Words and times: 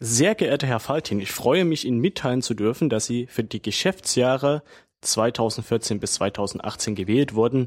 Sehr 0.00 0.36
geehrter 0.36 0.68
Herr 0.68 0.78
Faltin, 0.78 1.18
ich 1.18 1.32
freue 1.32 1.64
mich, 1.64 1.84
Ihnen 1.84 1.98
mitteilen 1.98 2.40
zu 2.40 2.54
dürfen, 2.54 2.88
dass 2.88 3.06
Sie 3.06 3.26
für 3.26 3.42
die 3.42 3.60
Geschäftsjahre 3.60 4.62
2014 5.00 5.98
bis 5.98 6.14
2018 6.14 6.94
gewählt 6.94 7.34
wurden. 7.34 7.66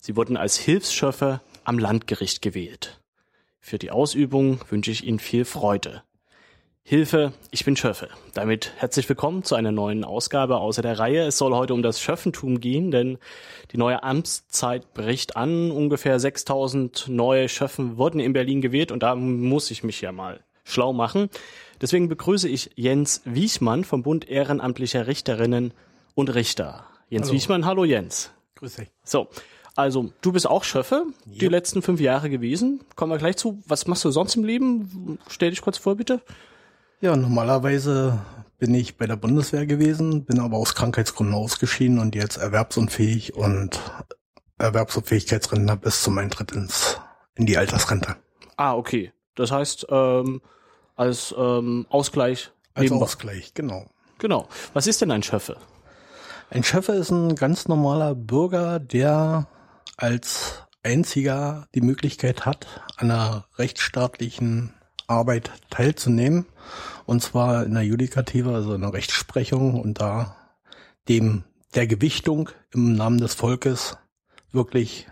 Sie 0.00 0.16
wurden 0.16 0.36
als 0.36 0.56
Hilfsschöffer 0.56 1.40
am 1.62 1.78
Landgericht 1.78 2.42
gewählt. 2.42 3.00
Für 3.60 3.78
die 3.78 3.92
Ausübung 3.92 4.58
wünsche 4.68 4.90
ich 4.90 5.06
Ihnen 5.06 5.20
viel 5.20 5.44
Freude. 5.44 6.02
Hilfe, 6.82 7.32
ich 7.52 7.64
bin 7.64 7.76
Schöffe. 7.76 8.08
Damit 8.34 8.72
herzlich 8.78 9.08
willkommen 9.08 9.44
zu 9.44 9.54
einer 9.54 9.70
neuen 9.70 10.02
Ausgabe 10.02 10.56
außer 10.56 10.82
der 10.82 10.98
Reihe. 10.98 11.26
Es 11.26 11.38
soll 11.38 11.54
heute 11.54 11.74
um 11.74 11.82
das 11.82 12.00
Schöffentum 12.00 12.58
gehen, 12.58 12.90
denn 12.90 13.18
die 13.70 13.78
neue 13.78 14.02
Amtszeit 14.02 14.94
bricht 14.94 15.36
an. 15.36 15.70
Ungefähr 15.70 16.18
6000 16.18 17.06
neue 17.06 17.48
Schöffen 17.48 17.98
wurden 17.98 18.18
in 18.18 18.32
Berlin 18.32 18.62
gewählt 18.62 18.90
und 18.90 19.04
da 19.04 19.14
muss 19.14 19.70
ich 19.70 19.84
mich 19.84 20.00
ja 20.00 20.10
mal 20.10 20.40
schlau 20.64 20.92
machen. 20.92 21.30
Deswegen 21.80 22.08
begrüße 22.08 22.48
ich 22.48 22.70
Jens 22.74 23.22
Wiechmann 23.24 23.84
vom 23.84 24.02
Bund 24.02 24.28
Ehrenamtlicher 24.28 25.06
Richterinnen 25.06 25.72
und 26.14 26.34
Richter. 26.34 26.86
Jens 27.08 27.26
hallo. 27.26 27.34
Wiechmann, 27.34 27.64
hallo 27.64 27.84
Jens. 27.84 28.30
Grüß 28.56 28.76
dich. 28.76 28.90
So, 29.04 29.28
also 29.76 30.12
du 30.20 30.32
bist 30.32 30.48
auch 30.48 30.64
Schöffe, 30.64 31.04
yep. 31.26 31.38
die 31.38 31.46
letzten 31.46 31.82
fünf 31.82 32.00
Jahre 32.00 32.30
gewesen. 32.30 32.80
Kommen 32.96 33.12
wir 33.12 33.18
gleich 33.18 33.36
zu. 33.36 33.62
Was 33.66 33.86
machst 33.86 34.04
du 34.04 34.10
sonst 34.10 34.34
im 34.34 34.44
Leben? 34.44 35.18
Stell 35.28 35.50
dich 35.50 35.62
kurz 35.62 35.78
vor, 35.78 35.94
bitte. 35.94 36.20
Ja, 37.00 37.14
normalerweise 37.14 38.18
bin 38.58 38.74
ich 38.74 38.96
bei 38.96 39.06
der 39.06 39.14
Bundeswehr 39.14 39.66
gewesen, 39.66 40.24
bin 40.24 40.40
aber 40.40 40.56
aus 40.56 40.74
Krankheitsgründen 40.74 41.36
ausgeschieden 41.36 42.00
und 42.00 42.16
jetzt 42.16 42.38
erwerbsunfähig 42.38 43.34
und 43.34 43.78
Erwerbsunfähigkeitsrentner 44.58 45.76
bis 45.76 46.02
zum 46.02 46.18
Eintritt 46.18 46.50
ins, 46.50 47.00
in 47.36 47.46
die 47.46 47.56
Altersrente. 47.56 48.16
Ah, 48.56 48.74
okay. 48.74 49.12
Das 49.36 49.52
heißt, 49.52 49.86
ähm, 49.90 50.40
als 50.98 51.34
ähm, 51.36 51.86
Ausgleich. 51.88 52.50
Als. 52.74 52.92
Ausgleich, 52.92 53.54
genau. 53.54 53.86
Genau. 54.18 54.48
Was 54.74 54.86
ist 54.86 55.00
denn 55.00 55.10
ein 55.10 55.22
Schöffe? 55.22 55.56
Ein 56.50 56.64
Schöffe 56.64 56.92
ist 56.92 57.10
ein 57.10 57.34
ganz 57.34 57.68
normaler 57.68 58.14
Bürger, 58.14 58.78
der 58.78 59.48
als 59.96 60.62
einziger 60.82 61.68
die 61.74 61.80
Möglichkeit 61.80 62.46
hat, 62.46 62.66
an 62.96 63.10
einer 63.10 63.46
rechtsstaatlichen 63.58 64.74
Arbeit 65.06 65.50
teilzunehmen. 65.70 66.46
Und 67.06 67.22
zwar 67.22 67.64
in 67.64 67.74
der 67.74 67.82
Judikative, 67.82 68.54
also 68.54 68.74
in 68.74 68.82
der 68.82 68.92
Rechtsprechung 68.92 69.80
und 69.80 70.00
da 70.00 70.36
dem 71.08 71.44
der 71.74 71.86
Gewichtung 71.86 72.50
im 72.72 72.94
Namen 72.94 73.18
des 73.18 73.34
Volkes 73.34 73.96
wirklich 74.52 75.06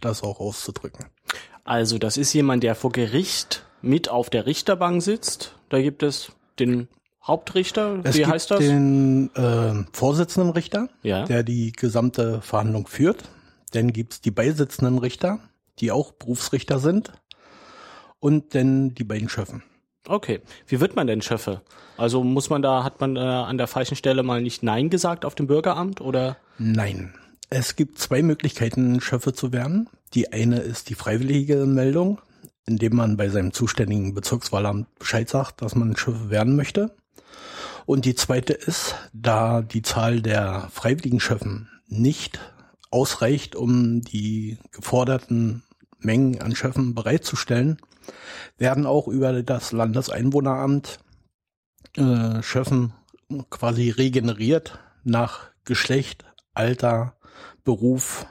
das 0.00 0.22
auch 0.22 0.40
auszudrücken. 0.40 1.06
Also 1.64 1.98
das 1.98 2.16
ist 2.16 2.32
jemand, 2.32 2.62
der 2.62 2.74
vor 2.74 2.92
Gericht 2.92 3.64
mit 3.82 4.08
auf 4.08 4.30
der 4.30 4.46
Richterbank 4.46 5.02
sitzt. 5.02 5.54
Da 5.68 5.80
gibt 5.80 6.02
es 6.02 6.32
den 6.58 6.88
Hauptrichter, 7.24 8.00
es 8.02 8.16
wie 8.16 8.26
heißt 8.26 8.50
das? 8.50 8.58
Den 8.58 9.30
äh, 9.36 9.84
Vorsitzenden 9.92 10.52
Richter, 10.52 10.88
ja. 11.02 11.24
der 11.24 11.42
die 11.42 11.72
gesamte 11.72 12.40
Verhandlung 12.40 12.86
führt. 12.86 13.24
Dann 13.72 13.92
gibt's 13.92 14.20
die 14.20 14.30
beisitzenden 14.30 14.98
Richter, 14.98 15.38
die 15.78 15.92
auch 15.92 16.12
Berufsrichter 16.12 16.78
sind. 16.78 17.12
Und 18.18 18.54
dann 18.54 18.94
die 18.94 19.02
beiden 19.02 19.28
Schöffen. 19.28 19.64
Okay. 20.06 20.40
Wie 20.66 20.80
wird 20.80 20.94
man 20.94 21.06
denn 21.06 21.22
Schöffe? 21.22 21.62
Also 21.96 22.22
muss 22.22 22.50
man 22.50 22.62
da, 22.62 22.84
hat 22.84 23.00
man 23.00 23.16
äh, 23.16 23.20
an 23.20 23.58
der 23.58 23.66
falschen 23.66 23.96
Stelle 23.96 24.22
mal 24.22 24.40
nicht 24.40 24.62
Nein 24.62 24.90
gesagt 24.90 25.24
auf 25.24 25.34
dem 25.34 25.46
Bürgeramt 25.46 26.00
oder? 26.00 26.36
Nein. 26.58 27.14
Es 27.50 27.76
gibt 27.76 27.98
zwei 27.98 28.22
Möglichkeiten, 28.22 29.00
Schöffe 29.00 29.32
zu 29.32 29.52
werden. 29.52 29.88
Die 30.14 30.32
eine 30.32 30.58
ist 30.58 30.88
die 30.88 30.94
freiwillige 30.94 31.66
Meldung 31.66 32.20
indem 32.66 32.96
man 32.96 33.16
bei 33.16 33.28
seinem 33.28 33.52
zuständigen 33.52 34.14
Bezirkswahlamt 34.14 34.98
Bescheid 34.98 35.28
sagt, 35.28 35.62
dass 35.62 35.74
man 35.74 35.96
Schiffe 35.96 36.30
werden 36.30 36.56
möchte. 36.56 36.94
Und 37.86 38.04
die 38.04 38.14
zweite 38.14 38.52
ist, 38.52 38.94
da 39.12 39.62
die 39.62 39.82
Zahl 39.82 40.22
der 40.22 40.68
freiwilligen 40.70 41.20
Schöffen 41.20 41.68
nicht 41.88 42.38
ausreicht, 42.90 43.56
um 43.56 44.02
die 44.02 44.58
geforderten 44.70 45.64
Mengen 45.98 46.40
an 46.40 46.54
Schöffen 46.54 46.94
bereitzustellen, 46.94 47.78
werden 48.58 48.86
auch 48.86 49.08
über 49.08 49.42
das 49.42 49.72
Landeseinwohneramt 49.72 51.00
äh, 51.96 52.42
Schöffen 52.42 52.92
quasi 53.50 53.90
regeneriert 53.90 54.78
nach 55.04 55.50
Geschlecht, 55.64 56.24
Alter, 56.54 57.14
Beruf 57.64 58.26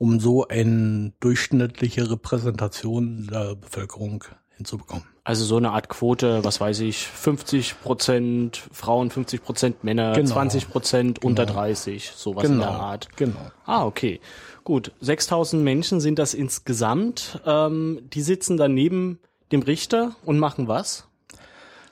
um 0.00 0.18
so 0.18 0.48
eine 0.48 1.12
durchschnittliche 1.20 2.10
Repräsentation 2.10 3.28
der 3.30 3.54
Bevölkerung 3.54 4.24
hinzubekommen. 4.56 5.04
Also 5.24 5.44
so 5.44 5.58
eine 5.58 5.72
Art 5.72 5.90
Quote, 5.90 6.42
was 6.42 6.58
weiß 6.58 6.80
ich, 6.80 7.06
50 7.06 7.82
Prozent 7.82 8.62
Frauen, 8.72 9.10
50 9.10 9.42
Prozent 9.42 9.84
Männer, 9.84 10.14
genau. 10.14 10.30
20 10.30 10.70
Prozent 10.70 11.20
genau. 11.20 11.28
unter 11.28 11.44
30, 11.44 12.12
sowas 12.16 12.44
genau. 12.44 12.54
in 12.54 12.60
der 12.60 12.70
Art. 12.70 13.08
Genau. 13.16 13.50
Ah, 13.66 13.84
okay. 13.84 14.20
Gut, 14.64 14.92
6000 15.00 15.62
Menschen 15.62 16.00
sind 16.00 16.18
das 16.18 16.32
insgesamt. 16.32 17.38
Ähm, 17.44 18.00
die 18.10 18.22
sitzen 18.22 18.56
dann 18.56 18.72
neben 18.72 19.18
dem 19.52 19.60
Richter 19.60 20.16
und 20.24 20.38
machen 20.38 20.66
was? 20.66 21.08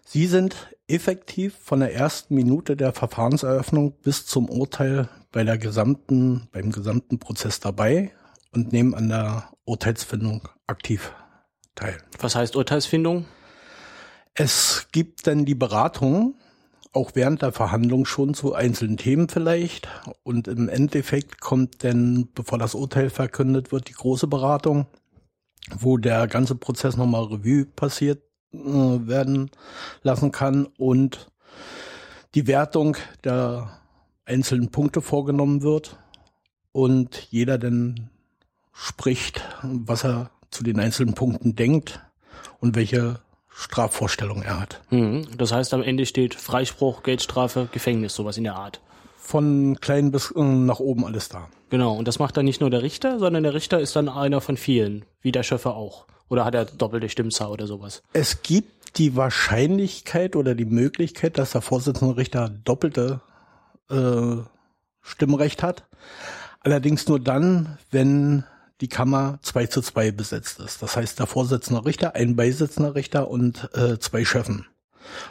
Sie 0.07 0.27
sind 0.27 0.75
effektiv 0.87 1.55
von 1.63 1.81
der 1.81 1.95
ersten 1.95 2.35
Minute 2.35 2.75
der 2.75 2.95
Verfahrenseröffnung 2.95 3.93
bis 4.03 4.25
zum 4.25 4.49
Urteil 4.49 5.11
bei 5.33 5.45
der 5.45 5.59
gesamten, 5.59 6.49
beim 6.53 6.73
gesamten 6.73 7.19
Prozess 7.19 7.61
dabei 7.61 8.13
und 8.53 8.73
nehmen 8.73 8.95
an 8.95 9.09
der 9.09 9.51
Urteilsfindung 9.65 10.49
aktiv 10.67 11.13
teil. 11.75 11.99
Was 12.19 12.35
heißt 12.35 12.57
Urteilsfindung? 12.57 13.27
Es 14.35 14.89
gibt 14.93 15.27
dann 15.27 15.45
die 15.45 15.55
Beratung, 15.55 16.35
auch 16.93 17.13
während 17.15 17.43
der 17.43 17.53
Verhandlung 17.53 18.07
schon 18.07 18.35
zu 18.35 18.55
einzelnen 18.55 18.97
Themen 18.97 19.29
vielleicht. 19.29 19.89
Und 20.23 20.49
im 20.49 20.69
Endeffekt 20.69 21.41
kommt 21.41 21.85
dann, 21.85 22.29
bevor 22.35 22.59
das 22.59 22.75
Urteil 22.75 23.11
verkündet 23.11 23.73
wird, 23.73 23.89
die 23.89 23.95
große 23.95 24.27
Beratung, 24.27 24.87
wo 25.77 25.99
der 25.99 26.27
ganze 26.29 26.55
Prozess 26.55 26.97
nochmal 26.97 27.25
Revue 27.25 27.67
passiert 27.67 28.23
äh, 28.53 28.59
werden 28.59 29.51
lassen 30.03 30.33
kann 30.33 30.67
und 30.79 31.31
die 32.35 32.47
Wertung 32.47 32.97
der 33.25 33.78
einzelnen 34.29 34.71
Punkte 34.71 35.01
vorgenommen 35.01 35.63
wird 35.63 35.99
und 36.73 37.27
jeder 37.31 37.59
dann 37.59 38.11
spricht, 38.73 39.43
was 39.63 40.05
er 40.05 40.31
zu 40.51 40.63
den 40.63 40.79
einzelnen 40.79 41.15
Punkten 41.15 41.57
denkt 41.57 42.01
und 42.61 42.77
welche 42.77 43.21
Strafvorstellung 43.49 44.43
er 44.43 44.61
hat. 44.61 44.81
Mhm. 44.91 45.27
Das 45.37 45.53
heißt, 45.53 45.75
am 45.75 45.83
Ende 45.83 46.07
steht 46.07 46.35
Freispruch, 46.35 47.03
Geldstrafe, 47.03 47.69
Gefängnis, 47.73 48.15
sowas 48.15 48.37
in 48.37 48.45
der 48.45 48.55
Art. 48.55 48.81
Von 49.17 49.79
klein 49.81 50.13
bis 50.13 50.31
äh, 50.31 50.41
nach 50.41 50.79
oben 50.79 51.05
alles 51.05 51.29
da. 51.29 51.49
Genau, 51.71 51.97
und 51.97 52.09
das 52.09 52.19
macht 52.19 52.37
dann 52.37 52.45
nicht 52.45 52.61
nur 52.61 52.71
der 52.71 52.83
Richter, 52.83 53.19
sondern 53.19 53.43
der 53.43 53.55
Richter 53.55 53.81
ist 53.81 53.95
dann 53.97 54.09
einer 54.09 54.41
von 54.41 54.57
vielen, 54.57 55.05
wie 55.21 55.33
der 55.33 55.43
Schöffer 55.43 55.75
auch. 55.75 56.07
Oder 56.29 56.45
hat 56.45 56.55
er 56.55 56.67
doppelte 56.67 57.09
Stimmzahl 57.09 57.51
oder 57.51 57.67
sowas? 57.67 58.03
Es 58.13 58.43
gibt 58.43 58.99
die 58.99 59.17
Wahrscheinlichkeit 59.17 60.37
oder 60.37 60.55
die 60.55 60.65
Möglichkeit, 60.65 61.37
dass 61.37 61.53
der 61.53 61.61
Vorsitzende 61.61 62.17
Richter 62.17 62.49
doppelte 62.49 63.21
äh, 63.91 64.43
Stimmrecht 65.03 65.63
hat. 65.63 65.89
Allerdings 66.61 67.09
nur 67.09 67.21
dann, 67.21 67.79
wenn 67.91 68.45
die 68.81 68.89
Kammer 68.89 69.39
2 69.43 69.67
zu 69.67 69.81
2 69.81 70.13
besetzt 70.13 70.61
ist. 70.61 70.83
Das 70.83 70.97
heißt, 70.97 71.19
der 71.19 71.27
Vorsitzende 71.27 71.85
Richter, 71.85 72.15
ein 72.15 72.37
beisitzender 72.37 72.95
Richter 72.95 73.29
und 73.31 73.71
äh, 73.75 73.99
zwei 73.99 74.25
Schöffen. 74.25 74.67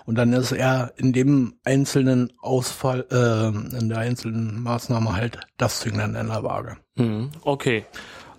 Und 0.06 0.16
dann 0.16 0.34
ist 0.34 0.52
er 0.52 0.94
in 0.98 1.14
dem 1.14 1.56
einzelnen 1.64 2.34
Ausfall, 2.42 3.06
äh, 3.12 3.78
in 3.78 3.90
der 3.90 4.00
einzelnen 4.00 4.62
Maßnahme 4.62 5.16
halt 5.16 5.40
das 5.58 5.80
Zünglein 5.82 6.16
in 6.16 6.28
der 6.28 6.44
Waage. 6.44 6.78
Hm, 6.98 7.30
okay. 7.42 7.86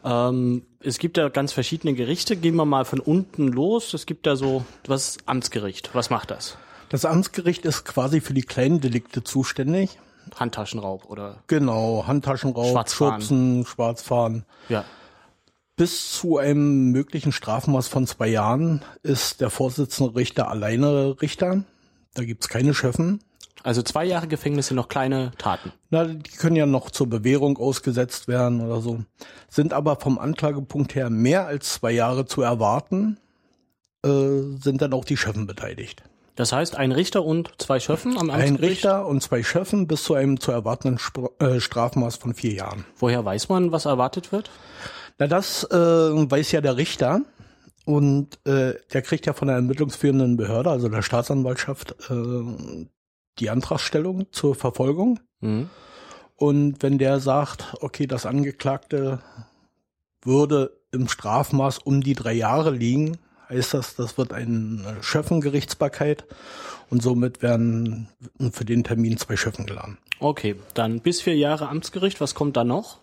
Ähm, 0.04 0.62
es 0.80 0.98
gibt 0.98 1.16
ja 1.16 1.28
ganz 1.28 1.52
verschiedene 1.52 1.94
Gerichte. 1.94 2.36
Gehen 2.36 2.56
wir 2.56 2.64
mal 2.64 2.84
von 2.84 3.00
unten 3.00 3.48
los. 3.48 3.94
Es 3.94 4.06
gibt 4.06 4.26
da 4.26 4.36
so, 4.36 4.64
was 4.86 5.18
Amtsgericht. 5.26 5.90
Was 5.94 6.10
macht 6.10 6.30
das? 6.30 6.56
Das 6.88 7.04
Amtsgericht 7.04 7.64
ist 7.64 7.84
quasi 7.84 8.20
für 8.20 8.34
die 8.34 8.42
kleinen 8.42 8.80
Delikte 8.80 9.22
zuständig. 9.22 9.98
Handtaschenraub 10.36 11.06
oder? 11.06 11.42
Genau, 11.46 12.04
Handtaschenraub, 12.06 12.70
Schwarzfahren. 12.70 13.20
Schubsen, 13.20 13.66
Schwarzfahren. 13.66 14.44
Ja. 14.68 14.84
Bis 15.76 16.12
zu 16.12 16.38
einem 16.38 16.90
möglichen 16.90 17.30
Strafmaß 17.30 17.88
von 17.88 18.06
zwei 18.06 18.28
Jahren 18.28 18.82
ist 19.02 19.40
der 19.40 19.50
Vorsitzende 19.50 20.16
Richter 20.16 20.48
alleine 20.48 21.16
Richter. 21.22 21.62
Da 22.14 22.24
gibt's 22.24 22.48
keine 22.48 22.74
Schöffen. 22.74 23.20
Also 23.62 23.82
zwei 23.82 24.04
Jahre 24.04 24.28
Gefängnis 24.28 24.68
sind 24.68 24.76
noch 24.76 24.88
kleine 24.88 25.32
Taten. 25.38 25.72
Na, 25.90 26.04
die 26.04 26.30
können 26.30 26.56
ja 26.56 26.66
noch 26.66 26.90
zur 26.90 27.08
Bewährung 27.08 27.58
ausgesetzt 27.58 28.28
werden 28.28 28.60
oder 28.60 28.80
so. 28.80 29.04
Sind 29.48 29.72
aber 29.72 29.96
vom 29.96 30.18
Anklagepunkt 30.18 30.94
her 30.94 31.10
mehr 31.10 31.46
als 31.46 31.74
zwei 31.74 31.92
Jahre 31.92 32.26
zu 32.26 32.42
erwarten, 32.42 33.18
äh, 34.04 34.08
sind 34.60 34.80
dann 34.80 34.92
auch 34.92 35.04
die 35.04 35.16
Schöffen 35.16 35.46
beteiligt. 35.46 36.02
Das 36.38 36.52
heißt, 36.52 36.76
ein 36.76 36.92
Richter 36.92 37.24
und 37.24 37.50
zwei 37.58 37.80
Schöffen 37.80 38.16
am 38.16 38.30
Amtsgericht? 38.30 38.52
Ein 38.52 38.64
Richter 38.64 39.06
und 39.08 39.20
zwei 39.24 39.42
Schöffen 39.42 39.88
bis 39.88 40.04
zu 40.04 40.14
einem 40.14 40.38
zu 40.38 40.52
erwartenden 40.52 41.00
äh, 41.40 41.58
Strafmaß 41.58 42.14
von 42.14 42.32
vier 42.32 42.52
Jahren. 42.52 42.84
Woher 42.96 43.24
weiß 43.24 43.48
man, 43.48 43.72
was 43.72 43.86
erwartet 43.86 44.30
wird? 44.30 44.48
Na, 45.18 45.26
das 45.26 45.64
äh, 45.64 45.76
weiß 45.76 46.52
ja 46.52 46.60
der 46.60 46.76
Richter. 46.76 47.22
Und 47.86 48.38
äh, 48.46 48.74
der 48.92 49.02
kriegt 49.02 49.26
ja 49.26 49.32
von 49.32 49.48
der 49.48 49.56
ermittlungsführenden 49.56 50.36
Behörde, 50.36 50.70
also 50.70 50.88
der 50.88 51.02
Staatsanwaltschaft, 51.02 51.96
äh, 52.08 52.74
die 53.40 53.50
Antragstellung 53.50 54.30
zur 54.30 54.54
Verfolgung. 54.54 55.18
Mhm. 55.40 55.68
Und 56.36 56.84
wenn 56.84 56.98
der 56.98 57.18
sagt, 57.18 57.74
okay, 57.80 58.06
das 58.06 58.26
Angeklagte 58.26 59.18
würde 60.22 60.78
im 60.92 61.08
Strafmaß 61.08 61.78
um 61.78 62.00
die 62.00 62.14
drei 62.14 62.34
Jahre 62.34 62.70
liegen, 62.70 63.18
heißt 63.48 63.74
das, 63.74 63.94
das 63.96 64.18
wird 64.18 64.32
eine 64.32 64.96
Schöffengerichtsbarkeit 65.00 66.24
und 66.90 67.02
somit 67.02 67.42
werden 67.42 68.08
für 68.52 68.64
den 68.64 68.84
Termin 68.84 69.16
zwei 69.18 69.36
Schöffen 69.36 69.66
geladen. 69.66 69.98
Okay, 70.20 70.56
dann 70.74 71.00
bis 71.00 71.20
vier 71.22 71.36
Jahre 71.36 71.68
Amtsgericht. 71.68 72.20
Was 72.20 72.34
kommt 72.34 72.56
da 72.56 72.64
noch? 72.64 72.98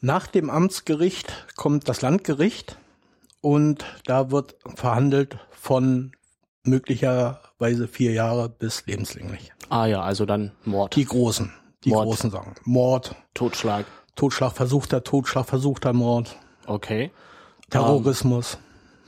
Nach 0.00 0.26
dem 0.26 0.50
Amtsgericht 0.50 1.46
kommt 1.56 1.88
das 1.88 2.02
Landgericht 2.02 2.76
und 3.40 3.84
da 4.04 4.30
wird 4.30 4.56
verhandelt 4.74 5.38
von 5.50 6.12
möglicherweise 6.64 7.88
vier 7.88 8.12
Jahre 8.12 8.48
bis 8.48 8.84
lebenslänglich. 8.86 9.52
Ah 9.68 9.86
ja, 9.86 10.02
also 10.02 10.26
dann 10.26 10.52
Mord. 10.64 10.94
Die 10.96 11.04
großen, 11.04 11.52
die 11.84 11.90
Mord. 11.90 12.06
großen 12.06 12.30
sagen. 12.30 12.54
Mord, 12.64 13.14
Totschlag. 13.34 13.86
Totschlag, 14.14 14.52
versuchter 14.52 15.02
Totschlag, 15.04 15.46
versuchter 15.46 15.92
Mord, 15.92 16.36
Okay. 16.66 17.10
Terrorismus. 17.70 18.58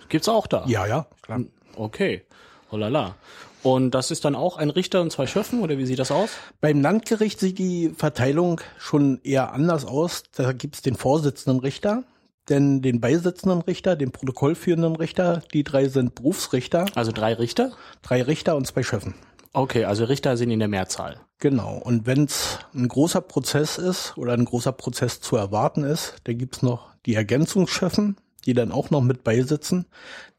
Gibt's 0.08 0.28
auch 0.28 0.46
da? 0.46 0.64
ja, 0.66 0.86
ja, 0.86 1.06
klar. 1.22 1.40
Okay. 1.76 2.22
Oh 2.70 2.76
la 2.76 2.88
la. 2.88 3.14
Und 3.62 3.90
das 3.92 4.10
ist 4.10 4.24
dann 4.24 4.34
auch 4.36 4.56
ein 4.56 4.70
Richter 4.70 5.00
und 5.00 5.10
zwei 5.10 5.26
Schöffen 5.26 5.60
oder 5.62 5.78
wie 5.78 5.86
sieht 5.86 5.98
das 5.98 6.10
aus? 6.12 6.30
Beim 6.60 6.80
Landgericht 6.80 7.40
sieht 7.40 7.58
die 7.58 7.90
Verteilung 7.96 8.60
schon 8.78 9.20
eher 9.24 9.52
anders 9.52 9.84
aus. 9.84 10.22
Da 10.34 10.52
gibt's 10.52 10.80
den 10.82 10.94
Vorsitzenden 10.94 11.60
Richter, 11.60 12.04
denn 12.48 12.82
den 12.82 13.00
beisitzenden 13.00 13.60
Richter, 13.62 13.96
den 13.96 14.12
protokollführenden 14.12 14.94
Richter, 14.96 15.42
die 15.52 15.64
drei 15.64 15.88
sind 15.88 16.14
Berufsrichter, 16.14 16.86
Also 16.94 17.10
drei 17.12 17.34
Richter? 17.34 17.72
drei 18.02 18.22
Richter 18.22 18.54
und 18.56 18.66
zwei 18.66 18.82
Schöffen. 18.82 19.14
Okay, 19.52 19.84
also 19.84 20.04
Richter 20.04 20.36
sind 20.36 20.50
in 20.50 20.58
der 20.60 20.68
Mehrzahl. 20.68 21.20
Genau. 21.40 21.78
Und 21.78 22.06
wenn's 22.06 22.58
ein 22.74 22.86
großer 22.86 23.20
Prozess 23.22 23.76
ist 23.78 24.16
oder 24.16 24.34
ein 24.34 24.44
großer 24.44 24.72
Prozess 24.72 25.20
zu 25.20 25.36
erwarten 25.36 25.84
ist, 25.84 26.14
dann 26.24 26.38
gibt's 26.38 26.62
noch 26.62 26.90
die 27.06 27.14
Ergänzungsschöffen, 27.14 28.16
die 28.48 28.54
dann 28.54 28.72
auch 28.72 28.88
noch 28.90 29.02
mit 29.02 29.22
beisitzen. 29.24 29.84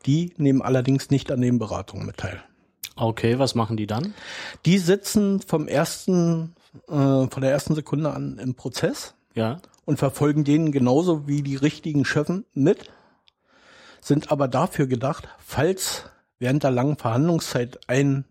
Die 0.07 0.33
nehmen 0.38 0.63
allerdings 0.63 1.11
nicht 1.11 1.31
an 1.31 1.41
den 1.41 1.59
Beratungen 1.59 2.07
mit 2.07 2.17
teil. 2.17 2.41
Okay, 2.95 3.38
was 3.38 3.53
machen 3.53 3.77
die 3.77 3.85
dann? 3.85 4.15
Die 4.65 4.79
sitzen 4.79 5.39
vom 5.41 5.67
ersten, 5.67 6.56
äh, 6.88 6.91
von 6.91 7.41
der 7.41 7.51
ersten 7.51 7.75
Sekunde 7.75 8.11
an 8.11 8.39
im 8.39 8.56
Prozess 8.56 9.13
Ja. 9.35 9.61
und 9.85 10.00
verfolgen 10.00 10.44
den 10.44 10.71
genauso 10.71 11.27
wie 11.27 11.44
die 11.44 11.56
richtigen 11.56 12.03
Schöffen 12.03 12.45
mit, 12.53 12.89
sind 14.01 14.31
aber 14.31 14.47
dafür 14.47 14.88
gedacht, 14.88 15.27
falls 15.38 16.06
während 16.39 16.63
der 16.63 16.71
langen 16.71 16.97
Verhandlungszeit 16.97 17.79
einer 17.88 18.23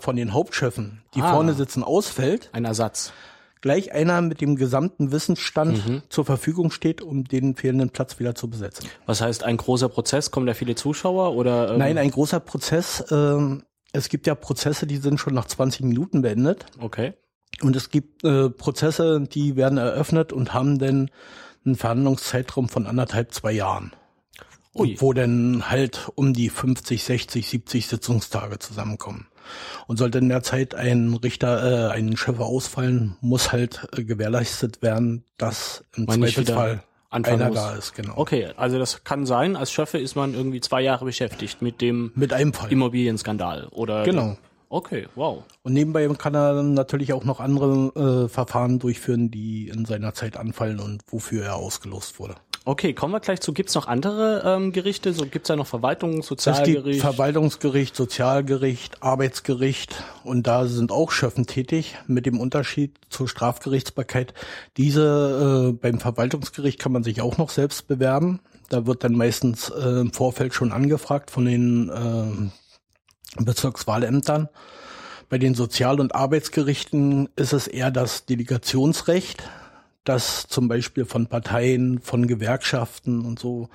von 0.00 0.16
den 0.16 0.32
Hauptschöffen, 0.32 1.02
die 1.14 1.20
Ah. 1.22 1.32
vorne 1.34 1.52
sitzen, 1.52 1.84
ausfällt, 1.84 2.48
Ein 2.52 2.64
Ersatz. 2.64 3.12
Gleich 3.60 3.92
einer 3.92 4.20
mit 4.22 4.40
dem 4.40 4.56
gesamten 4.56 5.12
Wissensstand 5.12 6.02
zur 6.08 6.24
Verfügung 6.24 6.70
steht, 6.70 7.02
um 7.02 7.24
den 7.24 7.56
fehlenden 7.56 7.90
Platz 7.90 8.18
wieder 8.18 8.34
zu 8.34 8.48
besetzen. 8.48 8.88
Was 9.06 9.20
heißt 9.20 9.44
ein 9.44 9.56
großer 9.56 9.88
Prozess? 9.88 10.30
Kommen 10.30 10.46
da 10.46 10.54
viele 10.54 10.74
Zuschauer 10.74 11.34
oder? 11.34 11.72
Ähm, 11.72 11.78
Nein, 11.78 11.98
ein 11.98 12.10
großer 12.10 12.40
Prozess. 12.40 13.04
ähm, 13.10 13.62
es 13.92 14.08
gibt 14.08 14.26
ja 14.26 14.34
Prozesse, 14.34 14.86
die 14.86 14.98
sind 14.98 15.18
schon 15.18 15.34
nach 15.34 15.46
20 15.46 15.82
Minuten 15.82 16.22
beendet. 16.22 16.66
Okay. 16.78 17.14
Und 17.60 17.76
es 17.76 17.90
gibt 17.90 18.24
äh, 18.24 18.48
Prozesse, 18.48 19.20
die 19.20 19.56
werden 19.56 19.78
eröffnet 19.78 20.32
und 20.32 20.54
haben 20.54 20.78
dann 20.78 21.10
einen 21.64 21.76
Verhandlungszeitraum 21.76 22.68
von 22.68 22.86
anderthalb, 22.86 23.34
zwei 23.34 23.52
Jahren. 23.52 23.92
Ui. 24.74 24.92
Und 24.92 25.02
wo 25.02 25.12
dann 25.12 25.68
halt 25.68 26.08
um 26.14 26.32
die 26.32 26.48
50, 26.48 27.02
60, 27.02 27.48
70 27.48 27.88
Sitzungstage 27.88 28.58
zusammenkommen. 28.60 29.26
Und 29.86 29.96
sollte 29.98 30.18
in 30.18 30.28
der 30.28 30.42
Zeit 30.42 30.74
ein 30.74 31.14
Richter, 31.22 31.90
äh, 31.90 31.92
ein 31.92 32.16
Schöffer 32.16 32.44
ausfallen, 32.44 33.16
muss 33.20 33.52
halt 33.52 33.86
äh, 33.96 34.04
gewährleistet 34.04 34.82
werden, 34.82 35.24
dass 35.36 35.84
im 35.96 36.04
Man 36.04 36.20
Zweifelsfall 36.20 36.82
einer 37.10 37.48
muss. 37.48 37.56
da 37.56 37.74
ist, 37.74 37.94
genau. 37.94 38.12
Okay, 38.16 38.48
also 38.56 38.78
das 38.78 39.02
kann 39.02 39.26
sein, 39.26 39.56
als 39.56 39.72
Schöffe 39.72 39.98
ist 39.98 40.14
man 40.14 40.34
irgendwie 40.34 40.60
zwei 40.60 40.80
Jahre 40.80 41.04
beschäftigt 41.04 41.60
mit 41.60 41.80
dem 41.80 42.12
Mit 42.14 42.32
einem 42.32 42.52
Fall. 42.52 42.70
Immobilienskandal 42.70 43.66
oder? 43.72 44.04
Genau. 44.04 44.36
Okay, 44.72 45.08
wow. 45.16 45.42
Und 45.64 45.72
nebenbei 45.72 46.06
kann 46.16 46.34
er 46.34 46.54
dann 46.54 46.74
natürlich 46.74 47.12
auch 47.12 47.24
noch 47.24 47.40
andere 47.40 48.26
äh, 48.26 48.28
Verfahren 48.28 48.78
durchführen, 48.78 49.28
die 49.28 49.68
in 49.68 49.84
seiner 49.84 50.14
Zeit 50.14 50.36
anfallen 50.36 50.78
und 50.78 51.02
wofür 51.08 51.44
er 51.44 51.56
ausgelost 51.56 52.20
wurde. 52.20 52.36
Okay, 52.64 52.94
kommen 52.94 53.12
wir 53.12 53.18
gleich 53.18 53.40
zu. 53.40 53.52
Gibt's 53.52 53.74
noch 53.74 53.88
andere 53.88 54.44
ähm, 54.46 54.70
Gerichte? 54.70 55.12
So 55.12 55.26
gibt's 55.26 55.48
da 55.48 55.56
noch 55.56 55.66
Verwaltung, 55.66 56.18
Es 56.20 56.28
gibt 56.28 56.42
Sozialgericht? 56.42 57.00
Verwaltungsgericht, 57.00 57.96
Sozialgericht, 57.96 59.02
Arbeitsgericht 59.02 60.04
und 60.22 60.46
da 60.46 60.66
sind 60.66 60.92
auch 60.92 61.10
Schöffen 61.10 61.46
tätig 61.46 61.96
mit 62.06 62.24
dem 62.26 62.38
Unterschied 62.38 62.96
zur 63.08 63.26
Strafgerichtsbarkeit. 63.26 64.34
Diese 64.76 65.70
äh, 65.70 65.72
beim 65.72 65.98
Verwaltungsgericht 65.98 66.78
kann 66.78 66.92
man 66.92 67.02
sich 67.02 67.20
auch 67.22 67.38
noch 67.38 67.50
selbst 67.50 67.88
bewerben. 67.88 68.38
Da 68.68 68.86
wird 68.86 69.02
dann 69.02 69.16
meistens 69.16 69.70
äh, 69.70 70.00
im 70.02 70.12
Vorfeld 70.12 70.54
schon 70.54 70.70
angefragt 70.70 71.32
von 71.32 71.46
den 71.46 71.88
äh, 71.88 72.50
Bezirkswahlämtern. 73.36 74.48
Bei 75.28 75.38
den 75.38 75.54
Sozial- 75.54 76.00
und 76.00 76.14
Arbeitsgerichten 76.14 77.28
ist 77.36 77.52
es 77.52 77.68
eher 77.68 77.90
das 77.90 78.26
Delegationsrecht, 78.26 79.42
das 80.04 80.48
zum 80.48 80.68
Beispiel 80.68 81.04
von 81.04 81.26
Parteien, 81.26 82.00
von 82.00 82.26
Gewerkschaften 82.26 83.24
und 83.24 83.38
so 83.38 83.68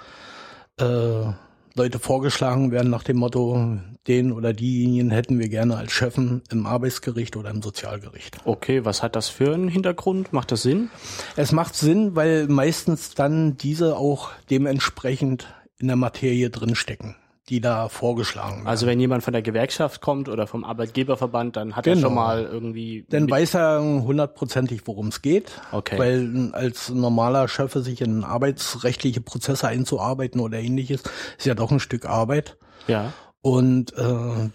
äh, 0.77 1.31
Leute 1.77 1.99
vorgeschlagen 1.99 2.71
werden 2.71 2.89
nach 2.89 3.03
dem 3.03 3.17
Motto, 3.17 3.77
den 4.07 4.31
oder 4.31 4.53
diejenigen 4.53 5.11
hätten 5.11 5.39
wir 5.39 5.49
gerne 5.49 5.75
als 5.75 5.91
Schöffen 5.91 6.41
im 6.49 6.65
Arbeitsgericht 6.65 7.35
oder 7.35 7.49
im 7.49 7.61
Sozialgericht. 7.61 8.37
okay, 8.45 8.85
was 8.85 9.03
hat 9.03 9.15
das 9.15 9.27
für 9.27 9.53
einen 9.53 9.67
Hintergrund? 9.67 10.31
Macht 10.31 10.51
das 10.51 10.61
Sinn? 10.61 10.89
Es 11.35 11.51
macht 11.51 11.75
Sinn, 11.75 12.15
weil 12.15 12.47
meistens 12.47 13.13
dann 13.13 13.57
diese 13.57 13.97
auch 13.97 14.31
dementsprechend 14.49 15.47
in 15.77 15.87
der 15.87 15.97
Materie 15.97 16.49
drinstecken, 16.49 17.15
die 17.49 17.61
da 17.61 17.89
vorgeschlagen 17.89 18.55
werden. 18.57 18.67
Also 18.67 18.87
wenn 18.87 18.99
jemand 18.99 19.23
von 19.23 19.33
der 19.33 19.41
Gewerkschaft 19.43 20.01
kommt 20.01 20.29
oder 20.29 20.47
vom 20.47 20.63
Arbeitgeberverband, 20.63 21.55
dann 21.55 21.75
hat 21.75 21.85
er 21.85 21.93
Genau. 21.95 22.07
schon 22.07 22.15
mal 22.15 22.43
irgendwie. 22.43 23.05
Dann 23.09 23.29
weiß 23.29 23.53
er 23.55 23.81
hundertprozentig, 23.81 24.81
worum 24.85 25.07
es 25.09 25.21
geht. 25.21 25.51
Okay. 25.71 25.99
Weil 25.99 26.49
als 26.53 26.89
normaler 26.89 27.47
Schöffe 27.47 27.81
sich 27.81 28.01
in 28.01 28.23
arbeitsrechtliche 28.23 29.21
Prozesse 29.21 29.67
einzuarbeiten 29.67 30.41
oder 30.41 30.57
ähnliches, 30.59 31.03
ist 31.37 31.45
ja 31.45 31.53
doch 31.53 31.71
ein 31.71 31.79
Stück 31.79 32.05
Arbeit. 32.05 32.57
ja. 32.87 33.13
Und 33.41 33.93
äh, 33.95 34.03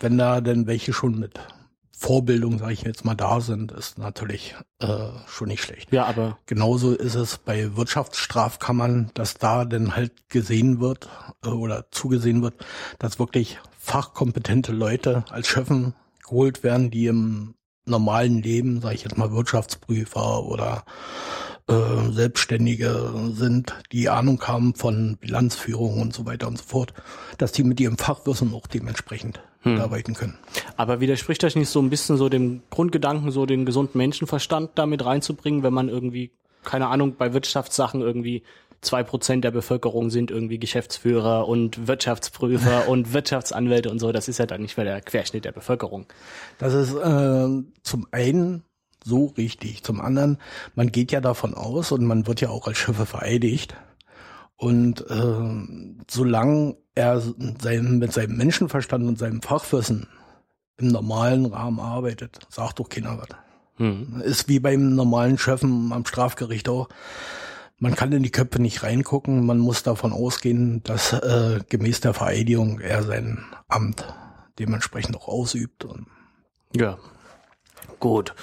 wenn 0.01 0.19
da 0.19 0.41
denn 0.41 0.67
welche 0.67 0.93
schon 0.93 1.17
mit 1.17 1.39
Vorbildung, 2.01 2.59
sage 2.59 2.73
ich 2.73 2.81
jetzt 2.81 3.05
mal, 3.05 3.15
da 3.15 3.43
sind, 3.43 3.73
ist 3.73 3.99
natürlich 3.99 4.55
äh, 4.79 5.11
schon 5.27 5.49
nicht 5.49 5.63
schlecht. 5.63 5.93
Ja, 5.93 6.07
aber 6.07 6.39
Genauso 6.47 6.95
ist 6.95 7.15
es 7.15 7.37
bei 7.37 7.77
Wirtschaftsstrafkammern, 7.77 9.11
dass 9.13 9.35
da 9.35 9.67
dann 9.67 9.95
halt 9.95 10.31
gesehen 10.31 10.81
wird 10.81 11.11
äh, 11.45 11.49
oder 11.49 11.91
zugesehen 11.91 12.41
wird, 12.41 12.55
dass 12.99 13.19
wirklich 13.19 13.59
fachkompetente 13.79 14.73
Leute 14.73 15.25
als 15.29 15.49
Schöffen 15.49 15.93
geholt 16.25 16.63
werden, 16.63 16.91
die 16.91 17.05
im 17.05 17.55
normalen 17.85 18.41
Leben, 18.41 18.81
sage 18.81 18.95
ich 18.95 19.05
jetzt 19.05 19.19
mal, 19.19 19.33
Wirtschaftsprüfer 19.33 20.45
oder 20.45 20.85
äh, 21.69 22.13
Selbstständige 22.13 23.13
sind, 23.35 23.75
die 23.93 24.09
Ahnung 24.09 24.43
haben 24.47 24.75
von 24.75 25.19
Bilanzführung 25.19 26.01
und 26.01 26.15
so 26.15 26.25
weiter 26.25 26.49
und 26.49 26.57
so 26.57 26.65
fort, 26.65 26.95
dass 27.37 27.53
die 27.53 27.63
mit 27.63 27.79
ihrem 27.79 27.99
Fachwissen 27.99 28.55
auch 28.55 28.67
dementsprechend 28.67 29.43
arbeiten 29.65 30.15
können. 30.15 30.39
Aber 30.77 31.01
widerspricht 31.01 31.43
das 31.43 31.55
nicht 31.55 31.69
so 31.69 31.81
ein 31.81 31.91
bisschen 31.91 32.17
so 32.17 32.29
dem 32.29 32.63
Grundgedanken, 32.71 33.31
so 33.31 33.47
den 33.47 33.67
gesunden 33.67 33.99
Menschenverstand 33.99 34.71
damit 34.75 35.05
reinzubringen, 35.05 35.63
wenn 35.63 35.75
man 35.75 35.89
irgendwie, 35.89 36.31
keine 36.65 36.89
Ahnung, 36.89 37.17
bei 37.17 37.33
Wirtschaftssachen 37.33 38.01
irgendwie 38.01 38.43
zwei 38.81 39.03
Prozent 39.03 39.45
der 39.45 39.51
Bevölkerung 39.51 40.11
sind 40.11 40.31
irgendwie 40.31 40.59
Geschäftsführer 40.59 41.47
und 41.47 41.87
Wirtschaftsprüfer 41.87 42.89
und 42.89 43.13
Wirtschaftsanwälte 43.13 43.91
und 43.91 43.99
so. 43.99 44.13
Das 44.13 44.29
ist 44.29 44.39
ja 44.39 44.47
dann 44.47 44.63
nicht 44.63 44.77
mehr 44.77 44.87
der 44.87 45.01
Querschnitt 45.01 45.45
der 45.45 45.53
Bevölkerung. 45.53 46.07
Das 46.59 46.73
ist 46.73 46.95
äh, 46.95 47.63
zum 47.83 48.07
einen 48.11 48.65
so 49.05 49.27
richtig, 49.37 49.83
zum 49.83 50.01
anderen, 50.01 50.39
man 50.75 50.93
geht 50.93 51.13
ja 51.13 51.21
davon 51.21 51.55
aus 51.55 51.91
und 51.93 52.05
man 52.05 52.27
wird 52.27 52.41
ja 52.41 52.51
auch 52.51 52.67
als 52.67 52.79
Schiffe 52.79 53.07
vereidigt. 53.07 53.75
Und 54.61 55.01
äh, 55.09 56.05
solange 56.11 56.77
er 56.95 57.23
sein, 57.63 57.99
mit 57.99 58.13
seinem 58.13 58.37
Menschenverstand 58.37 59.09
und 59.09 59.19
seinem 59.19 59.41
Fachwissen 59.41 60.07
im 60.77 60.89
normalen 60.89 61.47
Rahmen 61.47 61.81
arbeitet, 61.81 62.41
sagt 62.51 62.79
doch 62.79 62.91
keiner 62.91 63.17
was. 63.17 63.29
Hm. 63.77 64.21
Ist 64.23 64.51
wie 64.51 64.61
beim 64.61 64.95
normalen 64.95 65.39
Schöffen 65.39 65.95
am 65.95 66.05
Strafgericht 66.05 66.69
auch. 66.69 66.91
Man 67.79 67.95
kann 67.95 68.13
in 68.13 68.23
die 68.23 68.31
Köpfe 68.31 68.61
nicht 68.61 68.83
reingucken. 68.83 69.47
Man 69.47 69.57
muss 69.57 69.83
davon 69.83 70.13
ausgehen, 70.13 70.83
dass 70.83 71.15
äh, 71.15 71.61
gemäß 71.71 72.01
der 72.03 72.13
Vereidigung 72.13 72.81
er 72.81 73.03
sein 73.03 73.43
Amt 73.67 74.05
dementsprechend 74.59 75.17
auch 75.17 75.29
ausübt. 75.29 75.87
Und 75.87 76.07
Ja. 76.77 76.99
Gut. 77.99 78.35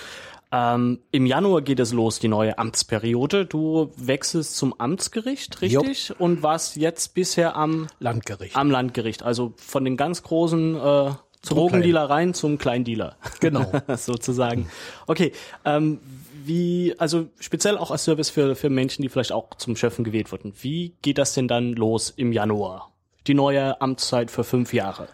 Ähm, 0.51 0.99
Im 1.11 1.25
Januar 1.25 1.61
geht 1.61 1.79
es 1.79 1.91
los, 1.91 2.19
die 2.19 2.27
neue 2.27 2.57
Amtsperiode. 2.57 3.45
Du 3.45 3.91
wechselst 3.97 4.55
zum 4.55 4.79
Amtsgericht, 4.79 5.61
richtig? 5.61 6.13
Und 6.19 6.41
warst 6.43 6.77
jetzt 6.77 7.13
bisher 7.13 7.55
am 7.55 7.87
Landgericht. 7.99 8.55
Am 8.55 8.71
Landgericht. 8.71 9.23
Also 9.23 9.53
von 9.57 9.83
den 9.83 9.97
ganz 9.97 10.23
großen 10.23 10.75
äh, 10.75 11.11
Drogendealereien 11.45 12.33
zum 12.33 12.57
Kleindealer. 12.57 13.17
Genau. 13.39 13.71
Sozusagen. 13.95 14.69
Okay. 15.05 15.33
Ähm, 15.65 15.99
wie, 16.45 16.95
also 16.97 17.27
speziell 17.39 17.77
auch 17.77 17.91
als 17.91 18.05
Service 18.05 18.29
für, 18.29 18.55
für 18.55 18.69
Menschen, 18.69 19.01
die 19.01 19.09
vielleicht 19.09 19.33
auch 19.33 19.49
zum 19.57 19.75
Schöffen 19.75 20.05
gewählt 20.05 20.31
wurden. 20.31 20.53
Wie 20.61 20.95
geht 21.01 21.17
das 21.17 21.33
denn 21.33 21.49
dann 21.49 21.73
los 21.73 22.09
im 22.09 22.31
Januar? 22.31 22.93
Die 23.27 23.33
neue 23.33 23.81
Amtszeit 23.81 24.31
für 24.31 24.45
fünf 24.45 24.73
Jahre. 24.73 25.09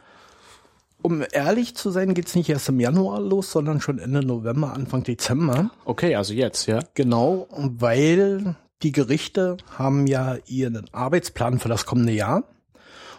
Um 1.03 1.23
ehrlich 1.33 1.75
zu 1.75 1.91
sein, 1.91 2.13
geht's 2.13 2.33
nicht 2.33 2.49
erst 2.49 2.69
im 2.69 2.79
Januar 2.79 3.19
los, 3.19 3.51
sondern 3.51 3.81
schon 3.81 3.99
Ende 3.99 4.25
November, 4.25 4.73
Anfang 4.73 5.03
Dezember. 5.03 5.69
Okay, 5.83 6.15
also 6.15 6.33
jetzt, 6.33 6.65
ja. 6.65 6.79
Genau, 6.93 7.47
weil 7.51 8.55
die 8.83 8.93
Gerichte 8.93 9.57
haben 9.77 10.07
ja 10.07 10.37
ihren 10.47 10.85
Arbeitsplan 10.93 11.59
für 11.59 11.67
das 11.67 11.85
kommende 11.85 12.13
Jahr 12.13 12.43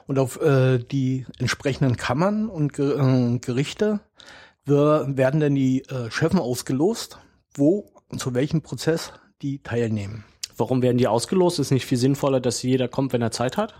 und 0.06 0.18
auf 0.18 0.40
äh, 0.40 0.78
die 0.78 1.26
entsprechenden 1.38 1.96
Kammern 1.96 2.48
und 2.48 2.72
Ger 2.72 2.96
äh, 2.96 3.38
Gerichte 3.38 4.00
wir, 4.64 5.04
werden 5.08 5.40
dann 5.40 5.54
die 5.54 5.82
äh, 5.82 6.10
Chefen 6.10 6.38
ausgelost, 6.38 7.18
wo 7.54 7.90
und 8.08 8.18
zu 8.18 8.32
welchem 8.32 8.62
Prozess 8.62 9.12
die 9.42 9.62
teilnehmen. 9.62 10.24
Warum 10.56 10.80
werden 10.80 10.98
die 10.98 11.08
ausgelost? 11.08 11.58
Ist 11.58 11.70
nicht 11.70 11.84
viel 11.84 11.98
sinnvoller, 11.98 12.40
dass 12.40 12.62
jeder 12.62 12.88
kommt, 12.88 13.12
wenn 13.12 13.20
er 13.20 13.30
Zeit 13.30 13.58
hat? 13.58 13.74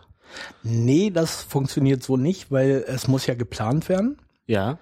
Nee, 0.63 1.11
das 1.11 1.43
funktioniert 1.43 2.03
so 2.03 2.17
nicht, 2.17 2.51
weil 2.51 2.85
es 2.87 3.09
muss 3.09 3.27
ja 3.27 3.35
geplant 3.35 3.89
werden. 3.89 4.19
Ja. 4.47 4.79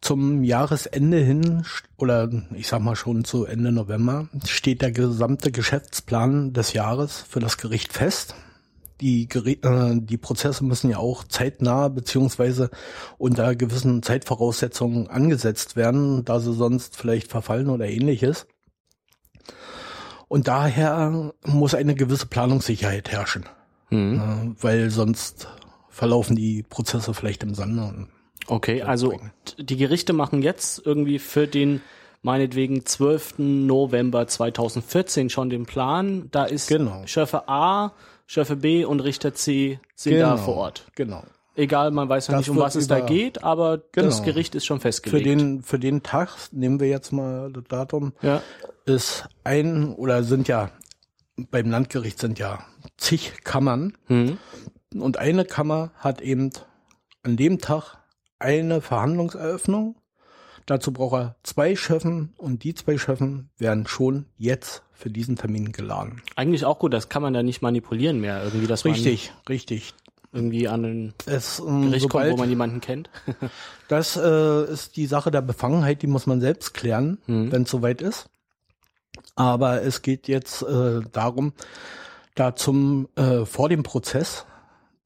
Zum 0.00 0.44
Jahresende 0.44 1.18
hin 1.18 1.64
oder 1.96 2.30
ich 2.54 2.68
sag 2.68 2.80
mal 2.82 2.96
schon 2.96 3.24
zu 3.24 3.46
Ende 3.46 3.72
November 3.72 4.28
steht 4.46 4.82
der 4.82 4.92
gesamte 4.92 5.50
Geschäftsplan 5.50 6.52
des 6.52 6.74
Jahres 6.74 7.24
für 7.26 7.40
das 7.40 7.56
Gericht 7.56 7.92
fest. 7.92 8.34
Die, 9.00 9.28
äh, 9.28 10.00
die 10.00 10.18
Prozesse 10.18 10.62
müssen 10.62 10.90
ja 10.90 10.98
auch 10.98 11.24
zeitnah 11.24 11.88
beziehungsweise 11.88 12.70
unter 13.18 13.56
gewissen 13.56 14.02
Zeitvoraussetzungen 14.02 15.08
angesetzt 15.08 15.74
werden, 15.74 16.24
da 16.24 16.38
sie 16.38 16.54
sonst 16.54 16.96
vielleicht 16.96 17.30
verfallen 17.30 17.70
oder 17.70 17.86
ähnliches. 17.86 18.46
Und 20.28 20.48
daher 20.48 21.32
muss 21.44 21.74
eine 21.74 21.94
gewisse 21.94 22.26
Planungssicherheit 22.26 23.10
herrschen. 23.10 23.44
Mhm. 23.94 24.56
Äh, 24.58 24.62
weil 24.62 24.90
sonst 24.90 25.48
verlaufen 25.88 26.36
die 26.36 26.62
Prozesse 26.62 27.14
vielleicht 27.14 27.42
im 27.42 27.54
Sande. 27.54 28.08
Okay, 28.46 28.82
also 28.82 29.18
die 29.58 29.76
Gerichte 29.76 30.12
machen 30.12 30.42
jetzt 30.42 30.84
irgendwie 30.84 31.18
für 31.18 31.46
den 31.46 31.80
meinetwegen 32.22 32.84
12. 32.84 33.34
November 33.38 34.26
2014 34.26 35.30
schon 35.30 35.50
den 35.50 35.66
Plan. 35.66 36.28
Da 36.30 36.44
ist 36.44 36.68
genau. 36.68 37.02
Schöffe 37.06 37.48
A, 37.48 37.92
Schöffe 38.26 38.56
B 38.56 38.84
und 38.84 39.00
Richter 39.00 39.34
C 39.34 39.78
sind 39.94 40.14
genau. 40.14 40.30
da 40.30 40.36
vor 40.38 40.56
Ort. 40.56 40.86
Genau. 40.94 41.22
Egal, 41.56 41.92
man 41.92 42.08
weiß 42.08 42.28
ja 42.28 42.38
nicht, 42.38 42.50
um 42.50 42.56
was 42.56 42.74
es 42.74 42.88
da 42.88 42.98
geht, 42.98 43.44
aber 43.44 43.78
genau. 43.92 44.08
das 44.08 44.24
Gericht 44.24 44.56
ist 44.56 44.66
schon 44.66 44.80
festgelegt. 44.80 45.22
Für 45.22 45.28
den, 45.28 45.62
für 45.62 45.78
den 45.78 46.02
Tag, 46.02 46.30
nehmen 46.50 46.80
wir 46.80 46.88
jetzt 46.88 47.12
mal 47.12 47.52
das 47.52 47.62
Datum, 47.68 48.12
ja. 48.22 48.42
ist 48.86 49.28
ein 49.44 49.94
oder 49.94 50.24
sind 50.24 50.48
ja 50.48 50.70
beim 51.36 51.70
Landgericht 51.70 52.18
sind 52.18 52.38
ja 52.38 52.64
zig 52.96 53.44
Kammern 53.44 53.96
mhm. 54.08 54.38
und 54.94 55.18
eine 55.18 55.44
Kammer 55.44 55.90
hat 55.96 56.20
eben 56.20 56.50
an 57.22 57.36
dem 57.36 57.58
Tag 57.58 57.96
eine 58.38 58.80
Verhandlungseröffnung. 58.80 59.96
Dazu 60.66 60.92
braucht 60.92 61.14
er 61.14 61.36
zwei 61.42 61.76
Schöffen 61.76 62.32
und 62.38 62.64
die 62.64 62.74
zwei 62.74 62.96
Schöffen 62.96 63.50
werden 63.58 63.86
schon 63.86 64.26
jetzt 64.38 64.82
für 64.92 65.10
diesen 65.10 65.36
Termin 65.36 65.72
geladen. 65.72 66.22
Eigentlich 66.36 66.64
auch 66.64 66.78
gut, 66.78 66.94
das 66.94 67.08
kann 67.08 67.22
man 67.22 67.34
da 67.34 67.42
nicht 67.42 67.60
manipulieren 67.60 68.20
mehr 68.20 68.42
irgendwie. 68.42 68.66
Dass 68.66 68.84
richtig, 68.84 69.32
richtig. 69.48 69.94
Irgendwie 70.32 70.66
an 70.66 70.84
ein 70.84 71.14
es, 71.26 71.60
um, 71.60 71.82
Gericht 71.82 72.02
sobald, 72.02 72.28
kommt, 72.28 72.38
wo 72.38 72.42
man 72.42 72.48
jemanden 72.48 72.80
kennt. 72.80 73.08
das 73.88 74.16
äh, 74.16 74.64
ist 74.64 74.96
die 74.96 75.06
Sache 75.06 75.30
der 75.30 75.42
Befangenheit, 75.42 76.02
die 76.02 76.06
muss 76.06 76.26
man 76.26 76.40
selbst 76.40 76.74
klären, 76.74 77.18
mhm. 77.26 77.52
wenn 77.52 77.62
es 77.62 77.70
soweit 77.70 78.02
ist. 78.02 78.28
Aber 79.36 79.82
es 79.82 80.02
geht 80.02 80.28
jetzt 80.28 80.62
äh, 80.62 81.00
darum, 81.12 81.52
da 82.34 82.54
zum 82.54 83.08
äh, 83.16 83.44
vor 83.44 83.68
dem 83.68 83.82
Prozess 83.82 84.46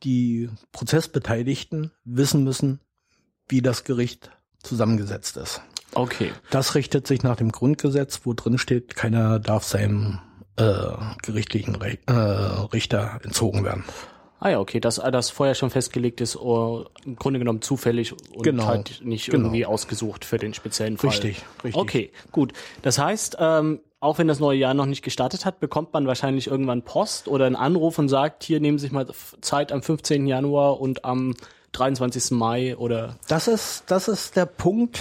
die 0.02 0.48
Prozessbeteiligten 0.72 1.92
wissen 2.04 2.44
müssen, 2.44 2.80
wie 3.48 3.62
das 3.62 3.84
Gericht 3.84 4.30
zusammengesetzt 4.62 5.36
ist. 5.36 5.62
Okay. 5.94 6.32
Das 6.50 6.74
richtet 6.74 7.06
sich 7.06 7.22
nach 7.22 7.36
dem 7.36 7.50
Grundgesetz, 7.50 8.20
wo 8.24 8.34
drin 8.34 8.58
steht, 8.58 8.94
keiner 8.94 9.38
darf 9.38 9.64
seinem 9.64 10.20
äh, 10.56 10.92
gerichtlichen 11.22 11.76
Re 11.76 11.98
äh, 12.06 12.12
Richter 12.12 13.20
entzogen 13.24 13.64
werden. 13.64 13.84
Ah 14.40 14.50
ja, 14.50 14.60
okay, 14.60 14.78
dass 14.78 14.96
das 14.96 15.30
vorher 15.30 15.54
schon 15.54 15.70
festgelegt 15.70 16.20
ist, 16.20 16.36
oh, 16.36 16.84
im 17.04 17.16
Grunde 17.16 17.40
genommen 17.40 17.60
zufällig 17.60 18.12
und 18.12 18.42
genau. 18.42 18.66
halt 18.66 19.00
nicht 19.02 19.26
genau. 19.26 19.46
irgendwie 19.46 19.66
ausgesucht 19.66 20.24
für 20.24 20.38
den 20.38 20.54
speziellen 20.54 20.96
Fall. 20.96 21.10
Richtig, 21.10 21.42
richtig. 21.64 21.76
Okay, 21.76 22.12
gut. 22.30 22.52
Das 22.82 22.98
heißt, 22.98 23.38
ähm, 23.40 23.80
auch 24.00 24.18
wenn 24.18 24.28
das 24.28 24.38
neue 24.38 24.58
Jahr 24.58 24.74
noch 24.74 24.86
nicht 24.86 25.02
gestartet 25.02 25.44
hat, 25.44 25.58
bekommt 25.58 25.92
man 25.92 26.06
wahrscheinlich 26.06 26.46
irgendwann 26.46 26.82
Post 26.82 27.26
oder 27.26 27.46
einen 27.46 27.56
Anruf 27.56 27.98
und 27.98 28.08
sagt, 28.08 28.44
hier 28.44 28.60
nehmen 28.60 28.78
Sie 28.78 28.82
sich 28.82 28.92
mal 28.92 29.06
Zeit 29.40 29.72
am 29.72 29.82
15. 29.82 30.28
Januar 30.28 30.80
und 30.80 31.04
am 31.04 31.34
23. 31.72 32.30
Mai 32.30 32.76
oder. 32.76 33.16
Das 33.26 33.48
ist, 33.48 33.84
das 33.88 34.06
ist 34.06 34.36
der 34.36 34.46
Punkt, 34.46 35.00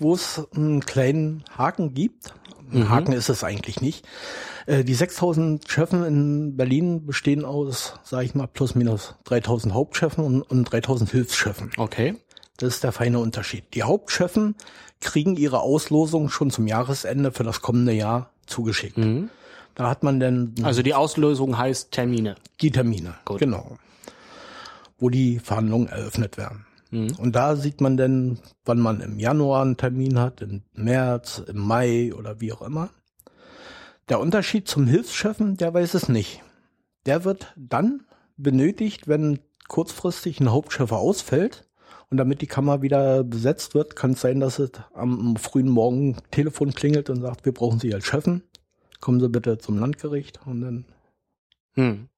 wo 0.00 0.14
es 0.14 0.42
einen 0.56 0.80
kleinen 0.80 1.44
Haken 1.56 1.94
gibt. 1.94 2.34
Ein 2.70 2.80
mhm. 2.80 2.88
Haken 2.90 3.12
ist 3.12 3.28
es 3.28 3.44
eigentlich 3.44 3.80
nicht. 3.80 4.06
Äh, 4.66 4.84
die 4.84 4.94
6000 4.94 5.68
Schöffen 5.68 6.04
in 6.04 6.56
Berlin 6.56 7.06
bestehen 7.06 7.44
aus, 7.44 7.94
sage 8.04 8.24
ich 8.24 8.34
mal, 8.34 8.46
plus 8.46 8.74
minus 8.74 9.14
3000 9.24 9.74
Hauptschöffen 9.74 10.24
und, 10.24 10.42
und 10.42 10.64
3000 10.64 11.10
Hilfsschöffen. 11.10 11.70
Okay. 11.76 12.16
Das 12.58 12.74
ist 12.74 12.84
der 12.84 12.92
feine 12.92 13.18
Unterschied. 13.18 13.64
Die 13.74 13.82
Hauptschöffen 13.82 14.54
kriegen 15.00 15.36
ihre 15.36 15.60
Auslosung 15.60 16.28
schon 16.28 16.50
zum 16.50 16.66
Jahresende 16.66 17.32
für 17.32 17.44
das 17.44 17.60
kommende 17.60 17.92
Jahr 17.92 18.30
zugeschickt. 18.46 18.98
Mhm. 18.98 19.30
Da 19.74 19.88
hat 19.88 20.02
man 20.02 20.20
dann. 20.20 20.54
Also 20.62 20.82
die 20.82 20.94
Auslösung 20.94 21.56
heißt 21.56 21.92
Termine. 21.92 22.36
Die 22.60 22.70
Termine. 22.70 23.14
Gut. 23.24 23.38
Genau. 23.40 23.78
Wo 24.98 25.08
die 25.08 25.38
Verhandlungen 25.38 25.88
eröffnet 25.88 26.36
werden. 26.36 26.66
Mhm. 26.92 27.16
Und 27.18 27.34
da 27.34 27.56
sieht 27.56 27.80
man 27.80 27.96
dann, 27.96 28.38
wann 28.64 28.78
man 28.78 29.00
im 29.00 29.18
Januar 29.18 29.62
einen 29.62 29.76
Termin 29.76 30.20
hat, 30.20 30.42
im 30.42 30.62
März, 30.74 31.42
im 31.48 31.58
Mai 31.58 32.14
oder 32.14 32.40
wie 32.40 32.52
auch 32.52 32.62
immer. 32.62 32.90
Der 34.08 34.20
Unterschied 34.20 34.68
zum 34.68 34.86
Hilfschefen, 34.86 35.56
der 35.56 35.72
weiß 35.74 35.94
es 35.94 36.08
nicht. 36.08 36.42
Der 37.06 37.24
wird 37.24 37.54
dann 37.56 38.04
benötigt, 38.36 39.08
wenn 39.08 39.40
kurzfristig 39.68 40.38
ein 40.38 40.52
Hauptschiffer 40.52 40.98
ausfällt. 40.98 41.66
Und 42.10 42.18
damit 42.18 42.42
die 42.42 42.46
Kammer 42.46 42.82
wieder 42.82 43.24
besetzt 43.24 43.74
wird, 43.74 43.96
kann 43.96 44.10
es 44.10 44.20
sein, 44.20 44.38
dass 44.38 44.58
es 44.58 44.72
am 44.92 45.36
frühen 45.36 45.70
Morgen 45.70 46.18
Telefon 46.30 46.74
klingelt 46.74 47.08
und 47.08 47.22
sagt, 47.22 47.46
wir 47.46 47.54
brauchen 47.54 47.80
Sie 47.80 47.94
als 47.94 48.04
Chefen. 48.04 48.42
Kommen 49.00 49.18
Sie 49.18 49.30
bitte 49.30 49.56
zum 49.56 49.78
Landgericht 49.78 50.40
und 50.44 50.60
dann. 50.60 50.84
Hm. 51.72 52.08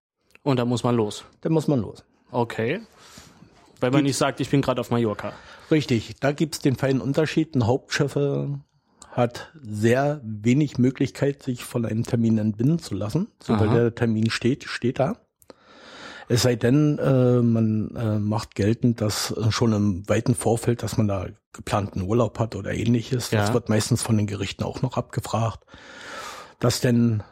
Und 0.43 0.59
dann 0.59 0.69
muss 0.69 0.83
man 0.83 0.97
los. 0.97 1.25
Dann 1.43 1.53
muss 1.53 1.69
man 1.69 1.81
los. 1.81 2.05
Okay. 2.33 2.81
Weil 3.85 3.91
man 3.91 4.05
nicht 4.05 4.17
sagt, 4.17 4.41
ich 4.41 4.49
bin 4.49 4.63
gerade 4.63 4.81
auf 4.81 4.91
Mallorca. 4.91 5.33
Richtig, 5.71 6.17
da 6.21 6.33
gibt's 6.33 6.59
den 6.61 6.77
feinen 6.77 7.03
Unterschied. 7.03 7.55
Ein 7.55 7.67
Hauptschiffer 7.67 8.61
hat 9.11 9.53
sehr 9.61 10.21
wenig 10.25 10.79
Möglichkeit, 10.79 11.43
sich 11.43 11.65
von 11.65 11.85
einem 11.85 12.05
Termin 12.05 12.39
entbinden 12.39 12.79
zu 12.79 12.95
lassen. 12.95 13.29
Sobald 13.43 13.71
Aha. 13.71 13.79
der 13.79 13.95
Termin 13.95 14.31
steht, 14.31 14.65
steht 14.65 14.99
da. 14.99 15.17
Es 16.29 16.43
sei 16.43 16.57
denn, 16.57 16.99
äh, 16.99 17.43
man 17.43 17.95
äh, 17.95 18.19
macht 18.19 18.55
geltend, 18.55 19.03
dass 19.03 19.33
äh, 19.33 19.53
schon 19.53 19.75
im 19.75 20.09
weiten 20.09 20.35
Vorfeld, 20.35 20.83
dass 20.83 20.97
man 20.97 21.07
da 21.07 21.27
geplanten 21.53 22.01
Urlaub 22.01 22.39
hat 22.39 22.57
oder 22.57 22.73
ähnliches. 22.73 23.31
Ja. 23.31 23.43
Das 23.43 23.53
wird 23.53 23.69
meistens 23.69 24.03
von 24.03 24.17
den 24.17 24.27
Gerichten 24.27 24.65
auch 24.65 24.81
noch 24.81 24.97
abgefragt, 24.97 25.61
dass 26.59 26.81
denn 26.81 27.23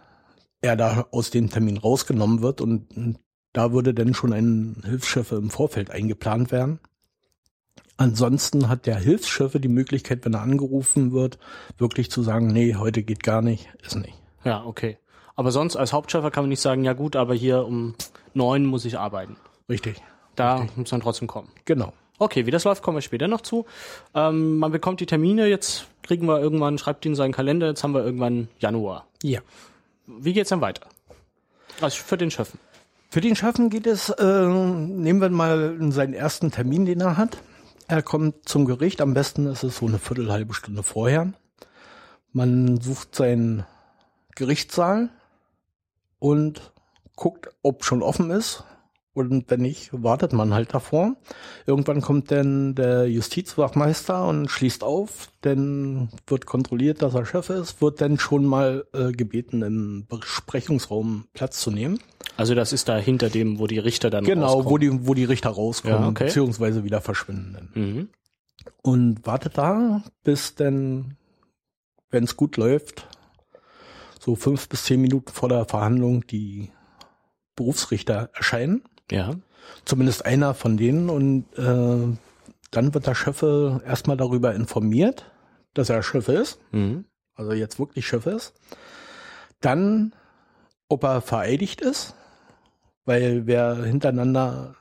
er 0.61 0.77
da 0.77 1.07
aus 1.11 1.31
dem 1.31 1.49
Termin 1.49 1.79
rausgenommen 1.79 2.43
wird 2.43 2.61
und 2.61 3.19
da 3.53 3.73
würde 3.73 3.95
dann 3.95 4.15
schon 4.15 4.33
ein 4.33 4.83
Hilfsschiffe 4.85 5.37
im 5.37 5.51
Vorfeld 5.51 5.91
eingeplant 5.91 6.53
werden. 6.53 6.81
Ansonsten 7.97 8.69
hat 8.69 8.87
der 8.87 8.97
Hilfsschiffe 8.97 9.61
die 9.61 9.69
Möglichkeit, 9.69 10.25
wenn 10.25 10.35
er 10.35 10.41
angerufen 10.41 11.13
wird, 11.13 11.39
wirklich 11.79 12.11
zu 12.11 12.23
sagen, 12.23 12.49
nee, 12.49 12.75
heute 12.75 13.03
geht 13.03 13.23
gar 13.23 13.43
nicht, 13.43 13.69
ist 13.83 13.97
nicht. 13.97 14.15
Ja, 14.45 14.65
okay. 14.65 14.99
Aber 15.37 15.53
sonst 15.53 15.77
als 15.77 15.93
Hauptschiffer 15.93 16.31
kann 16.31 16.45
man 16.45 16.49
nicht 16.49 16.61
sagen, 16.61 16.85
ja 16.85 16.95
gut, 16.95 17.17
aber 17.17 17.35
hier 17.35 17.65
um 17.65 17.95
neun 18.35 18.67
muss 18.67 18.85
ich 18.85 18.99
arbeiten. 18.99 19.37
Richtig. 19.69 20.03
Da 20.37 20.57
Richtig. 20.57 20.77
muss 20.77 20.93
man 20.93 21.01
trotzdem 21.01 21.29
kommen. 21.29 21.49
Genau. 21.65 21.93
Okay, 22.19 22.47
wie 22.47 22.51
das 22.51 22.65
läuft, 22.65 22.83
kommen 22.83 22.97
wir 22.97 23.03
später 23.03 23.29
noch 23.29 23.41
zu. 23.41 23.67
Ähm, 24.15 24.59
man 24.59 24.73
bekommt 24.73 25.01
die 25.01 25.07
Termine, 25.07 25.47
jetzt 25.47 25.87
kriegen 26.03 26.27
wir 26.27 26.41
irgendwann, 26.41 26.79
schreibt 26.79 27.05
ihn 27.05 27.15
seinen 27.15 27.33
Kalender, 27.33 27.69
jetzt 27.69 27.83
haben 27.83 27.95
wir 27.95 28.05
irgendwann 28.05 28.49
Januar. 28.59 29.07
Ja. 29.23 29.41
Wie 30.07 30.33
geht's 30.33 30.51
dann 30.51 30.61
weiter? 30.61 30.87
Also 31.81 32.03
für 32.03 32.17
den 32.17 32.31
Schöffen. 32.31 32.59
Für 33.13 33.21
den 33.21 33.37
Schöffen 33.37 33.69
geht 33.69 33.87
es, 33.87 34.09
äh, 34.09 34.47
nehmen 34.47 35.21
wir 35.21 35.29
mal 35.29 35.77
seinen 35.93 36.15
ersten 36.15 36.51
Termin, 36.51 36.87
den 36.87 37.03
er 37.03 37.19
hat. 37.19 37.37
Er 37.87 38.01
kommt 38.01 38.49
zum 38.49 38.65
Gericht, 38.65 39.03
am 39.03 39.13
besten 39.13 39.45
ist 39.45 39.63
es 39.63 39.77
so 39.77 39.87
eine 39.87 39.99
Viertel, 39.99 40.33
halbe 40.33 40.55
Stunde 40.55 40.83
vorher, 40.83 41.35
Man 42.33 42.81
sucht 42.81 43.15
seinen 43.15 43.67
Gerichtssaal 44.35 45.11
und 46.21 46.73
guckt, 47.15 47.51
ob 47.63 47.85
schon 47.85 48.03
offen 48.03 48.31
ist. 48.31 48.65
Und 49.13 49.51
wenn 49.51 49.61
nicht, 49.61 49.91
wartet 49.93 50.33
man 50.33 50.55
halt 50.55 50.73
davor. 50.73 51.17
Irgendwann 51.67 52.01
kommt 52.01 52.31
dann 52.31 52.75
der 52.75 53.11
Justizwachmeister 53.11 54.27
und 54.27 54.51
schließt 54.51 54.83
auf. 54.83 55.29
Dann 55.43 56.09
wird 56.27 56.47
kontrolliert, 56.47 57.03
dass 57.03 57.13
er 57.13 57.27
Chef 57.27 57.51
ist. 57.51 57.83
Wird 57.83 58.01
dann 58.01 58.19
schon 58.19 58.47
mal 58.47 58.87
äh, 58.95 59.13
gebeten, 59.13 59.61
im 59.61 60.07
Besprechungsraum 60.09 61.27
Platz 61.35 61.61
zu 61.61 61.71
nehmen. 61.71 61.99
Also 62.43 62.57
das 62.57 62.73
ist 62.73 62.89
da 62.89 62.97
hinter 62.99 63.31
dem, 63.31 63.61
wo 63.61 63.69
die 63.69 63.79
Richter 63.79 64.11
dann 64.11 64.25
Genau, 64.25 64.47
rauskommen. 64.47 64.71
wo 64.71 64.79
die, 64.79 65.07
wo 65.07 65.15
die 65.15 65.23
Richter 65.25 65.51
rauskommen, 65.51 66.03
Ja, 66.03 66.09
okay. 66.09 66.25
beziehungsweise 66.25 66.83
wieder 66.83 67.01
verschwinden. 67.01 67.71
Mhm. 67.75 68.09
Und 68.83 69.25
wartet 69.25 69.57
da, 69.59 70.03
bis 70.25 70.57
dann, 70.57 71.17
wenn 72.11 72.25
es 72.25 72.37
gut 72.37 72.57
läuft, 72.57 73.07
so 74.19 74.35
fünf 74.35 74.69
bis 74.69 74.83
zehn 74.87 75.01
Minuten 75.01 75.33
vor 75.33 75.49
der 75.49 75.67
Verhandlung 75.67 76.27
die 76.27 76.73
Berufsrichter 77.55 78.31
erscheinen. 78.35 78.83
Ja. 79.09 79.37
Zumindest 79.85 80.27
einer 80.27 80.55
von 80.55 80.77
denen. 80.77 81.11
Und 81.11 81.45
äh, 81.57 82.17
dann 82.73 82.93
wird 82.95 83.07
der 83.07 83.15
Schöffe 83.15 83.83
erstmal 83.87 84.17
darüber 84.17 84.53
informiert, 84.53 85.31
dass 85.75 85.91
er 85.91 86.03
Schöffe 86.03 86.33
ist. 86.33 86.59
Mhm. 86.73 87.05
Also 87.37 87.53
jetzt 87.53 87.79
wirklich 87.79 88.05
Schöffe 88.05 88.31
ist. 88.31 88.53
Dann, 89.61 90.13
ob 90.89 91.05
er 91.05 91.21
vereidigt 91.21 91.81
ist. 91.81 92.17
Weil 93.05 93.47
wer 93.47 93.85
hintereinander 93.85 94.77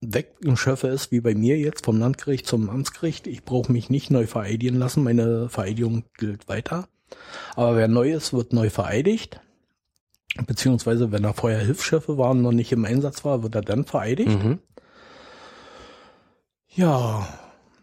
weg 0.00 0.34
im 0.40 0.56
Schöffe 0.56 0.88
ist, 0.88 1.12
wie 1.12 1.20
bei 1.20 1.34
mir 1.34 1.58
jetzt 1.58 1.84
vom 1.84 1.98
Landgericht 1.98 2.46
zum 2.46 2.68
Amtsgericht, 2.70 3.26
ich 3.26 3.44
brauche 3.44 3.70
mich 3.70 3.90
nicht 3.90 4.10
neu 4.10 4.26
vereidigen 4.26 4.76
lassen. 4.76 5.04
Meine 5.04 5.48
Vereidigung 5.48 6.04
gilt 6.18 6.48
weiter. 6.48 6.88
Aber 7.54 7.76
wer 7.76 7.88
neu 7.88 8.12
ist, 8.12 8.32
wird 8.32 8.52
neu 8.52 8.70
vereidigt. 8.70 9.40
Beziehungsweise, 10.46 11.12
wenn 11.12 11.24
er 11.24 11.34
vorher 11.34 11.60
Hilfsschiffe 11.60 12.16
war 12.16 12.30
und 12.30 12.42
noch 12.42 12.52
nicht 12.52 12.72
im 12.72 12.84
Einsatz 12.84 13.24
war, 13.24 13.42
wird 13.42 13.54
er 13.54 13.60
dann 13.60 13.84
vereidigt. 13.84 14.42
Mhm. 14.42 14.60
Ja, 16.68 17.28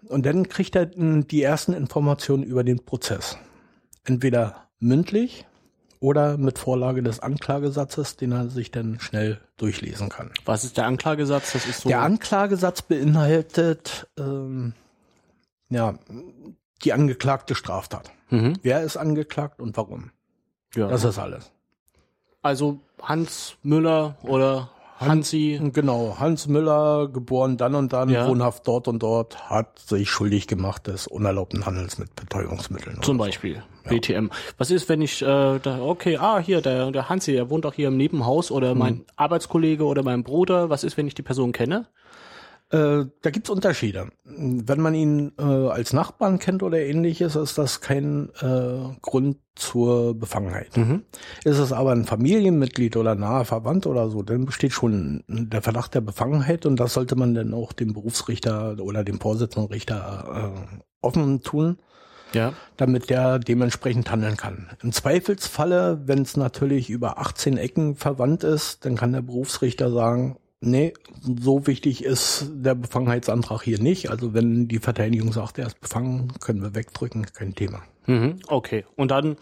und 0.08 0.26
dann 0.26 0.50
kriegt 0.50 0.76
er 0.76 0.88
die 0.88 1.44
ersten 1.44 1.74
Informationen 1.74 2.44
über 2.44 2.64
den 2.64 2.84
Prozess. 2.84 3.38
Entweder 4.04 4.68
mündlich 4.80 5.46
oder 6.00 6.38
mit 6.38 6.60
Vorlage 6.60 7.04
des 7.04 7.20
Anklagesatzes, 7.20 8.16
den 8.16 8.32
er 8.32 8.48
sich 8.50 8.72
dann 8.72 9.00
schnell 9.00 9.40
durchlesen 9.58 10.10
kann. 10.10 10.32
Was 10.46 10.64
ist 10.64 10.78
der 10.78 10.86
Anklagesatz? 10.86 11.54
Das 11.54 11.66
ist 11.66 11.82
so. 11.82 11.90
Der 11.90 12.02
Anklagesatz 12.02 12.82
beinhaltet 12.82 14.08
ähm, 14.18 14.74
ja 15.70 15.96
die 16.84 16.94
angeklagte 16.94 17.56
Straftat. 17.56 18.12
mhm. 18.30 18.58
Wer 18.64 18.82
ist 18.84 18.98
angeklagt 18.98 19.60
und 19.62 19.76
warum? 19.76 20.12
ja. 20.76 20.88
Das 20.88 21.04
ist 21.04 21.18
alles. 21.18 21.52
also 22.42 22.80
Hans 23.02 23.58
Müller 23.64 24.18
oder 24.24 24.70
Hansi. 25.00 25.60
Genau, 25.74 26.18
Hans 26.20 26.48
Müller, 26.48 27.08
geboren 27.08 27.58
dann 27.58 27.76
und 27.76 27.94
dann, 27.94 28.10
Ja. 28.10 28.28
wohnhaft 28.28 28.68
dort 28.68 28.88
und 28.88 29.02
dort, 29.02 29.50
hat 29.50 29.80
sich 29.80 30.10
schuldig 30.10 30.48
gemacht 30.48 30.88
des 30.88 31.08
unerlaubten 31.08 31.66
Handels 31.66 31.98
mit 31.98 32.16
Betäubungsmitteln. 32.16 33.02
Zum 33.02 33.16
oder 33.16 33.26
so. 33.26 33.30
Beispiel. 33.30 33.64
BTM. 33.88 34.30
Was 34.58 34.70
ist, 34.72 34.88
wenn 34.90 35.02
ich 35.02 35.22
äh, 35.22 35.26
da, 35.60 35.82
okay, 35.82 36.18
ah, 36.18 36.40
hier, 36.40 36.62
der, 36.62 36.92
der 36.92 37.10
Hansi, 37.10 37.32
der 37.32 37.50
wohnt 37.50 37.66
auch 37.66 37.74
hier 37.74 37.88
im 37.88 37.98
Nebenhaus 37.98 38.52
oder 38.52 38.76
mein 38.76 39.06
Arbeitskollege 39.16 39.84
oder 39.86 40.04
mein 40.04 40.24
Bruder. 40.24 40.70
Was 40.70 40.84
ist, 40.84 40.96
wenn 40.98 41.08
ich 41.08 41.16
die 41.16 41.24
Person 41.24 41.54
kenne? 41.54 41.88
Äh, 42.72 43.06
da 43.22 43.30
gibt's 43.32 43.50
Unterschiede. 43.50 44.10
Wenn 44.26 44.80
man 44.80 44.94
ihn 44.94 45.32
äh, 45.40 45.44
als 45.44 45.92
Nachbarn 45.92 46.38
kennt 46.38 46.62
oder 46.62 46.78
ähnliches, 46.80 47.36
ist 47.36 47.58
das 47.58 47.82
kein 47.82 48.30
äh, 48.42 48.96
Grund 49.02 49.38
zur 49.56 50.14
Befangenheit. 50.14 50.78
Mhm. 50.78 51.04
Ist 51.44 51.58
es 51.58 51.72
aber 51.72 51.92
ein 51.94 52.06
Familienmitglied 52.06 52.96
oder 52.96 53.16
naher 53.16 53.46
Verwandt 53.46 53.88
oder 53.88 54.10
so, 54.10 54.22
dann 54.22 54.46
besteht 54.46 54.72
schon 54.72 55.24
der 55.28 55.64
Verdacht 55.64 55.96
der 55.96 56.02
Befangenheit 56.02 56.68
und 56.68 56.80
das 56.80 56.94
sollte 56.94 57.16
man 57.16 57.34
dann 57.34 57.56
auch 57.56 57.74
dem 57.74 57.94
Berufsrichter 57.94 58.78
oder 58.80 59.04
dem 59.04 59.20
Vorsitzenden 59.20 59.72
Richter 59.72 60.54
äh, 60.54 60.78
offen 61.02 61.42
tun, 61.42 61.80
Ja. 62.34 62.54
damit 62.78 63.10
der 63.10 63.40
dementsprechend 63.40 64.12
handeln 64.12 64.38
kann. 64.38 64.70
Im 64.84 64.92
Zweifelsfalle, 64.92 66.02
wenn 66.06 66.22
es 66.22 66.38
natürlich 66.38 66.90
über 66.92 67.18
18 67.18 67.58
Ecken 67.58 67.96
verwandt 67.96 68.44
ist, 68.44 68.86
dann 68.86 68.96
kann 68.96 69.12
der 69.14 69.24
Berufsrichter 69.24 69.92
sagen, 69.92 70.38
nee, 70.62 70.94
so 71.22 71.68
wichtig 71.68 72.04
ist 72.04 72.48
der 72.52 72.76
Befangenheitsantrag 72.76 73.62
hier 73.62 73.80
nicht. 73.80 74.10
Also 74.10 74.34
wenn 74.34 74.68
die 74.68 74.80
Verteidigung 74.80 75.32
sagt, 75.34 75.58
er 75.58 75.68
ist 75.68 75.80
befangen, 75.80 76.34
können 76.40 76.62
wir 76.62 76.76
wegdrücken, 76.76 77.26
kein 77.34 77.56
Thema. 77.56 77.82
Mhm. 78.08 78.40
Okay. 78.48 78.86
Und 78.96 79.12
dann 79.12 79.38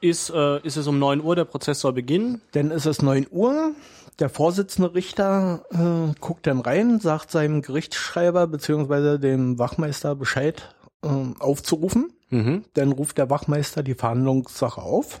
ist, 0.00 0.30
äh, 0.30 0.60
ist 0.60 0.76
es 0.76 0.86
um 0.86 0.98
9 0.98 1.22
Uhr, 1.22 1.36
der 1.36 1.44
Prozess 1.44 1.80
soll 1.80 1.92
beginnen. 1.92 2.40
Dann 2.52 2.70
ist 2.70 2.86
es 2.86 3.02
9 3.02 3.26
Uhr. 3.30 3.72
Der 4.18 4.28
Vorsitzende 4.30 4.94
Richter 4.94 5.64
äh, 5.70 6.18
guckt 6.20 6.46
dann 6.46 6.60
rein, 6.60 7.00
sagt 7.00 7.30
seinem 7.30 7.60
Gerichtsschreiber 7.60 8.46
beziehungsweise 8.46 9.18
dem 9.18 9.58
Wachmeister 9.58 10.14
Bescheid 10.14 10.74
äh, 11.02 11.08
aufzurufen. 11.38 12.12
Mhm. 12.30 12.64
Dann 12.74 12.92
ruft 12.92 13.18
der 13.18 13.30
Wachmeister 13.30 13.82
die 13.82 13.94
Verhandlungssache 13.94 14.80
auf. 14.80 15.20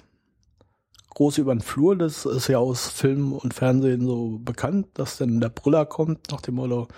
Groß 1.16 1.38
über 1.38 1.54
den 1.54 1.62
Flur, 1.62 1.96
das 1.96 2.26
ist 2.26 2.48
ja 2.48 2.58
aus 2.58 2.88
Film 2.90 3.32
und 3.32 3.54
Fernsehen 3.54 4.06
so 4.06 4.38
bekannt, 4.38 4.88
dass 4.92 5.16
dann 5.16 5.40
der 5.40 5.48
Brüller 5.48 5.86
kommt 5.86 6.30
nach 6.30 6.42
dem 6.42 6.56
Motto, 6.56 6.88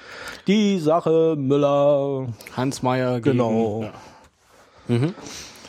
die 0.49 0.81
Sache 0.81 1.37
Müller 1.39 2.27
Hans 2.57 2.83
Meyer 2.83 3.21
Genau. 3.21 3.79
gegen. 3.79 3.93
Ja. 4.89 4.97
Mhm. 4.97 5.15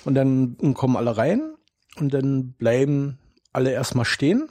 und 0.05 0.15
dann 0.15 0.57
kommen 0.73 0.95
alle 0.97 1.15
rein 1.15 1.53
und 1.99 2.11
dann 2.11 2.53
bleiben 2.53 3.19
alle 3.53 3.69
erstmal 3.71 4.05
stehen, 4.05 4.49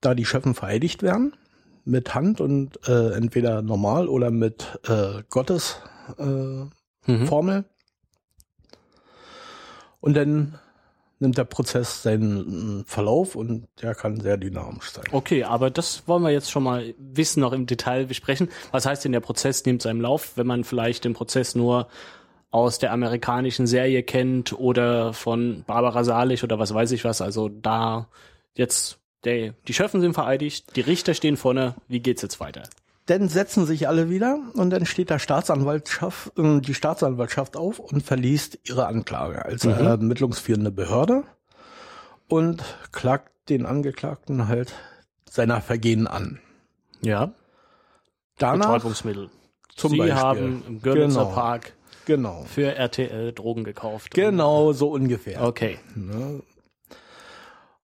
da 0.00 0.14
die 0.16 0.24
Schöffen 0.24 0.54
vereidigt 0.54 1.04
werden 1.04 1.36
mit 1.84 2.16
Hand 2.16 2.40
und 2.40 2.80
äh, 2.88 3.12
entweder 3.12 3.62
normal 3.62 4.08
oder 4.08 4.32
mit 4.32 4.80
äh, 4.88 5.22
Gottes 5.30 5.76
äh, 6.18 6.64
Mhm. 7.06 7.26
Formel. 7.26 7.64
Und 10.00 10.14
dann 10.14 10.58
nimmt 11.20 11.36
der 11.36 11.44
Prozess 11.44 12.02
seinen 12.02 12.84
Verlauf 12.86 13.34
und 13.34 13.66
der 13.82 13.94
kann 13.94 14.20
sehr 14.20 14.36
dynamisch 14.36 14.90
sein. 14.90 15.04
Okay, 15.12 15.44
aber 15.44 15.70
das 15.70 16.06
wollen 16.06 16.22
wir 16.22 16.30
jetzt 16.30 16.50
schon 16.50 16.62
mal 16.62 16.94
wissen, 16.98 17.40
noch 17.40 17.52
im 17.52 17.66
Detail 17.66 18.06
besprechen. 18.06 18.48
Was 18.70 18.86
heißt 18.86 19.04
denn, 19.04 19.12
der 19.12 19.20
Prozess 19.20 19.64
nimmt 19.64 19.82
seinen 19.82 20.00
Lauf, 20.00 20.36
wenn 20.36 20.46
man 20.46 20.64
vielleicht 20.64 21.04
den 21.04 21.14
Prozess 21.14 21.54
nur 21.54 21.88
aus 22.50 22.78
der 22.78 22.92
amerikanischen 22.92 23.66
Serie 23.66 24.02
kennt 24.02 24.58
oder 24.58 25.12
von 25.12 25.64
Barbara 25.66 26.04
Salisch 26.04 26.44
oder 26.44 26.58
was 26.58 26.72
weiß 26.72 26.92
ich 26.92 27.04
was. 27.04 27.20
Also 27.20 27.48
da 27.48 28.08
jetzt, 28.54 28.98
der, 29.24 29.54
die 29.66 29.74
Schöffen 29.74 30.00
sind 30.00 30.14
vereidigt, 30.14 30.74
die 30.76 30.80
Richter 30.80 31.14
stehen 31.14 31.36
vorne. 31.36 31.74
Wie 31.88 32.00
geht's 32.00 32.22
jetzt 32.22 32.40
weiter? 32.40 32.62
Dann 33.08 33.28
setzen 33.28 33.64
sich 33.66 33.88
alle 33.88 34.10
wieder 34.10 34.38
und 34.54 34.70
dann 34.70 34.84
steht 34.86 35.08
der 35.10 35.18
Staatsanwaltschaft, 35.18 36.38
äh, 36.38 36.60
die 36.60 36.74
Staatsanwaltschaft 36.74 37.56
auf 37.56 37.78
und 37.78 38.02
verliest 38.02 38.58
ihre 38.64 38.86
Anklage 38.86 39.44
als 39.44 39.64
Mhm. 39.64 39.72
ermittlungsführende 39.72 40.70
Behörde 40.70 41.24
und 42.28 42.62
klagt 42.92 43.32
den 43.48 43.64
Angeklagten 43.66 44.46
halt 44.48 44.74
seiner 45.28 45.60
Vergehen 45.62 46.06
an. 46.06 46.38
Ja, 47.00 47.32
Danach 48.36 48.74
Betäubungsmittel. 48.74 49.30
zum 49.74 49.90
Sie 49.92 49.98
Beispiel. 49.98 50.16
haben 50.16 50.62
im 50.66 50.82
Görlitzer 50.82 51.20
Genau. 51.24 51.32
Park 51.34 51.72
Genau. 52.04 52.44
für 52.44 52.74
RTL 52.74 53.32
Drogen 53.32 53.64
gekauft. 53.64 54.12
Genau, 54.14 54.72
so 54.72 54.90
ungefähr. 54.90 55.42
Okay. 55.42 55.78
Ne? 55.94 56.42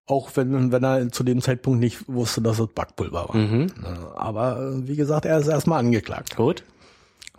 Auch 0.07 0.31
wenn, 0.35 0.71
wenn 0.71 0.85
er 0.85 1.11
zu 1.11 1.25
dem 1.25 1.41
Zeitpunkt 1.41 1.81
nicht 1.81 2.09
wusste, 2.09 2.43
dass 2.43 2.59
es 2.59 2.69
Backpulver 2.69 3.29
war. 3.29 3.37
Mhm. 3.37 3.67
Ne? 3.81 4.13
Aber 4.17 4.61
äh, 4.61 4.87
wie 4.89 4.97
gesagt, 4.97 5.25
er 5.25 5.39
ist 5.39 5.49
erstmal 5.49 5.81
angeklagt. 5.81 6.37
Gut. 6.37 6.65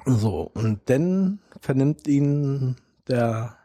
So, 0.06 0.52
und 0.54 0.80
dann 0.86 1.40
vernimmt 1.62 2.08
ihn 2.08 2.76
der 3.08 3.56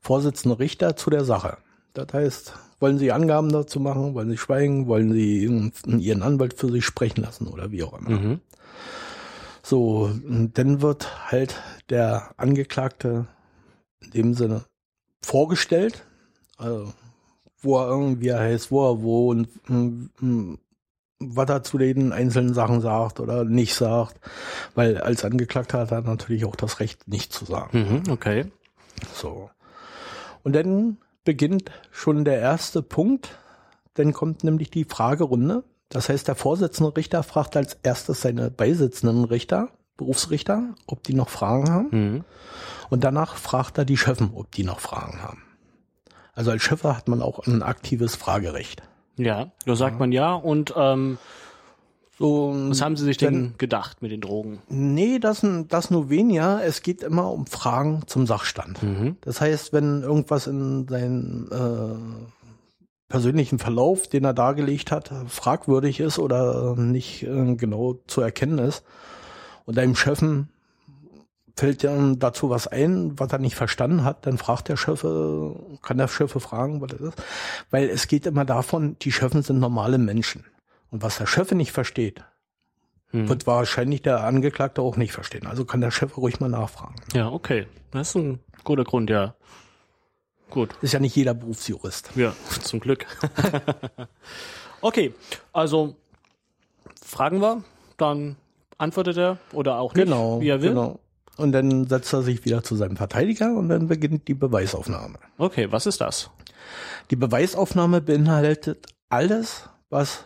Vorsitzende 0.00 0.58
Richter 0.58 0.96
zu 0.96 1.10
der 1.10 1.24
Sache. 1.24 1.58
Das 1.94 2.08
heißt, 2.12 2.54
wollen 2.80 2.98
Sie 2.98 3.12
Angaben 3.12 3.50
dazu 3.50 3.80
machen, 3.80 4.14
wollen 4.14 4.30
Sie 4.30 4.38
schweigen, 4.38 4.86
wollen 4.86 5.12
Sie 5.12 5.44
Ihren 5.86 6.22
Anwalt 6.22 6.54
für 6.54 6.70
sich 6.70 6.84
sprechen 6.84 7.22
lassen 7.22 7.46
oder 7.46 7.70
wie 7.70 7.82
auch 7.82 7.98
immer. 7.98 8.10
Mhm. 8.10 8.40
So, 9.62 10.10
und 10.26 10.58
dann 10.58 10.82
wird 10.82 11.30
halt 11.30 11.54
der 11.90 12.30
Angeklagte 12.36 13.26
in 14.00 14.10
dem 14.10 14.34
Sinne 14.34 14.64
vorgestellt, 15.22 16.04
also 16.58 16.92
wo 17.62 17.78
er 17.78 17.88
irgendwie 17.88 18.32
heißt, 18.32 18.70
wo 18.70 18.90
er 18.90 19.02
wohnt, 19.02 19.48
m- 19.68 20.10
m- 20.20 20.58
was 21.18 21.48
er 21.48 21.62
zu 21.62 21.78
den 21.78 22.12
einzelnen 22.12 22.52
Sachen 22.54 22.80
sagt 22.80 23.20
oder 23.20 23.44
nicht 23.44 23.74
sagt, 23.74 24.18
weil 24.74 24.98
als 24.98 25.24
Angeklagter 25.24 25.78
hat 25.80 25.92
er 25.92 26.02
natürlich 26.02 26.44
auch 26.44 26.56
das 26.56 26.80
Recht, 26.80 27.06
nicht 27.06 27.32
zu 27.32 27.44
sagen. 27.44 28.02
Mhm. 28.06 28.12
Okay. 28.12 28.46
So. 29.14 29.48
Und 30.42 30.54
dann 30.56 30.96
beginnt 31.24 31.70
schon 31.92 32.24
der 32.24 32.40
erste 32.40 32.82
Punkt. 32.82 33.38
Dann 33.94 34.12
kommt 34.12 34.42
nämlich 34.42 34.70
die 34.70 34.84
Fragerunde. 34.84 35.62
Das 35.88 36.08
heißt, 36.08 36.26
der 36.26 36.34
Vorsitzende 36.34 36.96
Richter 36.96 37.22
fragt 37.22 37.56
als 37.56 37.76
erstes 37.82 38.22
seine 38.22 38.50
beisitzenden 38.50 39.24
Richter, 39.24 39.68
Berufsrichter, 39.96 40.74
ob 40.86 41.04
die 41.04 41.14
noch 41.14 41.28
Fragen 41.28 41.70
haben. 41.70 41.88
Mhm. 41.92 42.24
Und 42.90 43.04
danach 43.04 43.36
fragt 43.36 43.78
er 43.78 43.84
die 43.84 43.96
Schöffen, 43.98 44.32
ob 44.34 44.50
die 44.52 44.64
noch 44.64 44.80
Fragen 44.80 45.22
haben. 45.22 45.42
Also 46.34 46.50
als 46.50 46.62
Schiffer 46.62 46.96
hat 46.96 47.08
man 47.08 47.22
auch 47.22 47.46
ein 47.46 47.62
aktives 47.62 48.16
Fragerecht. 48.16 48.82
Ja, 49.16 49.52
da 49.66 49.76
sagt 49.76 49.98
man 49.98 50.12
ja. 50.12 50.34
Und 50.34 50.72
ähm, 50.76 51.18
So, 52.18 52.52
was 52.54 52.80
haben 52.80 52.96
Sie 52.96 53.04
sich 53.04 53.16
denn 53.16 53.54
gedacht 53.58 54.00
mit 54.00 54.12
den 54.12 54.20
Drogen? 54.20 54.60
Nee, 54.68 55.18
das, 55.18 55.44
das 55.68 55.90
nur 55.90 56.08
weniger. 56.08 56.62
Es 56.64 56.82
geht 56.82 57.02
immer 57.02 57.30
um 57.30 57.46
Fragen 57.46 58.02
zum 58.06 58.26
Sachstand. 58.26 58.78
Das 59.22 59.40
heißt, 59.40 59.72
wenn 59.72 60.02
irgendwas 60.02 60.46
in 60.46 60.86
seinem 60.88 61.48
äh, 61.50 62.26
persönlichen 63.08 63.58
Verlauf, 63.58 64.08
den 64.08 64.24
er 64.24 64.34
dargelegt 64.34 64.90
hat, 64.92 65.10
fragwürdig 65.26 66.00
ist 66.00 66.18
oder 66.18 66.76
nicht 66.76 67.24
äh, 67.24 67.54
genau 67.56 67.98
zu 68.06 68.20
erkennen 68.20 68.58
ist 68.58 68.84
und 69.66 69.78
einem 69.78 69.94
Chefen 69.96 70.48
fällt 71.56 71.82
ja 71.82 71.96
dazu 72.16 72.50
was 72.50 72.66
ein, 72.66 73.18
was 73.18 73.32
er 73.32 73.38
nicht 73.38 73.56
verstanden 73.56 74.04
hat, 74.04 74.26
dann 74.26 74.38
fragt 74.38 74.68
der 74.68 74.76
Chef, 74.76 75.04
äh, 75.04 75.50
kann 75.82 75.98
der 75.98 76.08
Chef 76.08 76.32
fragen, 76.32 76.80
was 76.80 76.90
das 76.92 77.00
ist. 77.00 77.22
Weil 77.70 77.88
es 77.90 78.08
geht 78.08 78.26
immer 78.26 78.44
davon, 78.44 78.96
die 79.02 79.12
Chefen 79.12 79.42
sind 79.42 79.58
normale 79.60 79.98
Menschen. 79.98 80.44
Und 80.90 81.02
was 81.02 81.18
der 81.18 81.26
Chef 81.26 81.50
nicht 81.52 81.72
versteht, 81.72 82.22
wird 83.14 83.46
wahrscheinlich 83.46 84.00
der 84.00 84.24
Angeklagte 84.24 84.80
auch 84.80 84.96
nicht 84.96 85.12
verstehen. 85.12 85.46
Also 85.46 85.66
kann 85.66 85.82
der 85.82 85.90
Chef 85.90 86.16
ruhig 86.16 86.40
mal 86.40 86.48
nachfragen. 86.48 86.94
Ja, 87.12 87.28
okay. 87.28 87.66
Das 87.90 88.08
ist 88.08 88.14
ein 88.14 88.40
guter 88.64 88.84
Grund, 88.84 89.10
ja. 89.10 89.34
Gut. 90.48 90.70
Ist 90.80 90.92
ja 90.92 91.00
nicht 91.00 91.14
jeder 91.14 91.34
Berufsjurist. 91.34 92.10
Ja, 92.14 92.32
zum 92.62 92.80
Glück. 92.80 93.04
okay, 94.80 95.14
also 95.52 95.96
fragen 97.04 97.40
wir, 97.40 97.62
dann 97.98 98.36
antwortet 98.78 99.16
er 99.18 99.38
oder 99.52 99.78
auch 99.78 99.94
nicht, 99.94 100.04
Genau, 100.04 100.40
wie 100.40 100.48
er 100.48 100.62
will. 100.62 100.70
genau. 100.70 100.98
Und 101.42 101.52
dann 101.52 101.86
setzt 101.88 102.12
er 102.12 102.22
sich 102.22 102.44
wieder 102.44 102.62
zu 102.62 102.76
seinem 102.76 102.96
Verteidiger 102.96 103.54
und 103.54 103.68
dann 103.68 103.88
beginnt 103.88 104.28
die 104.28 104.34
Beweisaufnahme. 104.34 105.18
Okay, 105.38 105.70
was 105.70 105.86
ist 105.86 106.00
das? 106.00 106.30
Die 107.10 107.16
Beweisaufnahme 107.16 108.00
beinhaltet 108.00 108.86
alles, 109.08 109.68
was 109.90 110.24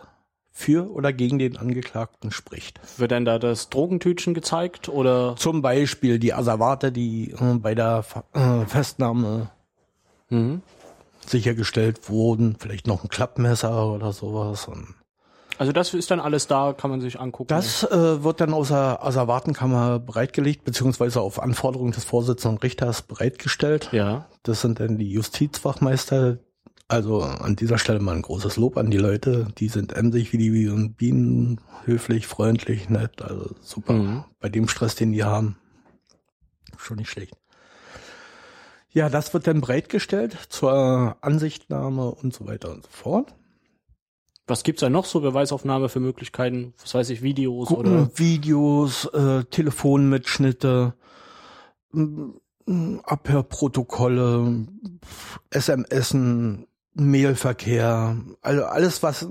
für 0.51 0.91
oder 0.91 1.13
gegen 1.13 1.37
den 1.37 1.57
Angeklagten 1.57 2.31
spricht. 2.31 2.79
Wird 2.97 3.11
denn 3.11 3.25
da 3.25 3.37
das 3.37 3.69
Drogentütchen 3.69 4.33
gezeigt 4.33 4.89
oder? 4.89 5.35
Zum 5.37 5.61
Beispiel 5.61 6.17
die 6.19 6.33
Asservate, 6.33 6.91
die 6.91 7.31
äh, 7.31 7.53
bei 7.55 7.75
der 7.75 8.03
äh, 8.33 8.65
Festnahme 8.65 9.49
Mhm. 10.29 10.61
sichergestellt 11.25 12.09
wurden, 12.09 12.57
vielleicht 12.59 12.85
noch 12.87 13.03
ein 13.03 13.09
Klappmesser 13.09 13.93
oder 13.93 14.11
sowas. 14.11 14.67
Und 14.67 14.95
Also 15.57 15.71
das 15.71 15.93
ist 15.93 16.11
dann 16.11 16.19
alles 16.19 16.47
da, 16.47 16.73
kann 16.73 16.91
man 16.91 17.01
sich 17.01 17.19
angucken. 17.19 17.47
das 17.49 17.83
äh, 17.83 18.23
wird 18.23 18.41
dann 18.41 18.53
aus 18.53 18.67
der 18.67 19.03
Asservatenkammer 19.03 19.99
bereitgelegt, 19.99 20.63
beziehungsweise 20.63 21.21
auf 21.21 21.41
Anforderung 21.41 21.91
des 21.91 22.03
Vorsitzenden 22.03 22.59
Richters 22.59 23.01
bereitgestellt. 23.01 23.89
ja. 23.91 24.27
Das 24.43 24.61
sind 24.61 24.79
dann 24.79 24.97
die 24.97 25.11
Justizfachmeister. 25.11 26.37
Also 26.87 27.21
an 27.21 27.57
dieser 27.57 27.77
Stelle 27.77 27.99
mal 27.99 28.15
ein 28.15 28.21
großes 28.21 28.55
Lob 28.55 28.77
an 28.77 28.89
die 28.89 28.97
Leute. 28.97 29.47
Die 29.57 29.67
sind 29.67 29.91
emsig 29.91 30.31
wie 30.31 30.37
die 30.37 30.87
Bienen, 30.95 31.59
höflich, 31.83 32.27
freundlich, 32.27 32.89
nett. 32.89 33.21
Also 33.21 33.55
super. 33.59 33.91
Mhm. 33.91 34.23
Bei 34.39 34.47
dem 34.47 34.69
Stress, 34.69 34.95
den 34.95 35.11
die 35.11 35.25
haben, 35.25 35.57
schon 36.77 36.95
nicht 36.95 37.09
schlecht. 37.09 37.35
Ja, 38.89 39.09
das 39.09 39.33
wird 39.33 39.47
dann 39.47 39.59
bereitgestellt 39.59 40.37
zur 40.47 41.17
Ansichtnahme 41.19 42.09
und 42.09 42.33
so 42.33 42.47
weiter 42.47 42.71
und 42.71 42.83
so 42.83 42.89
fort. 42.89 43.35
Was 44.47 44.63
gibt's 44.63 44.79
da 44.79 44.89
noch 44.89 45.05
so 45.05 45.19
Beweisaufnahme 45.19 45.89
für 45.89 45.99
Möglichkeiten? 45.99 46.73
Was 46.81 46.93
weiß 46.93 47.09
ich, 47.09 47.21
Videos 47.21 47.69
oder? 47.69 47.89
Gucken 47.89 48.11
Videos, 48.15 49.05
äh, 49.13 49.43
Telefonmitschnitte, 49.43 50.93
Abhörprotokolle, 53.03 54.67
SMSen, 55.51 56.66
Mailverkehr, 56.99 58.17
also 58.41 58.65
alles, 58.65 59.03
was 59.03 59.27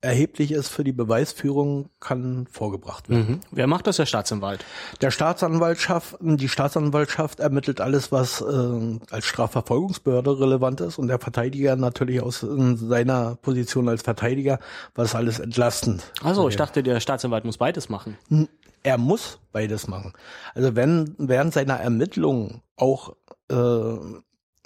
erheblich 0.00 0.50
ist 0.50 0.68
für 0.68 0.82
die 0.82 0.92
Beweisführung, 0.92 1.90
kann 2.00 2.46
vorgebracht 2.50 3.08
werden. 3.08 3.26
Mhm. 3.28 3.40
Wer 3.52 3.66
macht 3.66 3.86
das? 3.86 3.96
Der 3.96 4.06
Staatsanwalt. 4.06 4.64
Der 5.00 5.10
Staatsanwaltschaft, 5.10 6.16
die 6.20 6.48
Staatsanwaltschaft 6.48 7.38
ermittelt 7.38 7.80
alles, 7.80 8.10
was 8.10 8.40
äh, 8.40 8.98
als 9.10 9.26
Strafverfolgungsbehörde 9.26 10.40
relevant 10.40 10.80
ist 10.80 10.98
und 10.98 11.08
der 11.08 11.20
Verteidiger 11.20 11.76
natürlich 11.76 12.20
aus 12.20 12.42
äh, 12.42 12.74
seiner 12.76 13.36
Position 13.36 13.88
als 13.88 14.02
Verteidiger, 14.02 14.58
was 14.94 15.14
alles 15.14 15.38
entlastend. 15.38 16.12
Also 16.22 16.48
ich 16.48 16.56
dachte, 16.56 16.82
der 16.82 16.98
Staatsanwalt 16.98 17.44
muss 17.44 17.58
beides 17.58 17.88
machen. 17.88 18.16
Er 18.82 18.98
muss 18.98 19.38
beides 19.52 19.86
machen. 19.86 20.12
Also 20.54 20.74
wenn 20.74 21.14
während 21.18 21.54
seiner 21.54 21.74
Ermittlungen 21.74 22.62
auch 22.76 23.14
äh, 23.50 23.54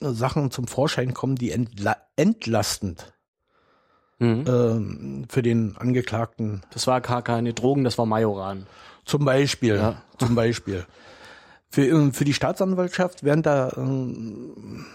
Sachen 0.00 0.50
zum 0.50 0.66
Vorschein 0.68 1.14
kommen, 1.14 1.37
die 1.37 1.50
entla 1.52 1.96
entlastend 2.16 3.12
Mhm. 4.20 4.44
ähm, 4.48 5.24
für 5.28 5.42
den 5.42 5.76
Angeklagten 5.76 6.62
Das 6.72 6.88
war 6.88 7.00
gar 7.00 7.22
keine 7.22 7.54
Drogen, 7.54 7.84
das 7.84 7.98
war 7.98 8.06
Majoran. 8.06 8.66
Zum 9.04 9.24
Beispiel, 9.24 9.76
Ja. 9.76 10.02
zum 10.18 10.34
Beispiel. 10.34 10.84
Für, 11.70 11.87
ähm, 11.87 12.12
für 12.12 12.24
die 12.24 12.34
Staatsanwaltschaft, 12.34 13.22
während 13.22 13.46
da, 13.46 13.72
ähm, 13.76 14.87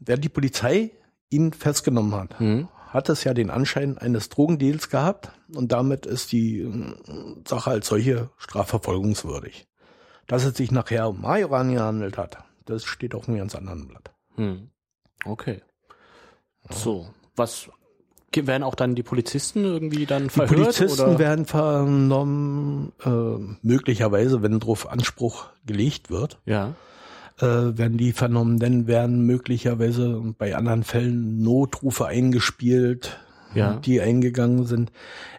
während 0.00 0.22
die 0.24 0.28
Polizei 0.28 0.90
ihn 1.30 1.52
festgenommen 1.54 2.14
hat, 2.14 2.38
Mhm. 2.40 2.68
hat 2.90 3.08
es 3.08 3.24
ja 3.24 3.32
den 3.32 3.48
Anschein 3.48 3.96
eines 3.96 4.28
Drogendeals 4.28 4.90
gehabt 4.90 5.32
und 5.54 5.72
damit 5.72 6.04
ist 6.04 6.30
die 6.32 6.60
ähm, 6.60 6.96
Sache 7.48 7.70
als 7.70 7.86
solche 7.88 8.28
strafverfolgungswürdig. 8.36 9.66
Dass 10.26 10.44
es 10.44 10.56
sich 10.58 10.70
nachher 10.70 11.08
um 11.08 11.22
Majoran 11.22 11.72
gehandelt 11.72 12.18
hat, 12.18 12.36
das 12.66 12.84
steht 12.84 13.14
auf 13.14 13.28
einem 13.28 13.38
ganz 13.38 13.54
anderen 13.54 13.88
Blatt. 13.88 14.11
Hm. 14.36 14.68
Okay. 15.24 15.60
So, 16.70 17.06
was 17.36 17.68
werden 18.34 18.62
auch 18.62 18.74
dann 18.74 18.94
die 18.94 19.02
Polizisten 19.02 19.64
irgendwie 19.64 20.06
dann 20.06 20.24
Die 20.24 20.30
verhört 20.30 20.54
Polizisten 20.56 21.02
oder? 21.02 21.18
werden 21.18 21.44
vernommen, 21.46 22.92
äh, 23.04 23.10
möglicherweise, 23.62 24.42
wenn 24.42 24.58
darauf 24.58 24.90
Anspruch 24.90 25.46
gelegt 25.66 26.10
wird. 26.10 26.38
ja. 26.46 26.74
äh, 27.38 27.44
werden 27.76 27.98
die 27.98 28.12
vernommen, 28.12 28.58
dann 28.58 28.86
werden 28.86 29.26
möglicherweise 29.26 30.34
bei 30.38 30.54
anderen 30.56 30.82
Fällen 30.84 31.42
Notrufe 31.42 32.06
eingespielt, 32.06 33.18
Ja. 33.54 33.74
die 33.76 34.00
eingegangen 34.00 34.64
sind. 34.66 34.92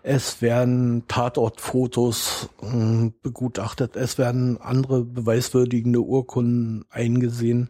Es 0.04 0.42
werden 0.42 1.04
Tatortfotos 1.08 2.50
äh, 2.62 3.10
begutachtet, 3.24 3.96
es 3.96 4.18
werden 4.20 4.60
andere 4.62 5.04
beweiswürdigende 5.04 6.00
Urkunden 6.02 6.86
eingesehen. 6.92 7.70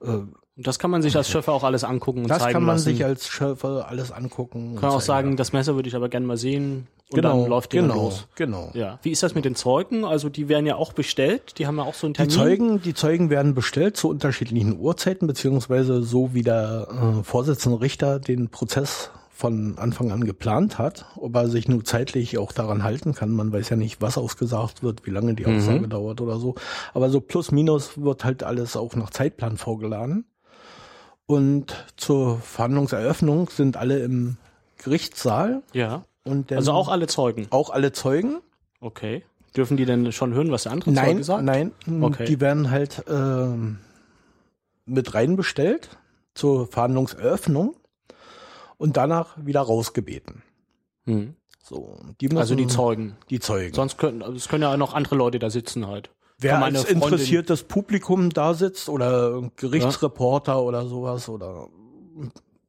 Und 0.00 0.34
das 0.56 0.78
kann 0.78 0.90
man 0.90 1.02
sich 1.02 1.14
als 1.16 1.28
Schöffer 1.28 1.52
auch 1.52 1.64
alles 1.64 1.84
angucken 1.84 2.22
und 2.22 2.28
Das 2.30 2.38
zeigen 2.38 2.52
kann 2.54 2.62
man 2.64 2.76
lassen. 2.76 2.84
sich 2.84 3.04
als 3.04 3.28
Schöpfer 3.28 3.88
alles 3.88 4.10
angucken. 4.10 4.76
kann 4.76 4.90
auch 4.90 5.00
sagen, 5.02 5.36
das 5.36 5.52
Messer 5.52 5.74
würde 5.74 5.88
ich 5.88 5.94
aber 5.96 6.08
gerne 6.08 6.26
mal 6.26 6.38
sehen 6.38 6.86
und 7.10 7.16
genau, 7.16 7.42
dann 7.42 7.50
läuft 7.50 7.72
die 7.72 7.76
genau, 7.78 7.94
los. 7.94 8.26
genau. 8.36 8.70
Ja. 8.72 8.98
Wie 9.02 9.10
ist 9.10 9.22
das 9.22 9.34
mit 9.34 9.44
den 9.44 9.54
Zeugen? 9.54 10.04
Also 10.06 10.28
die 10.30 10.48
werden 10.48 10.64
ja 10.66 10.76
auch 10.76 10.92
bestellt, 10.94 11.58
die 11.58 11.66
haben 11.66 11.76
ja 11.76 11.82
auch 11.84 11.94
so 11.94 12.06
einen 12.06 12.14
Die 12.14 12.26
Termin. 12.26 12.34
Zeugen, 12.34 12.82
die 12.82 12.94
Zeugen 12.94 13.28
werden 13.30 13.54
bestellt 13.54 13.96
zu 13.98 14.08
unterschiedlichen 14.08 14.78
Uhrzeiten, 14.78 15.26
beziehungsweise 15.26 16.02
so 16.02 16.32
wie 16.32 16.42
der 16.42 16.88
äh, 16.90 17.22
Vorsitzende 17.22 17.80
Richter 17.82 18.18
den 18.18 18.48
Prozess 18.48 19.10
von 19.36 19.76
Anfang 19.76 20.12
an 20.12 20.24
geplant 20.24 20.78
hat, 20.78 21.04
ob 21.16 21.36
er 21.36 21.48
sich 21.50 21.68
nur 21.68 21.84
zeitlich 21.84 22.38
auch 22.38 22.52
daran 22.52 22.82
halten 22.82 23.12
kann. 23.12 23.30
Man 23.32 23.52
weiß 23.52 23.68
ja 23.68 23.76
nicht, 23.76 24.00
was 24.00 24.16
ausgesagt 24.16 24.82
wird, 24.82 25.04
wie 25.04 25.10
lange 25.10 25.34
die 25.34 25.44
Aussage 25.44 25.86
dauert 25.88 26.22
oder 26.22 26.38
so. 26.38 26.54
Aber 26.94 27.10
so 27.10 27.20
plus 27.20 27.52
minus 27.52 28.00
wird 28.00 28.24
halt 28.24 28.42
alles 28.42 28.78
auch 28.78 28.94
nach 28.96 29.10
Zeitplan 29.10 29.58
vorgeladen. 29.58 30.24
Und 31.26 31.84
zur 31.98 32.38
Verhandlungseröffnung 32.38 33.50
sind 33.50 33.76
alle 33.76 33.98
im 33.98 34.38
Gerichtssaal 34.78 35.62
Ja. 35.74 36.04
und 36.24 36.50
Also 36.50 36.72
auch 36.72 36.88
alle 36.88 37.06
Zeugen. 37.06 37.46
auch 37.50 37.68
alle 37.68 37.92
Zeugen. 37.92 38.38
Okay. 38.80 39.22
Dürfen 39.54 39.76
die 39.76 39.84
denn 39.84 40.12
schon 40.12 40.32
hören, 40.32 40.50
was 40.50 40.62
der 40.62 40.72
andere 40.72 40.92
Nein, 40.92 41.08
Zeuge 41.10 41.24
sagt? 41.24 41.44
nein, 41.44 41.72
Okay. 42.00 42.24
die 42.24 42.40
werden 42.40 42.70
halt 42.70 43.04
ähm, 43.08 43.80
mit 44.86 45.12
reinbestellt 45.14 45.90
zur 46.34 46.66
Verhandlungseröffnung 46.68 47.74
und 48.78 48.96
danach 48.96 49.36
wieder 49.44 49.60
rausgebeten. 49.60 50.42
Hm. 51.04 51.34
So, 51.62 51.96
die 52.20 52.26
müssen, 52.28 52.38
Also 52.38 52.54
die 52.54 52.66
Zeugen. 52.66 53.16
die 53.30 53.40
Zeugen. 53.40 53.74
Sonst 53.74 53.96
können, 53.98 54.22
also 54.22 54.34
es 54.36 54.48
können 54.48 54.62
ja 54.62 54.72
auch 54.72 54.76
noch 54.76 54.94
andere 54.94 55.16
Leute 55.16 55.38
da 55.38 55.50
sitzen 55.50 55.86
halt. 55.86 56.10
Wer 56.38 56.62
als 56.62 56.84
interessiertes 56.84 57.62
Publikum 57.64 58.30
da 58.30 58.52
sitzt 58.54 58.88
oder 58.88 59.50
Gerichtsreporter 59.56 60.62
oder 60.62 60.86
sowas 60.86 61.28
oder 61.30 61.68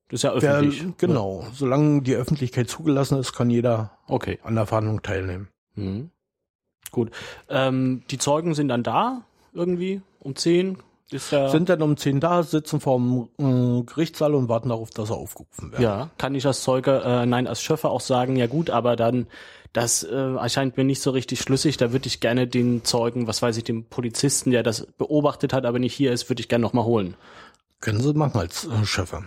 Das 0.08 0.20
ist 0.20 0.24
ja 0.24 0.42
wer, 0.42 0.56
öffentlich. 0.60 0.98
genau, 0.98 1.46
solange 1.54 2.02
die 2.02 2.16
Öffentlichkeit 2.16 2.70
zugelassen 2.70 3.20
ist, 3.20 3.34
kann 3.34 3.50
jeder 3.50 3.92
Okay. 4.08 4.40
an 4.44 4.56
der 4.56 4.66
Verhandlung 4.66 5.02
teilnehmen. 5.02 5.50
Mhm. 5.76 6.12
Gut. 6.92 7.12
Ähm, 7.50 8.04
die 8.10 8.18
Zeugen 8.18 8.54
sind 8.56 8.70
dann 8.70 8.84
da 8.84 9.26
irgendwie 9.54 10.02
um 10.22 10.36
10. 10.36 10.78
Der, 11.12 11.50
Sind 11.50 11.70
dann 11.70 11.82
um 11.82 11.96
10 11.96 12.20
da, 12.20 12.44
sitzen 12.44 12.82
vorm 12.82 13.30
äh, 13.38 13.84
Gerichtssaal 13.84 14.36
und 14.36 14.50
warten 14.50 14.70
darauf, 14.70 14.90
dass 14.90 15.08
sie 15.08 15.16
aufgerufen 15.16 15.72
werden. 15.72 15.82
ja, 15.82 16.10
kann 16.18 16.36
ich 16.36 16.46
als 16.46 16.62
Zeuge, 16.64 17.02
äh, 17.04 17.26
nein, 17.26 17.48
als 17.48 17.62
Schöffer 17.62 17.92
auch 17.92 18.02
sagen, 18.02 18.36
ja 18.36 18.48
gut, 18.48 18.70
aber 18.70 18.98
dann, 18.98 19.28
das 19.72 20.04
äh, 20.04 20.16
erscheint 20.16 20.76
mir 20.76 20.84
nicht 20.84 21.02
so 21.02 21.12
richtig 21.12 21.40
schlüssig. 21.40 21.78
Da 21.78 21.94
würde 21.94 22.08
ich 22.08 22.20
gerne 22.20 22.46
den 22.46 22.84
Zeugen, 22.84 23.26
was 23.26 23.42
weiß 23.42 23.56
ich, 23.56 23.64
den 23.64 23.86
Polizisten, 23.86 24.52
der 24.52 24.64
das 24.64 24.86
beobachtet 24.98 25.54
hat, 25.54 25.66
aber 25.66 25.80
nicht 25.80 25.94
hier 25.94 26.12
ist, 26.12 26.30
würde 26.30 26.42
ich 26.42 26.50
gerne 26.50 26.64
nochmal 26.64 26.84
holen. 26.84 27.16
Können 27.80 28.02
Sie 28.02 28.14
machen 28.14 28.40
als 28.40 28.66
äh, 28.66 28.86
Schöffe. 28.86 29.24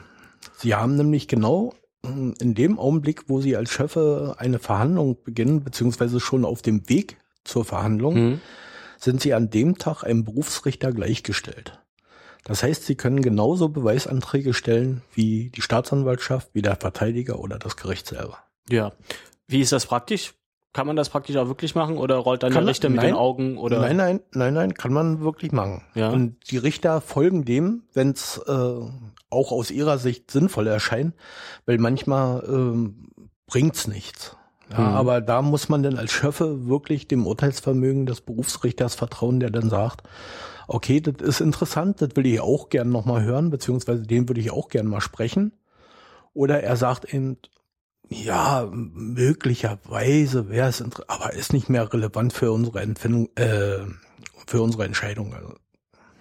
Sie 0.58 0.74
haben 0.74 0.96
nämlich 0.96 1.28
genau 1.28 1.72
äh, 2.04 2.08
in 2.08 2.54
dem 2.54 2.78
Augenblick, 2.78 3.24
wo 3.28 3.40
Sie 3.40 3.56
als 3.56 3.70
Schöffe 3.70 4.34
eine 4.36 4.58
Verhandlung 4.58 5.16
beginnen, 5.24 5.64
beziehungsweise 5.64 6.20
schon 6.20 6.44
auf 6.44 6.60
dem 6.60 6.90
Weg 6.90 7.16
zur 7.44 7.64
Verhandlung, 7.64 8.14
mhm. 8.14 8.40
Sind 9.00 9.20
Sie 9.20 9.34
an 9.34 9.50
dem 9.50 9.78
Tag 9.78 10.04
einem 10.04 10.24
Berufsrichter 10.24 10.92
gleichgestellt. 10.92 11.80
Das 12.44 12.62
heißt, 12.62 12.84
Sie 12.84 12.94
können 12.94 13.22
genauso 13.22 13.68
Beweisanträge 13.68 14.54
stellen 14.54 15.02
wie 15.12 15.50
die 15.50 15.62
Staatsanwaltschaft, 15.62 16.50
wie 16.52 16.62
der 16.62 16.76
Verteidiger 16.76 17.38
oder 17.38 17.58
das 17.58 17.76
Gericht 17.76 18.06
selber. 18.06 18.38
Ja. 18.68 18.92
Wie 19.46 19.60
ist 19.60 19.72
das 19.72 19.86
praktisch? 19.86 20.34
Kann 20.72 20.86
man 20.86 20.94
das 20.94 21.08
praktisch 21.08 21.36
auch 21.36 21.48
wirklich 21.48 21.74
machen 21.74 21.98
oder 21.98 22.16
rollt 22.16 22.44
dann 22.44 22.52
kann 22.52 22.64
der 22.64 22.70
Richter 22.70 22.90
mit 22.90 23.02
den 23.02 23.14
Augen 23.14 23.58
oder? 23.58 23.80
Nein, 23.80 23.96
nein, 23.96 24.20
nein, 24.32 24.54
nein, 24.54 24.74
kann 24.74 24.92
man 24.92 25.20
wirklich 25.20 25.50
machen. 25.50 25.82
Ja. 25.94 26.10
Und 26.10 26.36
die 26.48 26.58
Richter 26.58 27.00
folgen 27.00 27.44
dem, 27.44 27.82
wenn 27.92 28.10
es 28.10 28.40
äh, 28.46 28.52
auch 29.30 29.52
aus 29.52 29.72
ihrer 29.72 29.98
Sicht 29.98 30.30
sinnvoll 30.30 30.68
erscheint, 30.68 31.16
weil 31.66 31.78
manchmal 31.78 32.44
äh, 32.44 33.18
bringt's 33.48 33.88
nichts. 33.88 34.36
Ja, 34.72 34.78
mhm. 34.80 34.96
aber 34.96 35.20
da 35.20 35.42
muss 35.42 35.68
man 35.68 35.82
dann 35.82 35.98
als 35.98 36.12
Schöffe 36.12 36.66
wirklich 36.66 37.08
dem 37.08 37.26
Urteilsvermögen 37.26 38.06
des 38.06 38.20
Berufsrichters 38.20 38.94
vertrauen, 38.94 39.40
der 39.40 39.50
dann 39.50 39.68
sagt, 39.68 40.02
okay, 40.68 41.00
das 41.00 41.16
ist 41.26 41.40
interessant, 41.40 42.00
das 42.00 42.10
will 42.14 42.26
ich 42.26 42.40
auch 42.40 42.68
gern 42.68 42.90
nochmal 42.90 43.24
hören, 43.24 43.50
beziehungsweise 43.50 44.02
den 44.02 44.28
würde 44.28 44.40
ich 44.40 44.52
auch 44.52 44.68
gern 44.68 44.86
mal 44.86 45.00
sprechen. 45.00 45.52
Oder 46.32 46.62
er 46.62 46.76
sagt 46.76 47.12
eben, 47.12 47.38
ja, 48.08 48.68
möglicherweise 48.70 50.48
wäre 50.48 50.68
es, 50.68 50.84
aber 51.08 51.32
ist 51.32 51.52
nicht 51.52 51.68
mehr 51.68 51.92
relevant 51.92 52.32
für 52.32 52.52
unsere 52.52 52.80
Empfindung, 52.80 53.28
äh, 53.36 53.78
für 54.46 54.62
unsere 54.62 54.84
Entscheidung. 54.84 55.34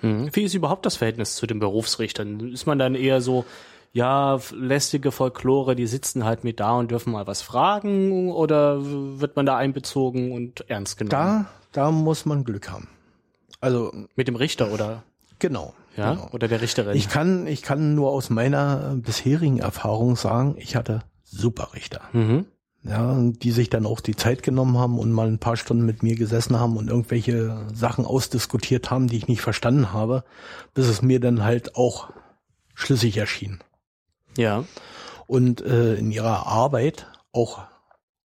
Hm. 0.02 0.30
Wie 0.34 0.44
ist 0.44 0.54
überhaupt 0.54 0.86
das 0.86 0.96
Verhältnis 0.96 1.36
zu 1.36 1.46
den 1.46 1.60
Berufsrichtern? 1.60 2.52
Ist 2.52 2.66
man 2.66 2.80
dann 2.80 2.96
eher 2.96 3.22
so, 3.22 3.46
ja, 3.92 4.40
lästige 4.54 5.12
Folklore, 5.12 5.76
die 5.76 5.88
sitzen 5.88 6.24
halt 6.24 6.44
mit 6.44 6.60
da 6.60 6.74
und 6.74 6.92
dürfen 6.92 7.12
mal 7.12 7.28
was 7.28 7.42
fragen 7.42 8.32
oder 8.32 8.80
wird 9.20 9.36
man 9.36 9.46
da 9.46 9.58
einbezogen 9.58 10.32
und 10.32 10.70
ernst 10.70 10.98
genommen? 10.98 11.12
Da, 11.12 11.46
da 11.72 11.92
muss 11.92 12.26
man 12.26 12.44
Glück 12.44 12.70
haben. 12.70 12.88
Also 13.62 13.92
mit 14.16 14.28
dem 14.28 14.36
Richter 14.36 14.72
oder? 14.72 15.04
Genau. 15.40 15.74
Ja, 15.98 16.14
genau. 16.14 16.30
oder 16.32 16.48
der 16.48 16.62
Richterin. 16.62 16.96
Ich 16.96 17.10
kann, 17.10 17.48
ich 17.48 17.62
kann 17.62 17.96
nur 17.96 18.12
aus 18.12 18.30
meiner 18.30 18.96
bisherigen 18.96 19.60
Erfahrung 19.60 20.16
sagen, 20.16 20.56
ich 20.58 20.76
hatte 20.76 21.04
super 21.24 21.74
Richter. 21.74 22.02
Mhm. 22.14 22.46
Ja, 22.82 23.18
die 23.20 23.52
sich 23.52 23.70
dann 23.70 23.86
auch 23.86 24.00
die 24.00 24.16
Zeit 24.16 24.42
genommen 24.42 24.78
haben 24.78 25.00
und 25.00 25.12
mal 25.12 25.28
ein 25.28 25.40
paar 25.40 25.58
Stunden 25.58 25.86
mit 25.86 26.02
mir 26.02 26.16
gesessen 26.16 26.58
haben 26.58 26.78
und 26.78 26.88
irgendwelche 26.88 27.66
Sachen 27.74 28.06
ausdiskutiert 28.06 28.90
haben, 28.90 29.08
die 29.08 29.18
ich 29.18 29.28
nicht 29.28 29.42
verstanden 29.42 29.92
habe, 29.92 30.24
bis 30.74 30.88
es 30.88 31.02
mir 31.02 31.20
dann 31.20 31.44
halt 31.44 31.76
auch 31.76 32.10
schlüssig 32.76 33.18
erschien. 33.18 33.60
Ja. 34.38 34.66
Und 35.28 35.62
äh, 35.62 35.96
in 35.96 36.12
ihrer 36.12 36.48
Arbeit 36.48 37.08
auch 37.32 37.62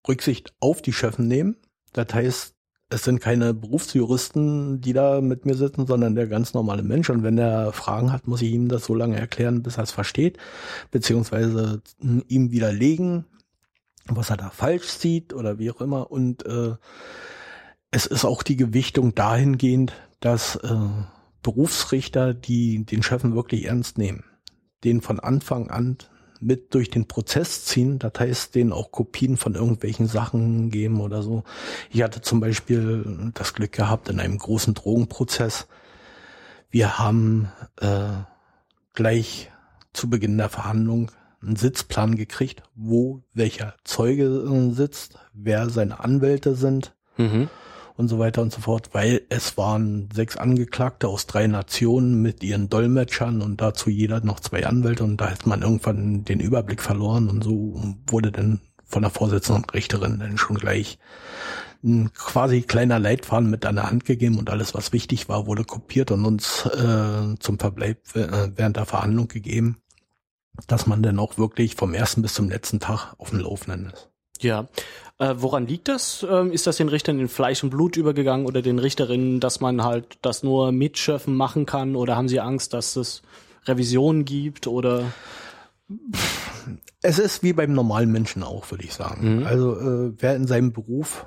Rücksicht 0.07 0.53
auf 0.61 0.83
die 0.83 0.93
Chefen 0.93 1.29
nehmen. 1.29 1.57
Das 1.93 2.13
heißt, 2.13 2.55
es 2.91 3.03
sind 3.03 3.21
keine 3.21 3.55
Berufsjuristen, 3.55 4.81
die 4.81 4.93
da 4.93 5.21
mit 5.21 5.47
mir 5.47 5.55
sitzen, 5.55 5.87
sondern 5.87 6.15
der 6.15 6.29
ganz 6.29 6.55
normale 6.55 6.83
Mensch. 6.83 7.11
Und 7.11 7.23
wenn 7.23 7.39
er 7.39 7.73
Fragen 7.73 8.13
hat, 8.13 8.29
muss 8.29 8.43
ich 8.43 8.53
ihm 8.53 8.69
das 8.69 8.85
so 8.85 8.95
lange 8.95 9.19
erklären, 9.19 9.63
bis 9.63 9.79
er 9.79 9.85
es 9.85 9.91
versteht, 9.91 10.39
beziehungsweise 10.91 11.83
ihm 12.01 12.51
widerlegen, 12.51 13.25
was 14.07 14.31
er 14.31 14.37
da 14.37 14.51
falsch 14.51 14.89
sieht 14.89 15.33
oder 15.33 15.59
wie 15.59 15.71
auch 15.71 15.81
immer. 15.81 16.11
Und 16.11 16.47
äh, 16.47 16.75
es 17.91 18.07
ist 18.07 18.25
auch 18.25 18.43
die 18.43 18.57
Gewichtung 18.57 19.15
dahingehend, 19.15 19.95
dass 20.21 20.57
äh, 20.57 20.77
Berufsrichter, 21.43 22.35
die 22.35 22.85
den 22.85 23.03
Chefen 23.03 23.35
wirklich 23.35 23.65
ernst 23.65 23.99
nehmen, 23.99 24.25
den 24.85 25.01
von 25.01 25.21
Anfang 25.21 25.71
an 25.71 25.99
mit 26.41 26.75
durch 26.75 26.91
den 26.91 27.07
Prozess 27.07 27.65
ziehen. 27.65 27.99
Das 27.99 28.13
heißt, 28.19 28.55
denen 28.55 28.73
auch 28.73 28.93
Kopien 28.93 29.37
von 29.37 29.55
irgendwelchen 29.55 30.07
Sachen 30.07 30.71
geben 30.71 31.01
oder 31.01 31.23
so. 31.23 31.45
Ich 31.91 32.03
hatte 32.03 32.21
zum 32.21 32.41
Beispiel 32.41 33.31
das 33.35 33.55
Glück 33.55 33.73
gehabt 33.73 34.09
in 34.09 34.21
einem 34.21 34.39
großen 34.39 34.75
Drogenprozess. 34.75 35.67
Wir 36.71 36.99
haben 36.99 37.51
äh, 37.81 38.09
gleich 38.93 39.51
zu 39.93 40.11
Beginn 40.11 40.37
der 40.37 40.49
Verhandlung 40.49 41.11
einen 41.41 41.57
Sitzplan 41.57 42.17
gekriegt, 42.17 42.63
wo 42.75 43.23
welcher 43.33 43.75
Zeuge 43.85 44.73
sitzt, 44.73 45.19
wer 45.33 45.71
seine 45.71 46.01
Anwälte 46.01 46.55
sind. 46.55 46.95
Mhm 47.17 47.49
und 47.97 48.09
so 48.09 48.19
weiter 48.19 48.43
und 48.43 48.53
so 48.53 48.61
fort, 48.61 48.91
weil 48.93 49.23
es 49.29 49.57
waren 49.57 50.09
sechs 50.13 50.37
Angeklagte 50.37 51.09
aus 51.09 51.27
drei 51.27 51.47
Nationen 51.47 52.21
mit 52.21 52.43
ihren 52.43 52.69
Dolmetschern 52.69 53.41
und 53.41 53.61
dazu 53.61 53.89
jeder 53.89 54.21
noch 54.21 54.41
zwei 54.41 54.67
Anwälte 54.67 55.05
und 55.05 55.21
da 55.21 55.31
hat 55.31 55.47
man 55.47 55.63
irgendwann 55.63 56.25
den 56.25 56.41
Überblick 56.41 56.83
verloren 56.83 57.29
und 57.29 57.45
so 57.45 57.81
wurde 58.07 58.33
dann 58.33 58.61
von 58.85 59.03
der 59.03 59.11
Vorsitzenden 59.11 59.65
und 59.65 59.75
Richterin 59.75 60.19
dann 60.19 60.39
schon 60.39 60.57
gleich 60.57 60.99
ein 61.85 62.13
quasi 62.15 62.63
kleiner 62.63 62.99
Leitfaden 62.99 63.51
mit 63.51 63.67
an 63.67 63.77
der 63.77 63.91
Hand 63.91 64.05
gegeben 64.05 64.39
und 64.39 64.51
alles, 64.51 64.75
was 64.75 64.93
wichtig 64.93 65.29
war, 65.29 65.47
wurde 65.47 65.65
kopiert 65.65 66.11
und 66.11 66.25
uns 66.25 66.65
äh, 66.67 67.35
zum 67.39 67.59
Verbleib 67.59 67.99
äh, 68.17 68.51
während 68.57 68.77
der 68.77 68.87
Verhandlung 68.87 69.29
gegeben, 69.29 69.83
dass 70.67 70.87
man 70.87 71.03
dann 71.03 71.19
auch 71.19 71.37
wirklich 71.37 71.75
vom 71.75 71.93
ersten 71.93 72.23
bis 72.23 72.35
zum 72.35 72.49
letzten 72.49 72.81
Tag 72.81 73.15
auf 73.19 73.31
dem 73.31 73.41
Laufenden 73.41 73.91
ist. 73.93 74.14
Ja, 74.41 74.69
äh, 75.19 75.35
woran 75.39 75.67
liegt 75.67 75.89
das? 75.89 76.27
Ähm, 76.29 76.51
ist 76.53 76.67
das 76.67 76.77
den 76.77 76.89
Richtern 76.89 77.21
in 77.21 77.29
Fleisch 77.29 77.63
und 77.63 77.71
Blut 77.71 77.97
übergegangen 77.97 78.47
oder 78.47 78.63
den 78.63 78.79
Richterinnen, 78.79 79.41
dass 79.41 79.61
man 79.61 79.85
halt 79.85 80.19
das 80.23 80.43
nur 80.43 80.73
mit 80.73 80.99
Schöffen 80.99 81.37
machen 81.37 81.67
kann? 81.67 81.95
Oder 81.95 82.17
haben 82.17 82.29
sie 82.29 82.41
Angst, 82.41 82.75
dass 82.75 82.97
es 82.97 83.23
Revisionen 83.67 84.25
gibt 84.25 84.67
oder? 84.67 85.05
Es 87.03 87.19
ist 87.19 87.43
wie 87.43 87.53
beim 87.53 87.73
normalen 87.73 88.11
Menschen 88.11 88.43
auch, 88.43 88.71
würde 88.71 88.85
ich 88.85 88.93
sagen. 88.93 89.41
Mhm. 89.41 89.47
Also 89.47 89.79
äh, 89.79 90.13
wer 90.19 90.35
in 90.35 90.47
seinem 90.47 90.73
Beruf 90.73 91.27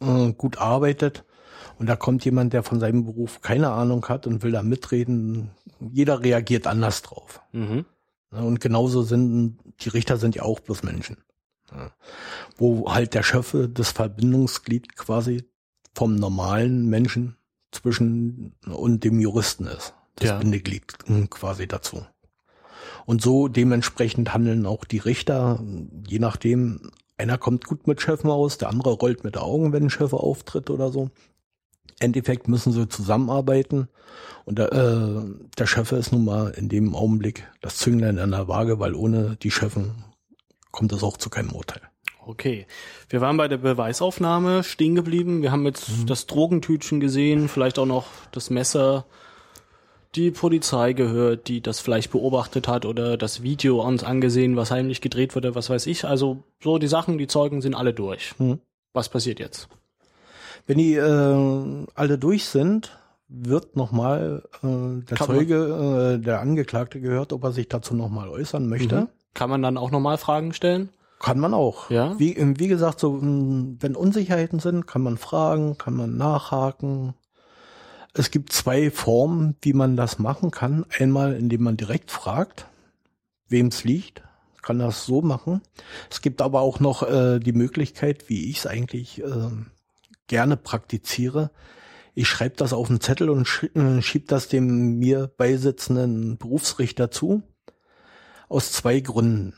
äh, 0.00 0.32
gut 0.32 0.58
arbeitet 0.58 1.24
und 1.78 1.88
da 1.88 1.96
kommt 1.96 2.24
jemand, 2.24 2.52
der 2.52 2.62
von 2.62 2.80
seinem 2.80 3.04
Beruf 3.04 3.40
keine 3.40 3.70
Ahnung 3.70 4.06
hat 4.08 4.26
und 4.26 4.42
will 4.42 4.52
da 4.52 4.62
mitreden, 4.62 5.52
jeder 5.80 6.22
reagiert 6.22 6.66
anders 6.66 7.00
drauf. 7.02 7.40
Mhm. 7.52 7.86
Und 8.30 8.60
genauso 8.60 9.02
sind 9.02 9.58
die 9.80 9.88
Richter 9.88 10.16
sind 10.16 10.34
ja 10.34 10.42
auch 10.42 10.60
bloß 10.60 10.82
Menschen 10.82 11.16
wo 12.56 12.92
halt 12.92 13.14
der 13.14 13.22
Schöffe 13.22 13.68
das 13.68 13.92
Verbindungsglied 13.92 14.96
quasi 14.96 15.44
vom 15.94 16.16
normalen 16.16 16.88
Menschen 16.88 17.36
zwischen 17.70 18.54
und 18.66 19.04
dem 19.04 19.20
Juristen 19.20 19.66
ist. 19.66 19.94
Das 20.16 20.28
ja. 20.28 20.38
Bindeglied 20.38 20.94
quasi 21.30 21.66
dazu. 21.66 22.04
Und 23.06 23.22
so 23.22 23.48
dementsprechend 23.48 24.32
handeln 24.32 24.66
auch 24.66 24.84
die 24.84 24.98
Richter, 24.98 25.62
je 26.06 26.18
nachdem, 26.18 26.92
einer 27.16 27.38
kommt 27.38 27.64
gut 27.64 27.86
mit 27.86 28.00
Schöffen 28.00 28.30
aus, 28.30 28.58
der 28.58 28.68
andere 28.68 28.92
rollt 28.92 29.24
mit 29.24 29.36
Augen, 29.36 29.72
wenn 29.72 29.84
ein 29.84 29.90
Schöffe 29.90 30.16
auftritt 30.16 30.70
oder 30.70 30.90
so. 30.90 31.10
Endeffekt 31.98 32.48
müssen 32.48 32.72
sie 32.72 32.88
zusammenarbeiten 32.88 33.88
und 34.44 34.58
der, 34.58 34.72
äh, 34.72 35.22
der 35.56 35.66
Schöffe 35.66 35.96
ist 35.96 36.12
nun 36.12 36.24
mal 36.24 36.50
in 36.50 36.68
dem 36.68 36.94
Augenblick 36.94 37.48
das 37.60 37.76
Zünglein 37.76 38.18
an 38.18 38.32
der 38.32 38.48
Waage, 38.48 38.78
weil 38.80 38.94
ohne 38.94 39.36
die 39.36 39.50
Schöffen 39.50 40.04
kommt 40.72 40.92
es 40.92 41.02
auch 41.04 41.16
zu 41.16 41.30
keinem 41.30 41.52
Urteil. 41.52 41.82
Okay. 42.26 42.66
Wir 43.08 43.20
waren 43.20 43.36
bei 43.36 43.48
der 43.48 43.58
Beweisaufnahme 43.58 44.64
stehen 44.64 44.94
geblieben. 44.94 45.42
Wir 45.42 45.52
haben 45.52 45.66
jetzt 45.66 45.88
mhm. 45.88 46.06
das 46.06 46.26
Drogentütchen 46.26 47.00
gesehen, 47.00 47.48
vielleicht 47.48 47.78
auch 47.78 47.86
noch 47.86 48.06
das 48.32 48.50
Messer, 48.50 49.06
die 50.14 50.30
Polizei 50.30 50.92
gehört, 50.92 51.48
die 51.48 51.60
das 51.62 51.80
vielleicht 51.80 52.10
beobachtet 52.10 52.68
hat 52.68 52.84
oder 52.84 53.16
das 53.16 53.42
Video 53.42 53.82
uns 53.82 54.04
angesehen, 54.04 54.56
was 54.56 54.70
heimlich 54.70 55.00
gedreht 55.00 55.34
wurde, 55.34 55.54
was 55.54 55.70
weiß 55.70 55.86
ich. 55.86 56.04
Also 56.04 56.42
so 56.62 56.78
die 56.78 56.88
Sachen, 56.88 57.18
die 57.18 57.26
Zeugen 57.26 57.62
sind 57.62 57.74
alle 57.74 57.94
durch. 57.94 58.38
Mhm. 58.38 58.60
Was 58.92 59.08
passiert 59.08 59.40
jetzt? 59.40 59.68
Wenn 60.66 60.78
die 60.78 60.94
äh, 60.94 61.86
alle 61.94 62.18
durch 62.18 62.44
sind, 62.44 62.98
wird 63.28 63.76
nochmal 63.76 64.42
äh, 64.62 65.04
der 65.08 65.16
Kann 65.16 65.26
Zeuge, 65.26 66.18
äh, 66.20 66.22
der 66.22 66.40
Angeklagte 66.40 67.00
gehört, 67.00 67.32
ob 67.32 67.44
er 67.44 67.52
sich 67.52 67.68
dazu 67.68 67.94
nochmal 67.94 68.28
äußern 68.28 68.68
möchte. 68.68 69.02
Mhm. 69.02 69.08
Kann 69.34 69.50
man 69.50 69.62
dann 69.62 69.78
auch 69.78 69.90
nochmal 69.90 70.18
Fragen 70.18 70.52
stellen? 70.52 70.90
Kann 71.18 71.38
man 71.38 71.54
auch. 71.54 71.88
Ja. 71.88 72.18
Wie, 72.18 72.36
wie 72.58 72.68
gesagt, 72.68 72.98
so, 72.98 73.20
wenn 73.22 73.96
Unsicherheiten 73.96 74.58
sind, 74.58 74.86
kann 74.86 75.02
man 75.02 75.16
fragen, 75.18 75.78
kann 75.78 75.94
man 75.94 76.16
nachhaken. 76.16 77.14
Es 78.12 78.30
gibt 78.30 78.52
zwei 78.52 78.90
Formen, 78.90 79.56
wie 79.62 79.72
man 79.72 79.96
das 79.96 80.18
machen 80.18 80.50
kann. 80.50 80.84
Einmal, 80.98 81.34
indem 81.34 81.62
man 81.62 81.76
direkt 81.76 82.10
fragt, 82.10 82.66
wem 83.48 83.68
es 83.68 83.84
liegt, 83.84 84.22
kann 84.62 84.80
das 84.80 85.06
so 85.06 85.22
machen. 85.22 85.62
Es 86.10 86.22
gibt 86.22 86.42
aber 86.42 86.60
auch 86.60 86.80
noch 86.80 87.02
äh, 87.04 87.38
die 87.38 87.52
Möglichkeit, 87.52 88.28
wie 88.28 88.50
ich 88.50 88.58
es 88.58 88.66
eigentlich 88.66 89.22
äh, 89.22 89.50
gerne 90.26 90.56
praktiziere. 90.56 91.52
Ich 92.14 92.28
schreibe 92.28 92.56
das 92.56 92.72
auf 92.72 92.90
einen 92.90 93.00
Zettel 93.00 93.30
und 93.30 93.48
äh, 93.74 94.02
schieb 94.02 94.28
das 94.28 94.48
dem 94.48 94.98
mir 94.98 95.28
beisitzenden 95.36 96.36
Berufsrichter 96.36 97.10
zu 97.10 97.42
aus 98.52 98.70
zwei 98.70 99.00
Gründen. 99.00 99.54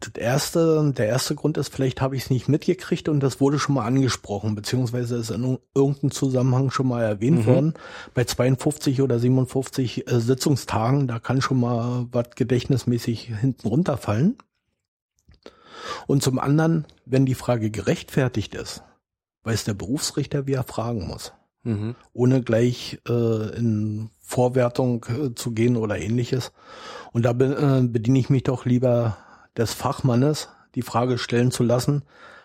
das 0.00 0.12
erste, 0.14 0.92
der 0.96 1.06
erste 1.06 1.34
Grund 1.34 1.56
ist, 1.58 1.72
vielleicht 1.72 2.00
habe 2.00 2.16
ich 2.16 2.24
es 2.24 2.30
nicht 2.30 2.48
mitgekriegt 2.48 3.08
und 3.08 3.20
das 3.20 3.40
wurde 3.40 3.58
schon 3.58 3.74
mal 3.74 3.86
angesprochen, 3.86 4.54
beziehungsweise 4.54 5.16
ist 5.16 5.30
in 5.30 5.58
irgendeinem 5.74 6.10
Zusammenhang 6.10 6.70
schon 6.70 6.88
mal 6.88 7.02
erwähnt 7.02 7.40
mhm. 7.40 7.46
worden. 7.46 7.74
Bei 8.14 8.24
52 8.24 9.02
oder 9.02 9.18
57 9.18 10.10
äh, 10.10 10.20
Sitzungstagen, 10.20 11.06
da 11.06 11.18
kann 11.18 11.42
schon 11.42 11.60
mal 11.60 12.06
was 12.12 12.30
gedächtnismäßig 12.34 13.32
hinten 13.40 13.68
runterfallen. 13.68 14.36
Und 16.06 16.22
zum 16.22 16.38
anderen, 16.38 16.86
wenn 17.04 17.26
die 17.26 17.34
Frage 17.34 17.70
gerechtfertigt 17.70 18.54
ist, 18.54 18.82
weiß 19.44 19.64
der 19.64 19.74
Berufsrichter, 19.74 20.46
wie 20.46 20.54
er 20.54 20.64
fragen 20.64 21.06
muss. 21.06 21.32
Mhm. 21.62 21.94
Ohne 22.12 22.42
gleich 22.42 23.00
äh, 23.08 23.56
in 23.56 24.10
Vorwertung 24.26 25.06
äh, 25.08 25.34
zu 25.36 25.52
gehen 25.52 25.76
oder 25.76 25.98
ähnliches. 25.98 26.52
Und 27.12 27.24
da 27.24 27.30
äh, 27.30 27.82
bediene 27.82 28.18
ich 28.18 28.28
mich 28.28 28.42
doch 28.42 28.66
lieber 28.66 29.16
des 29.56 29.72
Fachmannes, 29.72 30.48
die 30.74 30.82
Frage 30.82 31.16
stellen 31.16 31.52
zu 31.52 31.62
lassen, 31.62 32.02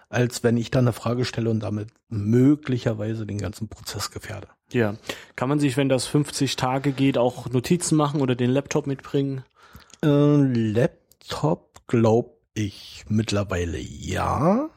als 0.07 0.43
wenn 0.43 0.57
ich 0.57 0.69
dann 0.69 0.85
eine 0.85 0.93
Frage 0.93 1.25
stelle 1.25 1.49
und 1.49 1.61
damit 1.61 1.89
möglicherweise 2.07 3.25
den 3.25 3.39
ganzen 3.39 3.67
Prozess 3.67 4.11
gefährde. 4.11 4.47
Ja. 4.71 4.95
Kann 5.35 5.49
man 5.49 5.59
sich, 5.59 5.75
wenn 5.75 5.89
das 5.89 6.05
50 6.05 6.55
Tage 6.55 6.91
geht, 6.91 7.17
auch 7.17 7.49
Notizen 7.49 7.95
machen 7.95 8.21
oder 8.21 8.35
den 8.35 8.51
Laptop 8.51 8.85
mitbringen? 8.85 9.43
Äh, 10.03 10.07
Laptop 10.07 11.81
glaub 11.87 12.37
ich 12.53 13.05
mittlerweile 13.09 13.79
ja. 13.79 14.69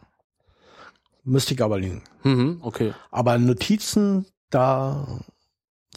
Müsste 1.22 1.52
ich 1.52 1.62
aber 1.62 1.78
liegen. 1.78 2.02
Mhm, 2.22 2.60
okay. 2.62 2.94
Aber 3.10 3.36
Notizen, 3.38 4.26
da 4.48 5.20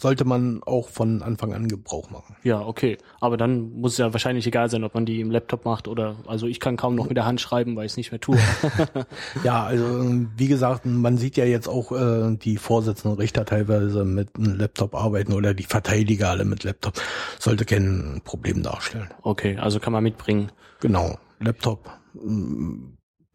sollte 0.00 0.24
man 0.24 0.62
auch 0.64 0.88
von 0.88 1.22
Anfang 1.22 1.52
an 1.52 1.68
Gebrauch 1.68 2.10
machen. 2.10 2.36
Ja, 2.42 2.60
okay. 2.60 2.98
Aber 3.20 3.36
dann 3.36 3.72
muss 3.72 3.92
es 3.92 3.98
ja 3.98 4.12
wahrscheinlich 4.12 4.46
egal 4.46 4.70
sein, 4.70 4.84
ob 4.84 4.94
man 4.94 5.06
die 5.06 5.20
im 5.20 5.30
Laptop 5.30 5.64
macht 5.64 5.88
oder, 5.88 6.16
also 6.26 6.46
ich 6.46 6.60
kann 6.60 6.76
kaum 6.76 6.94
noch 6.94 7.08
mit 7.08 7.16
der 7.16 7.26
Hand 7.26 7.40
schreiben, 7.40 7.76
weil 7.76 7.86
ich 7.86 7.92
es 7.92 7.96
nicht 7.96 8.12
mehr 8.12 8.20
tue. 8.20 8.38
ja, 9.44 9.64
also 9.64 9.84
wie 10.36 10.48
gesagt, 10.48 10.86
man 10.86 11.16
sieht 11.18 11.36
ja 11.36 11.44
jetzt 11.44 11.68
auch 11.68 11.92
äh, 11.92 12.36
die 12.36 12.56
Vorsitzenden 12.56 13.18
Richter 13.18 13.44
teilweise 13.44 14.04
mit 14.04 14.36
einem 14.36 14.54
Laptop 14.56 14.94
arbeiten 14.94 15.32
oder 15.32 15.54
die 15.54 15.64
Verteidiger 15.64 16.30
alle 16.30 16.44
mit 16.44 16.64
Laptop. 16.64 16.94
Sollte 17.38 17.64
kein 17.64 18.20
Problem 18.24 18.62
darstellen. 18.62 19.08
Okay, 19.22 19.56
also 19.56 19.80
kann 19.80 19.92
man 19.92 20.02
mitbringen. 20.02 20.50
Genau, 20.80 21.18
Laptop. 21.40 21.90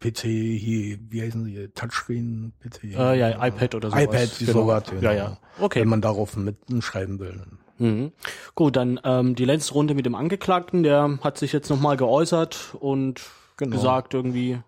PC 0.04 0.22
hier, 0.22 0.98
wie 1.08 1.22
heißen 1.22 1.44
sie, 1.44 1.68
Touchscreen, 1.68 2.52
PC? 2.60 2.84
Äh, 2.84 3.18
ja, 3.18 3.46
iPad 3.46 3.74
oder 3.74 3.90
sowas. 3.90 4.04
iPad, 4.04 4.40
wie 4.40 4.44
genau. 4.44 4.58
sowas. 4.60 4.84
Genau. 4.90 5.02
Ja, 5.02 5.12
ja. 5.12 5.36
Okay. 5.58 5.80
Wenn 5.80 5.88
man 5.88 6.02
darauf 6.02 6.36
mitschreiben 6.36 7.18
will. 7.18 7.40
Mhm. 7.78 8.12
Gut, 8.54 8.76
dann 8.76 9.00
ähm, 9.04 9.34
die 9.34 9.44
letzte 9.44 9.72
Runde 9.74 9.94
mit 9.94 10.06
dem 10.06 10.14
Angeklagten, 10.14 10.82
der 10.82 11.18
hat 11.22 11.38
sich 11.38 11.52
jetzt 11.52 11.70
nochmal 11.70 11.96
geäußert 11.96 12.76
und 12.78 13.22
genau. 13.56 13.76
gesagt 13.76 14.14
irgendwie, 14.14 14.58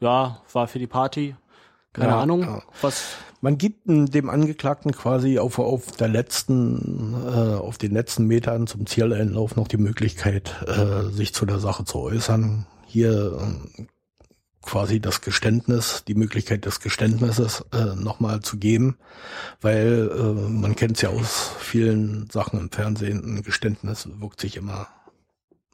ja, 0.00 0.40
war 0.52 0.68
für 0.68 0.78
die 0.78 0.86
Party. 0.86 1.36
Keine 1.92 2.08
ja, 2.08 2.20
Ahnung, 2.20 2.40
ja. 2.40 2.62
was. 2.80 3.16
Man 3.42 3.58
gibt 3.58 3.80
dem 3.86 4.30
Angeklagten 4.30 4.92
quasi 4.92 5.38
auf, 5.38 5.58
auf 5.58 5.92
der 5.92 6.08
letzten, 6.08 7.14
äh, 7.26 7.56
auf 7.56 7.76
den 7.76 7.92
letzten 7.92 8.26
Metern 8.26 8.66
zum 8.66 8.86
Zieleinlauf 8.86 9.56
noch 9.56 9.68
die 9.68 9.76
Möglichkeit, 9.76 10.54
äh, 10.66 11.10
sich 11.10 11.34
zu 11.34 11.44
der 11.44 11.58
Sache 11.58 11.84
zu 11.84 11.98
äußern. 11.98 12.66
Hier 12.86 13.38
quasi 14.62 15.00
das 15.00 15.20
Geständnis, 15.20 16.04
die 16.06 16.14
Möglichkeit 16.14 16.64
des 16.64 16.80
Geständnisses 16.80 17.64
äh, 17.72 17.96
nochmal 17.96 18.40
zu 18.40 18.56
geben, 18.56 18.96
weil 19.60 20.10
äh, 20.10 20.50
man 20.50 20.76
kennt 20.76 20.96
es 20.96 21.02
ja 21.02 21.10
aus 21.10 21.50
vielen 21.58 22.30
Sachen 22.30 22.58
im 22.58 22.70
Fernsehen, 22.70 23.22
ein 23.24 23.42
Geständnis 23.42 24.08
wirkt 24.18 24.40
sich 24.40 24.56
immer 24.56 24.88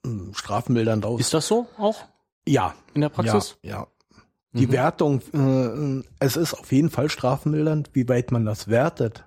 äh, 0.04 0.08
strafmildernd 0.32 1.04
aus. 1.04 1.20
Ist 1.20 1.34
das 1.34 1.46
so 1.46 1.66
auch? 1.76 2.04
Ja. 2.46 2.74
In 2.94 3.02
der 3.02 3.10
Praxis? 3.10 3.58
Ja. 3.62 3.70
ja. 3.70 3.86
Die 4.52 4.66
mhm. 4.66 4.72
Wertung, 4.72 5.22
äh, 5.34 6.04
es 6.20 6.36
ist 6.36 6.54
auf 6.54 6.72
jeden 6.72 6.90
Fall 6.90 7.10
strafmildernd. 7.10 7.90
Wie 7.92 8.08
weit 8.08 8.32
man 8.32 8.46
das 8.46 8.68
wertet, 8.68 9.24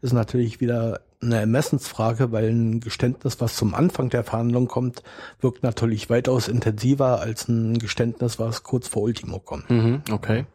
ist 0.00 0.12
natürlich 0.12 0.60
wieder 0.60 1.00
eine 1.22 1.38
Ermessensfrage, 1.38 2.32
weil 2.32 2.48
ein 2.48 2.80
Geständnis, 2.80 3.40
was 3.40 3.56
zum 3.56 3.74
Anfang 3.74 4.10
der 4.10 4.24
Verhandlung 4.24 4.66
kommt, 4.66 5.02
wirkt 5.40 5.62
natürlich 5.62 6.10
weitaus 6.10 6.48
intensiver 6.48 7.20
als 7.20 7.48
ein 7.48 7.78
Geständnis, 7.78 8.38
was 8.38 8.62
kurz 8.62 8.88
vor 8.88 9.02
Ultimo 9.02 9.38
kommt. 9.38 9.70
Mhm, 9.70 10.02
okay. 10.10 10.46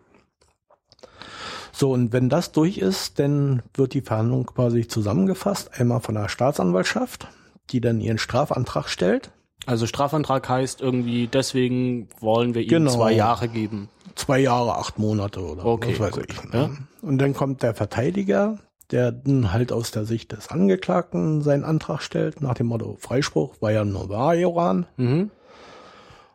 So, 1.72 1.92
und 1.92 2.12
wenn 2.12 2.28
das 2.28 2.52
durch 2.52 2.80
ist, 2.80 3.20
dann 3.20 3.62
wird 3.76 3.94
die 3.94 4.02
Verhandlung 4.02 4.48
quasi 4.48 4.88
zusammengefasst, 4.88 5.80
einmal 5.80 6.00
von 6.00 6.16
der 6.16 6.28
Staatsanwaltschaft, 6.28 7.28
die 7.70 7.82
dann 7.82 8.02
ihren 8.02 8.18
Strafantrag 8.18 8.90
stellt. 8.90 9.32
Also 9.68 9.86
Strafantrag 9.86 10.48
heißt 10.50 10.82
irgendwie, 10.82 11.28
deswegen 11.28 12.08
wollen 12.20 12.56
wir 12.56 12.64
ihm 12.64 12.70
genau. 12.70 12.92
zwei 12.92 13.12
Jahre 13.12 13.48
geben. 13.48 13.90
Zwei 14.16 14.40
Jahre, 14.40 14.76
acht 14.78 14.98
Monate 14.98 15.40
oder 15.42 15.66
okay, 15.66 15.94
was 16.00 16.00
weiß 16.00 16.12
gut. 16.14 16.26
ich. 16.30 16.54
Ja. 16.54 16.72
Und 17.04 17.20
dann 17.20 17.34
kommt 17.36 17.62
der 17.62 17.76
Verteidiger, 17.76 18.58
der 18.92 19.12
dann 19.12 19.52
halt 19.52 19.72
aus 19.72 19.92
der 19.92 20.06
Sicht 20.06 20.32
des 20.32 20.50
Angeklagten 20.50 21.42
seinen 21.42 21.64
Antrag 21.64 22.02
stellt, 22.02 22.42
nach 22.42 22.54
dem 22.54 22.68
Motto 22.68 22.98
Freispruch, 23.00 23.56
war 23.60 23.72
ja 23.72 23.84
nur 23.84 24.08
Majoran. 24.08 24.86
Mhm. 24.96 25.32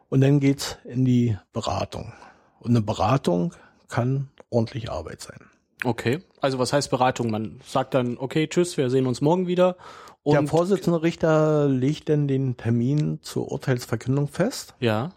Und 0.08 0.20
dann 0.20 0.40
geht's 0.40 0.76
in 0.84 1.04
die 1.04 1.38
Beratung. 1.52 2.12
Und 2.60 2.70
eine 2.70 2.82
Beratung 2.82 3.54
kann 3.88 4.28
ordentlich 4.50 4.90
Arbeit 4.90 5.22
sein. 5.22 5.40
Okay. 5.84 6.20
Also 6.40 6.58
was 6.58 6.72
heißt 6.72 6.90
Beratung? 6.90 7.30
Man 7.30 7.60
sagt 7.66 7.94
dann, 7.94 8.18
okay, 8.18 8.46
tschüss, 8.46 8.76
wir 8.76 8.90
sehen 8.90 9.06
uns 9.06 9.20
morgen 9.20 9.46
wieder. 9.46 9.76
Und 10.22 10.34
der 10.34 10.46
Vorsitzende 10.46 11.02
Richter 11.02 11.66
legt 11.68 12.08
dann 12.08 12.28
den 12.28 12.56
Termin 12.56 13.18
zur 13.22 13.50
Urteilsverkündung 13.50 14.28
fest. 14.28 14.74
Ja. 14.78 15.10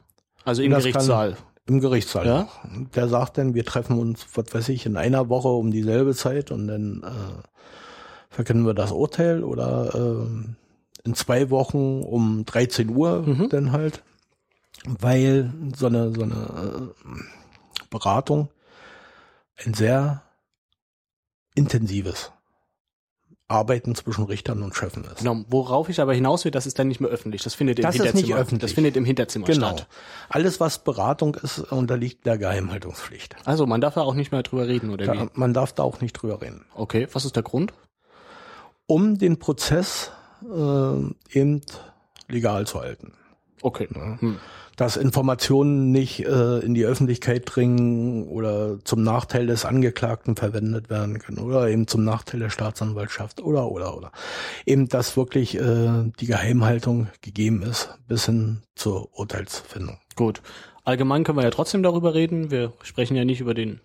Also 0.44 0.64
im 0.64 0.72
Gerichtssaal. 0.72 1.34
Kann, 1.34 1.44
im 1.68 1.80
Gerichtssaal. 1.80 2.26
Ja? 2.26 2.48
Der 2.96 3.08
sagt 3.08 3.38
dann, 3.38 3.54
wir 3.54 3.66
treffen 3.66 3.98
uns, 4.00 4.26
was 4.36 4.54
weiß 4.54 4.70
ich, 4.70 4.86
in 4.86 4.98
einer 4.98 5.30
Woche 5.30 5.48
um 5.50 5.72
dieselbe 5.72 6.16
Zeit 6.16 6.52
und 6.52 6.68
dann 6.68 7.04
äh, 7.04 7.44
verkennen 8.30 8.66
wir 8.66 8.74
das 8.74 8.92
Urteil 8.92 9.44
oder 9.44 9.96
äh, 9.96 11.08
in 11.08 11.14
zwei 11.16 11.50
Wochen 11.50 12.02
um 12.02 12.46
13 12.46 12.90
Uhr 12.90 13.22
mhm. 13.22 13.50
dann 13.50 13.72
halt, 13.72 14.04
weil 14.86 15.54
so 15.76 15.88
eine, 15.88 16.14
so 16.14 16.24
eine 16.24 16.92
äh, 16.96 17.86
Beratung 17.90 18.50
ein 19.64 19.74
sehr 19.74 20.24
intensives 21.56 22.32
Arbeiten 23.48 23.94
zwischen 23.94 24.24
Richtern 24.24 24.64
und 24.64 24.74
Chefen 24.74 25.04
ist. 25.04 25.20
Genau, 25.20 25.46
worauf 25.50 25.90
ich 25.90 26.02
aber 26.02 26.14
hinaus 26.14 26.46
will, 26.46 26.52
das 26.52 26.66
ist 26.66 26.80
dann 26.80 26.88
nicht 26.88 27.00
mehr 27.00 27.12
öffentlich. 27.12 27.44
Das 27.44 27.54
findet 27.54 27.78
im 27.78 27.84
das 27.84 27.96
Hinterzimmer. 27.96 28.20
Ist 28.20 28.28
nicht 28.28 28.36
öffentlich. 28.36 28.62
Das 28.62 28.72
findet 28.74 28.98
im 28.98 29.06
Hinterzimmer 29.06 29.46
genau. 29.46 29.68
statt. 29.68 29.88
Alles, 30.30 30.60
was 30.60 30.84
Beratung 30.84 31.36
ist, 31.36 31.60
unterliegt 31.60 32.26
der 32.26 32.40
Geheimhaltungspflicht. 32.40 33.36
Also 33.46 33.68
man 33.68 33.82
darf 33.82 33.94
da 33.94 34.02
auch 34.02 34.16
nicht 34.16 34.32
mehr 34.32 34.42
drüber 34.42 34.68
reden, 34.68 34.90
oder 34.90 35.06
da, 35.06 35.14
wie? 35.14 35.30
Man 35.34 35.54
darf 35.54 35.74
da 35.74 35.84
auch 35.84 36.02
nicht 36.02 36.14
drüber 36.14 36.42
reden. 36.42 36.66
Okay, 36.74 37.08
was 37.14 37.26
ist 37.26 37.36
der 37.36 37.44
Grund? 37.44 37.74
Um 38.88 39.20
den 39.20 39.38
Prozess 39.38 40.12
äh, 40.44 41.38
eben 41.38 41.62
legal 42.28 42.66
zu 42.66 42.82
halten. 42.82 43.14
Okay. 43.62 43.88
Ja. 43.94 44.20
Hm 44.20 44.40
dass 44.76 44.98
Informationen 44.98 45.92
nicht 45.92 46.26
äh, 46.26 46.60
in 46.60 46.74
die 46.74 46.86
Öffentlichkeit 46.86 47.44
dringen 47.46 48.28
oder 48.28 48.78
zum 48.84 49.04
Nachteil 49.04 49.48
des 49.48 49.66
Angeklagten 49.66 50.36
verwendet 50.36 50.90
werden 50.90 51.20
können 51.20 51.40
oder 51.40 51.70
eben 51.70 51.88
zum 51.88 52.04
Nachteil 52.04 52.40
der 52.42 52.50
Staatsanwaltschaft 52.50 53.42
oder 53.42 53.72
oder 53.72 53.96
oder. 53.96 54.12
Eben, 54.66 54.90
dass 54.90 55.16
wirklich 55.18 55.58
äh, 55.58 56.12
die 56.20 56.26
Geheimhaltung 56.28 57.08
gegeben 57.22 57.62
ist 57.62 57.98
bis 58.08 58.26
hin 58.26 58.62
zur 58.76 59.18
Urteilsfindung. 59.18 59.98
Gut. 60.16 60.42
Allgemein 60.84 61.24
können 61.24 61.38
wir 61.38 61.44
ja 61.44 61.52
trotzdem 61.52 61.82
darüber 61.82 62.14
reden. 62.14 62.52
Wir 62.52 62.74
sprechen 62.84 63.16
ja 63.16 63.26
nicht 63.26 63.42
über 63.42 63.54
den 63.54 63.80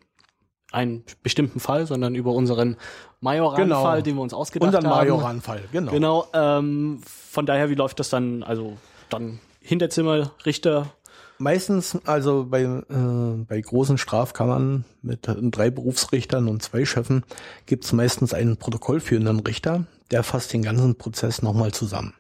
einen 0.73 1.05
bestimmten 1.23 1.61
Fall, 1.61 1.87
sondern 1.87 2.15
über 2.15 2.33
unseren 2.33 2.77
Majoran-Fall, 3.21 3.65
genau. 3.65 4.01
den 4.01 4.17
wir 4.17 4.23
uns 4.23 4.35
ausgedacht 4.35 4.69
Unseren 4.69 4.87
haben. 4.87 5.01
Unseren 5.01 5.17
Majoran-Fall, 5.17 5.63
genau. 5.73 5.93
Genau. 5.93 6.27
Ähm, 6.33 7.01
von 7.05 7.47
daher, 7.47 7.71
wie 7.71 7.75
läuft 7.75 7.99
das 8.01 8.11
dann? 8.11 8.43
Also 8.43 8.77
dann 9.09 9.41
Hinterzimmer, 9.71 10.33
Richter? 10.45 10.93
Meistens, 11.39 11.97
also 12.05 12.45
bei, 12.51 12.63
äh, 12.63 13.45
bei 13.47 13.61
großen 13.61 13.99
Strafkammern 13.99 14.85
mit 15.01 15.21
drei 15.27 15.71
Berufsrichtern 15.71 16.49
und 16.49 16.61
zwei 16.61 16.85
Chefen 16.85 17.23
gibt 17.67 17.85
es 17.85 17.93
meistens 17.93 18.35
einen 18.35 18.57
protokollführenden 18.57 19.39
Richter, 19.39 19.87
der 20.11 20.25
fasst 20.25 20.53
den 20.53 20.63
ganzen 20.63 20.97
Prozess 20.99 21.41
nochmal 21.41 21.71
zusammen. 21.71 22.15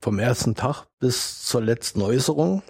Vom 0.00 0.18
ersten 0.18 0.54
Tag 0.54 0.86
bis 0.98 1.44
zur 1.44 1.60
letzten 1.60 2.00
Äußerung, 2.00 2.62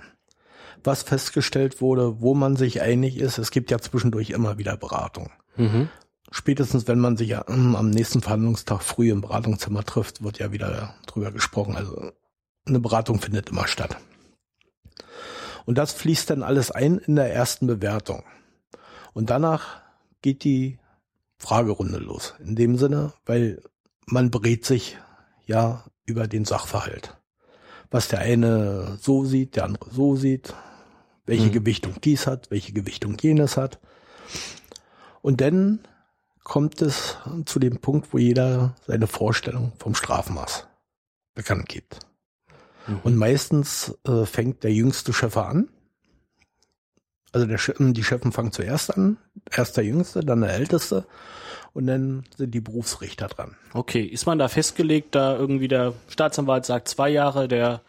was 0.83 1.05
festgestellt 1.05 1.81
wurde, 1.81 2.21
wo 2.21 2.35
man 2.35 2.57
sich 2.57 2.83
einig 2.83 3.19
ist. 3.19 3.39
Es 3.39 3.53
gibt 3.53 3.71
ja 3.71 3.79
zwischendurch 3.79 4.31
immer 4.31 4.59
wieder 4.59 4.77
Beratung. 4.77 5.31
Mhm. 5.55 5.89
Spätestens, 6.33 6.89
wenn 6.89 6.99
man 6.99 7.17
sich 7.17 7.29
ja, 7.29 7.45
ähm, 7.49 7.77
am 7.77 7.91
nächsten 7.91 8.23
Verhandlungstag 8.23 8.83
früh 8.83 9.13
im 9.13 9.21
Beratungszimmer 9.21 9.85
trifft, 9.85 10.25
wird 10.25 10.41
ja 10.41 10.51
wieder 10.51 10.97
drüber 11.07 11.31
gesprochen. 11.31 11.77
Also 11.77 12.11
eine 12.67 12.81
Beratung 12.81 13.21
findet 13.21 13.51
immer 13.51 13.69
statt. 13.69 13.97
Und 15.67 15.77
das 15.77 15.93
fließt 15.93 16.31
dann 16.31 16.43
alles 16.43 16.71
ein 16.71 16.99
in 16.99 17.17
der 17.17 17.33
ersten 17.35 17.67
Bewertung. 17.67 18.23
Und 19.13 19.31
danach 19.31 19.83
geht 20.23 20.45
die 20.45 20.79
Fragerunde 21.39 21.99
los. 21.99 22.35
In 22.39 22.57
dem 22.57 22.79
Sinne, 22.79 23.13
weil 23.27 23.63
man 24.07 24.31
berät 24.31 24.65
sich 24.65 24.97
ja 25.45 25.85
über 26.07 26.29
den 26.29 26.45
Sachverhalt. 26.45 27.17
Was 27.91 28.09
der 28.09 28.21
eine 28.21 28.97
so 29.01 29.25
sieht, 29.25 29.57
der 29.57 29.65
andere 29.65 29.91
so 29.91 30.17
sieht, 30.17 30.55
welche 31.27 31.47
Mhm. 31.47 31.53
Gewichtung 31.53 32.01
dies 32.03 32.27
hat, 32.27 32.51
welche 32.51 32.73
Gewichtung 32.73 33.17
jenes 33.21 33.57
hat. 33.57 33.81
Und 35.21 35.41
dann 35.41 35.81
kommt 36.45 36.81
es 36.81 37.17
zu 37.45 37.59
dem 37.59 37.79
Punkt, 37.79 38.13
wo 38.13 38.19
jeder 38.19 38.77
seine 38.87 39.09
Vorstellung 39.09 39.73
vom 39.79 39.95
Strafmaß 39.97 40.67
bekannt 41.35 41.69
gibt. 41.69 41.99
Mhm. 42.87 43.01
Und 43.03 43.17
meistens 43.17 43.99
äh, 44.07 44.25
fängt 44.25 44.63
der 44.65 44.73
jüngste 44.73 45.13
Schöffer 45.13 45.47
an. 45.49 45.69
Also 47.33 47.47
der, 47.47 47.59
Sch- 47.59 47.93
die 47.93 48.05
Schöffen 48.05 48.33
fangen 48.33 48.53
zuerst 48.53 48.97
an. 48.97 49.19
Erst 49.51 49.77
der 49.77 49.85
jüngste, 49.85 50.21
dann 50.21 50.41
der 50.41 50.55
älteste. 50.55 51.07
Und 51.75 51.87
dann 51.87 52.25
sind 52.37 52.55
die 52.55 52.61
Berufsrichter 52.61 53.27
dran. 53.29 53.57
Okay, 53.75 54.03
ist 54.03 54.25
man 54.25 54.39
da 54.39 54.49
festgelegt, 54.49 55.15
da 55.15 55.37
irgendwie 55.37 55.69
der 55.69 55.93
Staatsanwalt 56.09 56.65
sagt 56.65 56.89
zwei 56.89 57.11
Jahre, 57.11 57.49
der, 57.49 57.83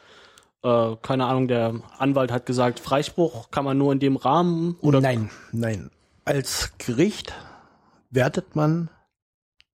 äh, 0.63 0.95
keine 1.01 1.25
Ahnung, 1.25 1.47
der 1.47 1.81
Anwalt 1.97 2.31
hat 2.31 2.45
gesagt, 2.45 2.81
Freispruch 2.81 3.49
kann 3.49 3.63
man 3.63 3.77
nur 3.77 3.93
in 3.93 3.99
dem 3.99 4.17
Rahmen 4.17 4.75
oder? 4.81 4.99
Nein, 4.99 5.29
nein. 5.53 5.89
Als 6.25 6.73
Gericht 6.77 7.33
wertet 8.09 8.57
man 8.57 8.89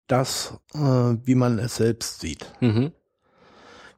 das, 0.05 0.59
äh, 0.75 0.79
wie 0.79 1.33
man 1.35 1.57
es 1.57 1.77
selbst 1.77 2.19
sieht. 2.19 2.45
Mhm. 2.59 2.91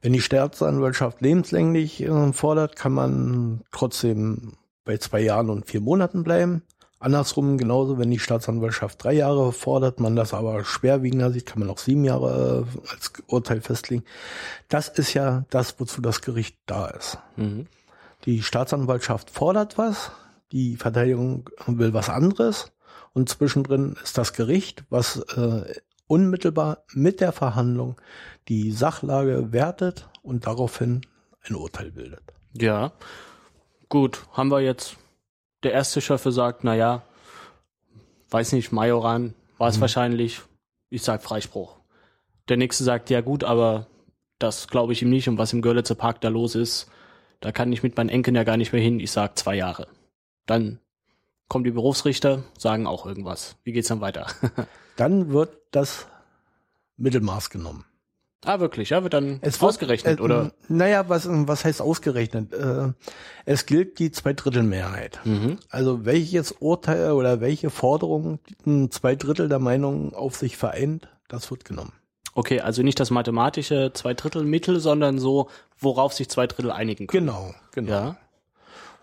Wenn 0.06 0.14
die 0.14 0.22
Staatsanwaltschaft 0.22 1.20
lebenslänglich 1.22 2.04
äh, 2.04 2.32
fordert, 2.32 2.76
kann 2.76 2.92
man 2.92 3.62
trotzdem 3.72 4.54
bei 4.84 4.98
zwei 4.98 5.22
Jahren 5.22 5.50
und 5.50 5.66
vier 5.66 5.82
Monaten 5.82 6.24
bleiben. 6.24 6.62
Andersrum 7.00 7.58
genauso, 7.58 7.98
wenn 7.98 8.12
die 8.12 8.20
Staatsanwaltschaft 8.20 9.04
drei 9.04 9.14
Jahre 9.14 9.52
fordert, 9.52 10.00
man 10.00 10.16
das 10.16 10.36
aber 10.36 10.64
schwerwiegender 10.64 11.32
sieht, 11.32 11.48
kann 11.48 11.60
man 11.60 11.72
auch 11.72 11.80
sieben 11.80 12.06
Jahre 12.06 12.68
äh, 12.68 12.92
als 12.92 13.14
Urteil 13.26 13.62
festlegen. 13.62 14.04
Das 14.70 14.90
ist 14.90 15.16
ja 15.16 15.46
das, 15.50 15.80
wozu 15.80 16.02
das 16.02 16.22
Gericht 16.22 16.56
da 16.68 16.86
ist. 16.86 17.18
Mhm. 17.36 17.66
Die 18.26 18.44
Staatsanwaltschaft 18.44 19.32
fordert 19.32 19.80
was, 19.80 20.12
die 20.52 20.76
Verteidigung 20.76 21.50
will 21.66 21.96
was 21.96 22.12
anderes 22.12 22.72
und 23.14 23.28
zwischendrin 23.28 23.96
ist 24.04 24.20
das 24.20 24.34
Gericht, 24.34 24.84
was 24.92 25.18
äh, 25.36 25.64
unmittelbar 26.08 26.84
mit 26.94 27.20
der 27.22 27.32
Verhandlung 27.32 27.96
die 28.48 28.72
Sachlage 28.72 29.52
wertet 29.52 30.08
und 30.22 30.46
daraufhin 30.46 31.02
ein 31.48 31.56
Urteil 31.56 31.92
bildet. 31.92 32.24
Ja. 32.54 32.92
Gut, 33.90 34.26
haben 34.32 34.50
wir 34.50 34.62
jetzt, 34.62 34.98
der 35.64 35.74
erste 35.74 36.02
Schöffe 36.02 36.32
sagt, 36.32 36.64
na 36.64 36.76
ja, 36.76 37.04
weiß 38.30 38.54
nicht, 38.54 38.72
Majoran 38.72 39.34
war 39.58 39.70
es 39.70 39.78
Mhm. 39.78 39.82
wahrscheinlich, 39.82 40.42
ich 40.90 41.04
sag 41.04 41.24
Freispruch. 41.24 41.78
Der 42.50 42.58
nächste 42.58 42.84
sagt, 42.84 43.10
ja 43.10 43.22
gut, 43.22 43.44
aber 43.44 43.88
das 44.40 44.68
glaube 44.68 44.94
ich 44.94 45.02
ihm 45.02 45.10
nicht 45.10 45.30
und 45.30 45.38
was 45.38 45.54
im 45.54 45.62
Görlitzer 45.62 45.96
Park 45.96 46.22
da 46.22 46.28
los 46.30 46.56
ist, 46.56 46.90
da 47.42 47.52
kann 47.52 47.72
ich 47.72 47.84
mit 47.84 47.96
meinen 47.98 48.10
Enkeln 48.10 48.36
ja 48.36 48.44
gar 48.44 48.58
nicht 48.58 48.74
mehr 48.74 48.82
hin, 48.82 49.00
ich 49.00 49.12
sag 49.12 49.38
zwei 49.38 49.56
Jahre. 49.56 49.88
Dann 50.46 50.80
kommen 51.48 51.64
die 51.64 51.72
Berufsrichter, 51.72 52.44
sagen 52.58 52.88
auch 52.88 53.06
irgendwas. 53.06 53.56
Wie 53.64 53.72
geht's 53.72 53.88
dann 53.88 54.02
weiter? 54.02 54.28
Dann 54.96 55.32
wird 55.32 55.50
das 55.72 56.08
Mittelmaß 56.98 57.50
genommen. 57.50 57.84
ah, 58.46 58.60
wirklich, 58.62 58.92
ja, 58.92 59.04
wird 59.04 59.14
dann 59.14 59.40
Es 59.42 59.60
wird, 59.60 59.70
ausgerechnet, 59.70 60.20
äh, 60.20 60.22
oder? 60.22 60.52
Naja, 60.70 61.10
was, 61.10 61.28
was 61.30 61.66
heißt 61.66 61.82
ausgerechnet? 61.82 62.54
Äh, 62.54 62.94
es 63.46 63.66
gilt 63.66 64.00
die 64.00 64.12
Zweidrittelmehrheit. 64.12 65.20
Mhm. 65.26 65.58
Also 65.70 66.06
welches 66.06 66.54
Urteil 66.54 67.12
oder 67.12 67.42
welche 67.42 67.70
Forderung 67.70 68.40
ein 68.66 68.90
zwei 68.92 69.16
Drittel 69.16 69.50
der 69.50 69.60
Meinung 69.60 70.14
auf 70.14 70.36
sich 70.38 70.56
vereint, 70.56 71.10
das 71.28 71.52
wird 71.52 71.66
genommen. 71.66 71.92
Okay, 72.34 72.60
also 72.62 72.84
nicht 72.84 73.00
das 73.00 73.12
mathematische 73.12 73.92
Zweidrittelmittel, 73.94 74.80
sondern 74.80 75.20
so, 75.20 75.50
worauf 75.78 76.14
sich 76.14 76.30
zwei 76.30 76.48
Drittel 76.48 76.72
einigen 76.72 77.08
können. 77.08 77.28
Genau, 77.28 77.54
genau. 77.74 77.92
Ja. 77.92 78.18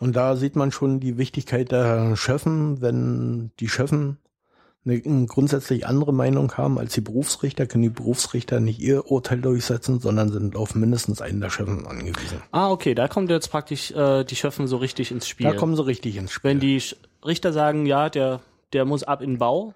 Und 0.02 0.16
da 0.16 0.34
sieht 0.36 0.56
man 0.56 0.72
schon 0.72 0.98
die 0.98 1.16
Wichtigkeit 1.16 1.70
der 1.70 2.16
Schöffen, 2.16 2.80
wenn 2.80 3.52
die 3.60 3.68
Schöffen 3.68 4.16
eine 4.84 5.00
grundsätzlich 5.26 5.86
andere 5.86 6.12
Meinung 6.12 6.54
haben 6.56 6.76
als 6.76 6.92
die 6.94 7.00
Berufsrichter, 7.02 7.66
können 7.66 7.84
die 7.84 7.88
Berufsrichter 7.88 8.58
nicht 8.58 8.80
ihr 8.80 9.08
Urteil 9.12 9.40
durchsetzen, 9.40 10.00
sondern 10.00 10.32
sind 10.32 10.56
auf 10.56 10.74
mindestens 10.74 11.20
einen 11.22 11.40
der 11.40 11.50
Schöffen 11.50 11.86
angewiesen. 11.86 12.38
Ah, 12.50 12.68
okay, 12.72 12.96
da 12.96 13.06
kommt 13.06 13.30
jetzt 13.30 13.48
praktisch 13.52 13.92
äh, 13.92 14.24
die 14.24 14.34
Schöffen 14.34 14.66
so 14.66 14.78
richtig 14.78 15.12
ins 15.12 15.28
Spiel. 15.28 15.46
Da 15.46 15.54
kommen 15.54 15.76
sie 15.76 15.86
richtig 15.86 16.16
ins 16.16 16.32
Spiel. 16.32 16.50
Wenn 16.50 16.58
die 16.58 16.80
Sch- 16.80 16.96
Richter 17.24 17.52
sagen, 17.52 17.86
ja, 17.86 18.10
der, 18.10 18.40
der 18.72 18.84
muss 18.84 19.04
ab 19.04 19.22
in 19.22 19.34
den 19.34 19.38
Bau 19.38 19.72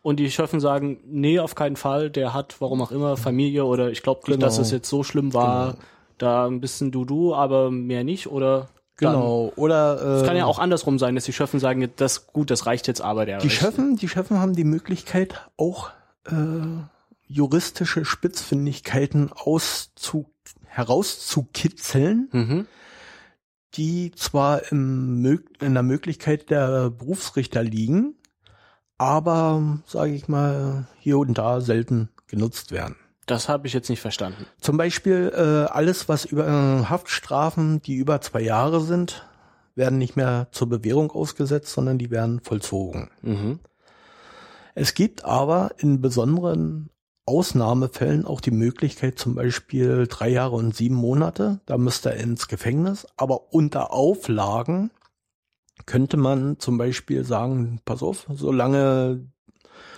und 0.00 0.18
die 0.20 0.30
Schöffen 0.30 0.58
sagen, 0.60 1.00
nee, 1.06 1.38
auf 1.38 1.54
keinen 1.54 1.76
Fall, 1.76 2.08
der 2.08 2.32
hat, 2.32 2.56
warum 2.60 2.80
auch 2.80 2.92
immer, 2.92 3.18
Familie 3.18 3.66
oder 3.66 3.90
ich 3.90 4.02
glaube 4.02 4.20
nicht, 4.20 4.36
Genau. 4.36 4.46
dass 4.46 4.56
es 4.56 4.70
jetzt 4.70 4.88
so 4.88 5.02
schlimm 5.02 5.34
war, 5.34 5.72
Genau. 5.72 5.84
da 6.16 6.46
ein 6.46 6.62
bisschen 6.62 6.90
du-du, 6.92 7.34
aber 7.34 7.70
mehr 7.70 8.04
nicht 8.04 8.28
oder 8.28 8.68
genau. 8.96 9.52
Oder 9.56 10.00
äh, 10.00 10.20
Es 10.20 10.26
kann 10.26 10.36
ja 10.36 10.46
auch 10.46 10.58
andersrum 10.58 10.98
sein, 10.98 11.14
dass 11.14 11.24
die 11.24 11.32
Schöffen 11.32 11.60
sagen, 11.60 11.88
das 11.96 12.26
gut, 12.28 12.50
das 12.50 12.66
reicht 12.66 12.86
jetzt 12.86 13.00
aber 13.00 13.26
der 13.26 13.38
die 13.38 13.50
Schöffen, 13.50 13.96
die 13.96 14.08
Schöffen 14.08 14.38
haben 14.38 14.54
die 14.54 14.64
Möglichkeit, 14.64 15.48
auch 15.56 15.90
äh, 16.26 16.32
juristische 17.26 18.04
Spitzfindigkeiten 18.04 19.30
auszu 19.32 20.26
herauszukitzeln. 20.64 22.28
Mhm. 22.32 22.66
die 23.74 24.12
zwar 24.12 24.70
im, 24.72 25.40
in 25.60 25.74
der 25.74 25.82
Möglichkeit 25.82 26.48
der 26.50 26.90
Berufsrichter 26.90 27.62
liegen, 27.62 28.14
aber, 28.96 29.80
sage 29.86 30.12
ich 30.12 30.28
mal, 30.28 30.86
hier 30.98 31.18
und 31.18 31.36
da 31.36 31.60
selten 31.60 32.08
genutzt 32.26 32.72
werden. 32.72 32.96
Das 33.26 33.48
habe 33.48 33.66
ich 33.66 33.72
jetzt 33.72 33.90
nicht 33.90 34.00
verstanden. 34.00 34.46
Zum 34.60 34.76
Beispiel 34.76 35.32
äh, 35.34 35.70
alles, 35.70 36.08
was 36.08 36.24
über 36.24 36.46
äh, 36.46 36.84
Haftstrafen, 36.84 37.82
die 37.82 37.96
über 37.96 38.20
zwei 38.20 38.40
Jahre 38.40 38.80
sind, 38.80 39.26
werden 39.74 39.98
nicht 39.98 40.16
mehr 40.16 40.48
zur 40.52 40.68
Bewährung 40.68 41.10
ausgesetzt, 41.10 41.72
sondern 41.72 41.98
die 41.98 42.10
werden 42.10 42.40
vollzogen. 42.40 43.10
Mhm. 43.22 43.58
Es 44.74 44.94
gibt 44.94 45.24
aber 45.24 45.72
in 45.78 46.00
besonderen 46.00 46.90
Ausnahmefällen 47.26 48.24
auch 48.24 48.40
die 48.40 48.52
Möglichkeit, 48.52 49.18
zum 49.18 49.34
Beispiel 49.34 50.06
drei 50.08 50.28
Jahre 50.28 50.54
und 50.54 50.76
sieben 50.76 50.94
Monate, 50.94 51.60
da 51.66 51.76
müsste 51.76 52.10
er 52.10 52.20
ins 52.20 52.46
Gefängnis, 52.46 53.06
aber 53.16 53.52
unter 53.52 53.92
Auflagen 53.92 54.92
könnte 55.84 56.16
man 56.16 56.58
zum 56.60 56.78
Beispiel 56.78 57.24
sagen, 57.24 57.80
pass 57.84 58.02
auf, 58.02 58.26
solange 58.32 59.26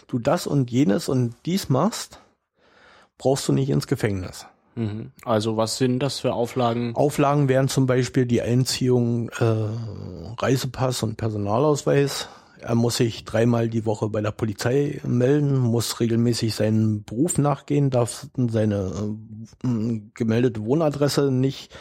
du 0.07 0.18
das 0.18 0.47
und 0.47 0.70
jenes 0.70 1.09
und 1.11 1.35
dies 1.45 1.68
machst, 1.68 2.20
brauchst 3.19 3.47
du 3.49 3.53
nicht 3.53 3.71
ins 3.71 3.87
Gefängnis. 3.87 4.47
Mhm. 4.75 5.11
Also 5.25 5.57
was 5.57 5.77
sind 5.77 5.99
das 5.99 6.21
für 6.21 6.33
Auflagen? 6.33 6.95
Auflagen 6.95 7.49
wären 7.49 7.69
zum 7.69 7.87
Beispiel 7.87 8.27
die 8.27 8.41
Einziehung 8.41 9.29
äh, 9.31 9.55
Reisepass 10.39 11.03
und 11.03 11.16
Personalausweis. 11.16 12.29
Er 12.61 12.75
muss 12.75 12.97
sich 12.97 13.25
dreimal 13.25 13.69
die 13.69 13.87
Woche 13.87 14.09
bei 14.09 14.21
der 14.21 14.31
Polizei 14.31 15.01
melden, 15.05 15.59
muss 15.59 16.01
regelmäßig 16.01 16.55
seinen 16.55 17.05
Beruf 17.05 17.39
nachgehen, 17.39 17.91
darf 17.91 18.27
seine 18.37 19.16
äh, 19.64 20.01
gemeldete 20.14 20.64
Wohnadresse 20.64 21.31
nicht 21.31 21.73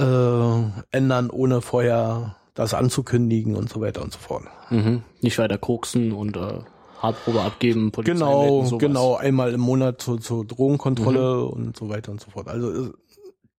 äh, 0.00 0.62
ändern, 0.90 1.30
ohne 1.30 1.60
vorher 1.60 2.36
das 2.54 2.74
anzukündigen 2.74 3.54
und 3.54 3.70
so 3.70 3.80
weiter 3.80 4.02
und 4.02 4.12
so 4.12 4.18
fort. 4.18 4.44
Mhm. 4.70 5.02
Nicht 5.20 5.38
weiter 5.38 5.58
koksen 5.58 6.12
und 6.12 6.36
äh, 6.36 6.60
Haarprobe 6.98 7.40
abgeben, 7.40 7.92
Polizei 7.92 8.14
Genau, 8.14 8.62
melden, 8.62 8.78
genau, 8.78 9.14
einmal 9.16 9.52
im 9.52 9.60
Monat 9.60 10.02
zur, 10.02 10.20
zur 10.20 10.44
Drogenkontrolle 10.44 11.44
und 11.44 11.76
so 11.76 11.88
weiter 11.88 12.12
und 12.12 12.20
so 12.20 12.30
fort. 12.30 12.48
Also 12.48 12.70
äh, 12.70 12.92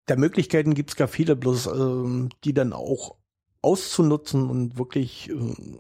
der 0.09 0.19
Möglichkeiten 0.19 0.75
gibt's 0.75 0.97
gar 0.97 1.09
viele, 1.09 1.37
bloß 1.37 1.67
ähm, 1.67 2.31
die 2.45 2.55
dann 2.55 2.73
auch 2.73 3.17
auszunutzen 3.63 4.49
und 4.49 4.79
wirklich 4.79 5.31
äh, 5.31 5.79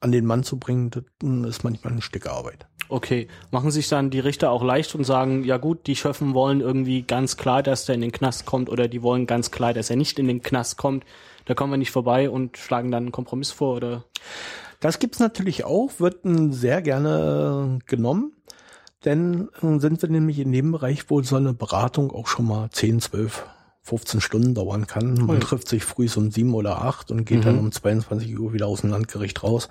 an 0.00 0.12
den 0.12 0.26
Mann 0.26 0.44
zu 0.44 0.58
bringen, 0.58 0.90
das 0.90 1.04
äh, 1.22 1.48
ist 1.48 1.64
manchmal 1.64 1.94
ein 1.94 2.02
Stück 2.02 2.26
Arbeit. 2.26 2.66
Okay, 2.90 3.28
machen 3.50 3.70
sich 3.70 3.88
dann 3.88 4.10
die 4.10 4.20
Richter 4.20 4.50
auch 4.50 4.62
leicht 4.62 4.94
und 4.94 5.04
sagen, 5.04 5.44
ja 5.44 5.58
gut, 5.58 5.86
die 5.86 5.96
Schöffen 5.96 6.32
wollen 6.32 6.60
irgendwie 6.60 7.02
ganz 7.02 7.36
klar, 7.36 7.62
dass 7.62 7.84
der 7.84 7.94
in 7.94 8.00
den 8.00 8.12
Knast 8.12 8.46
kommt 8.46 8.70
oder 8.70 8.88
die 8.88 9.02
wollen 9.02 9.26
ganz 9.26 9.50
klar, 9.50 9.74
dass 9.74 9.90
er 9.90 9.96
nicht 9.96 10.18
in 10.18 10.26
den 10.26 10.42
Knast 10.42 10.78
kommt. 10.78 11.04
Da 11.44 11.54
kommen 11.54 11.72
wir 11.72 11.76
nicht 11.76 11.90
vorbei 11.90 12.30
und 12.30 12.56
schlagen 12.56 12.90
dann 12.90 13.04
einen 13.04 13.12
Kompromiss 13.12 13.50
vor 13.50 13.76
oder? 13.76 14.04
Das 14.80 14.98
gibt's 14.98 15.18
natürlich 15.18 15.64
auch, 15.64 15.98
wird 15.98 16.20
sehr 16.54 16.82
gerne 16.82 17.78
äh, 17.80 17.84
genommen, 17.86 18.32
denn 19.04 19.48
äh, 19.62 19.78
sind 19.78 20.00
wir 20.02 20.08
nämlich 20.08 20.38
in 20.38 20.52
dem 20.52 20.72
Bereich, 20.72 21.10
wo 21.10 21.20
so 21.22 21.36
eine 21.36 21.52
Beratung 21.52 22.12
auch 22.12 22.26
schon 22.28 22.46
mal 22.46 22.70
10, 22.70 23.00
12, 23.00 23.44
15 23.82 24.20
Stunden 24.20 24.54
dauern 24.54 24.86
kann. 24.86 25.14
Man 25.14 25.30
Ui. 25.30 25.38
trifft 25.40 25.68
sich 25.68 25.84
früh 25.84 26.08
um 26.16 26.30
sieben 26.30 26.54
oder 26.54 26.82
acht 26.82 27.10
und 27.10 27.24
geht 27.24 27.38
Mhm. 27.40 27.42
dann 27.44 27.58
um 27.58 27.72
22 27.72 28.38
Uhr 28.38 28.52
wieder 28.52 28.66
aus 28.66 28.82
dem 28.82 28.90
Landgericht 28.90 29.42
raus, 29.42 29.68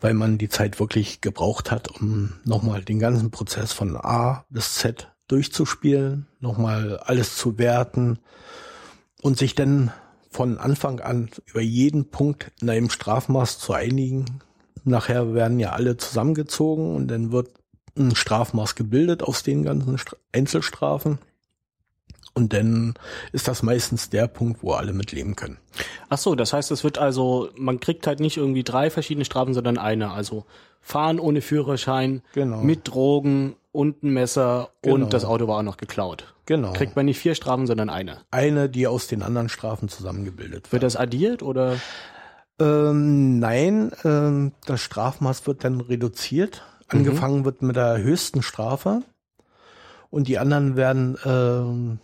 weil 0.00 0.14
man 0.14 0.38
die 0.38 0.48
Zeit 0.48 0.80
wirklich 0.80 1.20
gebraucht 1.20 1.70
hat, 1.70 1.88
um 1.88 2.32
nochmal 2.44 2.82
den 2.82 2.98
ganzen 2.98 3.30
Prozess 3.30 3.72
von 3.72 3.96
A 3.96 4.44
bis 4.48 4.74
Z 4.74 5.12
durchzuspielen, 5.28 6.26
nochmal 6.40 6.98
alles 6.98 7.36
zu 7.36 7.58
werten 7.58 8.18
und 9.22 9.38
sich 9.38 9.54
dann 9.54 9.92
von 10.34 10.58
Anfang 10.58 10.98
an 10.98 11.30
über 11.46 11.60
jeden 11.60 12.10
Punkt 12.10 12.50
in 12.60 12.68
einem 12.68 12.90
Strafmaß 12.90 13.60
zu 13.60 13.72
einigen. 13.72 14.40
Nachher 14.82 15.32
werden 15.32 15.60
ja 15.60 15.70
alle 15.70 15.96
zusammengezogen 15.96 16.96
und 16.96 17.06
dann 17.06 17.30
wird 17.30 17.50
ein 17.96 18.16
Strafmaß 18.16 18.74
gebildet 18.74 19.22
aus 19.22 19.44
den 19.44 19.62
ganzen 19.62 19.96
Stra 19.96 20.16
Einzelstrafen. 20.32 21.18
Und 22.34 22.52
dann 22.52 22.94
ist 23.30 23.46
das 23.46 23.62
meistens 23.62 24.10
der 24.10 24.26
Punkt, 24.26 24.64
wo 24.64 24.72
alle 24.72 24.92
mitleben 24.92 25.36
können. 25.36 25.58
Ach 26.08 26.18
so, 26.18 26.34
das 26.34 26.52
heißt, 26.52 26.72
es 26.72 26.82
wird 26.82 26.98
also, 26.98 27.50
man 27.56 27.78
kriegt 27.78 28.08
halt 28.08 28.18
nicht 28.18 28.36
irgendwie 28.36 28.64
drei 28.64 28.90
verschiedene 28.90 29.24
Strafen, 29.24 29.54
sondern 29.54 29.78
eine. 29.78 30.10
Also 30.10 30.46
fahren 30.84 31.18
ohne 31.18 31.40
Führerschein, 31.40 32.22
Genau. 32.34 32.58
mit 32.60 32.86
Drogen 32.86 33.56
und 33.72 34.02
ein 34.04 34.10
Messer 34.10 34.68
Genau. 34.82 34.94
und 34.96 35.12
das 35.12 35.24
Auto 35.24 35.48
war 35.48 35.58
auch 35.58 35.62
noch 35.62 35.78
geklaut. 35.78 36.34
Genau. 36.46 36.72
Kriegt 36.74 36.94
man 36.94 37.06
nicht 37.06 37.18
vier 37.18 37.34
Strafen, 37.34 37.66
sondern 37.66 37.88
eine. 37.88 38.18
Eine, 38.30 38.68
die 38.68 38.86
aus 38.86 39.06
den 39.08 39.22
anderen 39.22 39.48
Strafen 39.48 39.88
zusammengebildet 39.88 40.64
Wird 40.64 40.72
wird. 40.72 40.82
das 40.82 40.94
addiert 40.96 41.42
oder? 41.42 41.76
Ähm, 42.60 43.38
nein, 43.40 43.90
ähm, 44.04 44.52
das 44.66 44.80
Strafmaß 44.82 45.46
wird 45.46 45.64
dann 45.64 45.80
reduziert. 45.80 46.62
Angefangen 46.88 47.44
wird 47.46 47.62
mit 47.62 47.74
der 47.76 47.98
höchsten 47.98 48.42
Strafe 48.42 49.02
und 50.10 50.28
die 50.28 50.38
anderen 50.38 50.76
werden 50.76 51.16
ähm, 51.24 51.98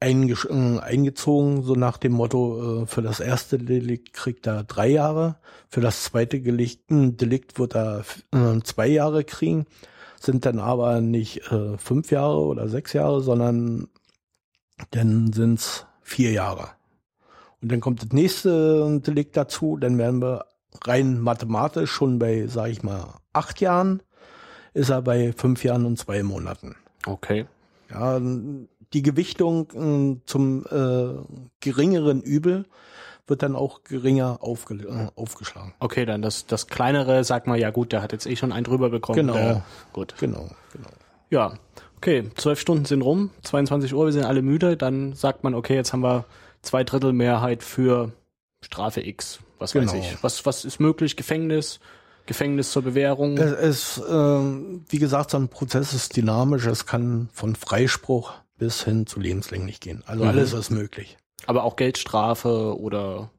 eingesch- 0.00 0.48
äh, 0.48 0.80
eingezogen, 0.80 1.62
so 1.62 1.74
nach 1.74 1.96
dem 1.96 2.12
Motto, 2.12 2.82
äh, 2.82 2.86
für 2.86 3.02
das 3.02 3.20
erste 3.20 3.58
Delikt 3.58 4.12
kriegt 4.12 4.46
er 4.46 4.64
drei 4.64 4.88
Jahre, 4.88 5.36
für 5.68 5.80
das 5.80 6.04
zweite 6.04 6.40
Delikt, 6.40 6.90
äh, 6.90 7.10
Delikt 7.12 7.58
wird 7.58 7.74
er 7.74 8.04
äh, 8.32 8.60
zwei 8.62 8.86
Jahre 8.88 9.24
kriegen, 9.24 9.66
sind 10.20 10.46
dann 10.46 10.58
aber 10.58 11.00
nicht 11.02 11.42
fünf 11.76 12.10
Jahre 12.10 12.38
oder 12.38 12.68
sechs 12.68 12.94
Jahre, 12.94 13.20
sondern 13.20 13.86
dann 14.90 15.30
sind's 15.32 15.86
vier 16.02 16.32
Jahre. 16.32 16.70
Und 17.60 17.70
dann 17.70 17.80
kommt 17.80 18.02
das 18.02 18.12
nächste 18.12 19.00
Delikt 19.00 19.36
dazu, 19.36 19.76
dann 19.76 19.98
werden 19.98 20.22
wir 20.22 20.46
rein 20.84 21.20
mathematisch 21.20 21.90
schon 21.90 22.18
bei, 22.18 22.46
sag 22.48 22.70
ich 22.70 22.82
mal, 22.82 23.14
acht 23.34 23.60
Jahren, 23.60 24.02
ist 24.72 24.88
er 24.88 25.02
bei 25.02 25.32
fünf 25.34 25.62
Jahren 25.64 25.84
und 25.84 25.98
zwei 25.98 26.22
Monaten. 26.22 26.76
Okay. 27.04 27.46
Ja, 27.90 28.18
die 28.92 29.02
Gewichtung 29.02 29.70
äh, 30.16 30.20
zum 30.26 30.64
äh, 30.70 31.44
geringeren 31.60 32.22
Übel 32.22 32.66
wird 33.26 33.42
dann 33.42 33.56
auch 33.56 33.82
geringer 33.82 34.38
aufge 34.40 34.74
äh, 34.74 35.08
aufgeschlagen. 35.16 35.74
Okay, 35.80 36.06
dann 36.06 36.22
das, 36.22 36.46
das 36.46 36.68
kleinere, 36.68 37.24
sag 37.24 37.46
mal, 37.46 37.58
ja 37.58 37.70
gut, 37.70 37.92
der 37.92 38.02
hat 38.02 38.12
jetzt 38.12 38.26
eh 38.26 38.36
schon 38.36 38.52
einen 38.52 38.64
drüber 38.64 38.88
bekommen. 38.90 39.16
Genau. 39.16 39.34
Der, 39.34 39.64
gut. 39.92 40.14
Genau, 40.18 40.48
genau. 40.72 40.88
Ja, 41.30 41.54
okay, 41.96 42.30
zwölf 42.36 42.60
Stunden 42.60 42.84
sind 42.84 43.02
rum, 43.02 43.30
22 43.42 43.92
Uhr, 43.94 44.06
wir 44.06 44.12
sind 44.12 44.24
alle 44.24 44.42
müde, 44.42 44.76
dann 44.76 45.14
sagt 45.14 45.42
man, 45.42 45.54
okay, 45.54 45.74
jetzt 45.74 45.92
haben 45.92 46.02
wir 46.02 46.24
zwei 46.62 46.84
Drittel 46.84 47.12
Mehrheit 47.12 47.64
für 47.64 48.12
Strafe 48.60 49.04
X. 49.04 49.40
Was 49.58 49.74
weiß 49.74 49.90
Genau. 49.90 50.02
ich. 50.04 50.22
Was, 50.22 50.46
was 50.46 50.64
ist 50.64 50.78
möglich? 50.80 51.16
Gefängnis? 51.16 51.80
Gefängnis 52.26 52.72
zur 52.72 52.82
Bewährung? 52.82 53.38
Es 53.38 53.96
ist, 53.98 54.02
ähm, 54.08 54.84
wie 54.88 54.98
gesagt, 54.98 55.30
so 55.30 55.38
ein 55.38 55.48
Prozess 55.48 55.94
ist 55.94 56.16
dynamisch. 56.16 56.66
Es 56.66 56.84
kann 56.86 57.28
von 57.32 57.54
Freispruch 57.54 58.32
bis 58.58 58.84
hin 58.84 59.06
zu 59.06 59.20
lebenslänglich 59.20 59.80
gehen. 59.80 60.02
Also 60.06 60.22
Mhm. 60.24 60.28
alles 60.30 60.52
ist 60.52 60.70
möglich. 60.70 61.16
Aber 61.46 61.64
auch 61.64 61.76
Geldstrafe 61.76 62.78
oder 62.78 63.30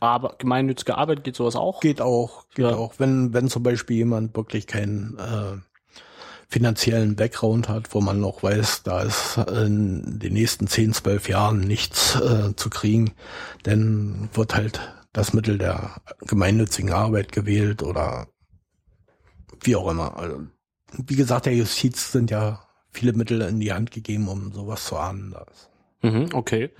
Arbe 0.00 0.34
gemeinnützige 0.38 0.96
Arbeit, 0.96 1.24
geht 1.24 1.36
sowas 1.36 1.56
auch? 1.56 1.80
Geht 1.80 2.00
auch, 2.00 2.48
geht 2.50 2.64
Ja. 2.64 2.74
auch. 2.76 2.94
Wenn, 2.98 3.32
wenn 3.34 3.48
zum 3.48 3.62
Beispiel 3.62 3.96
jemand 3.96 4.34
wirklich 4.36 4.66
keinen 4.66 5.18
äh, 5.18 5.56
finanziellen 6.48 7.16
Background 7.16 7.68
hat, 7.68 7.94
wo 7.94 8.00
man 8.00 8.20
noch 8.20 8.42
weiß, 8.42 8.82
da 8.82 9.02
ist 9.02 9.36
in 9.36 10.18
den 10.18 10.32
nächsten 10.32 10.66
10, 10.66 10.94
12 10.94 11.28
Jahren 11.28 11.60
nichts 11.60 12.16
äh, 12.16 12.54
zu 12.56 12.70
kriegen, 12.70 13.12
dann 13.62 14.28
wird 14.32 14.54
halt 14.54 14.80
das 15.12 15.32
Mittel 15.32 15.58
der 15.58 16.00
gemeinnützigen 16.26 16.92
Arbeit 16.92 17.32
gewählt 17.32 17.82
oder 17.82 18.28
wie 19.62 19.76
auch 19.76 19.90
immer. 19.90 20.16
Also, 20.16 20.40
wie 20.92 21.16
gesagt, 21.16 21.46
der 21.46 21.54
Justiz 21.54 22.10
sind 22.12 22.30
ja 22.30 22.66
viele 22.92 23.12
Mittel 23.12 23.40
in 23.42 23.60
die 23.60 23.72
Hand 23.72 23.90
gegeben, 23.90 24.28
um 24.28 24.52
sowas 24.52 24.84
zu 24.84 24.96
ahnden. 24.96 25.32
Das. 25.32 25.68
Mhm, 26.02 26.30
okay. 26.34 26.70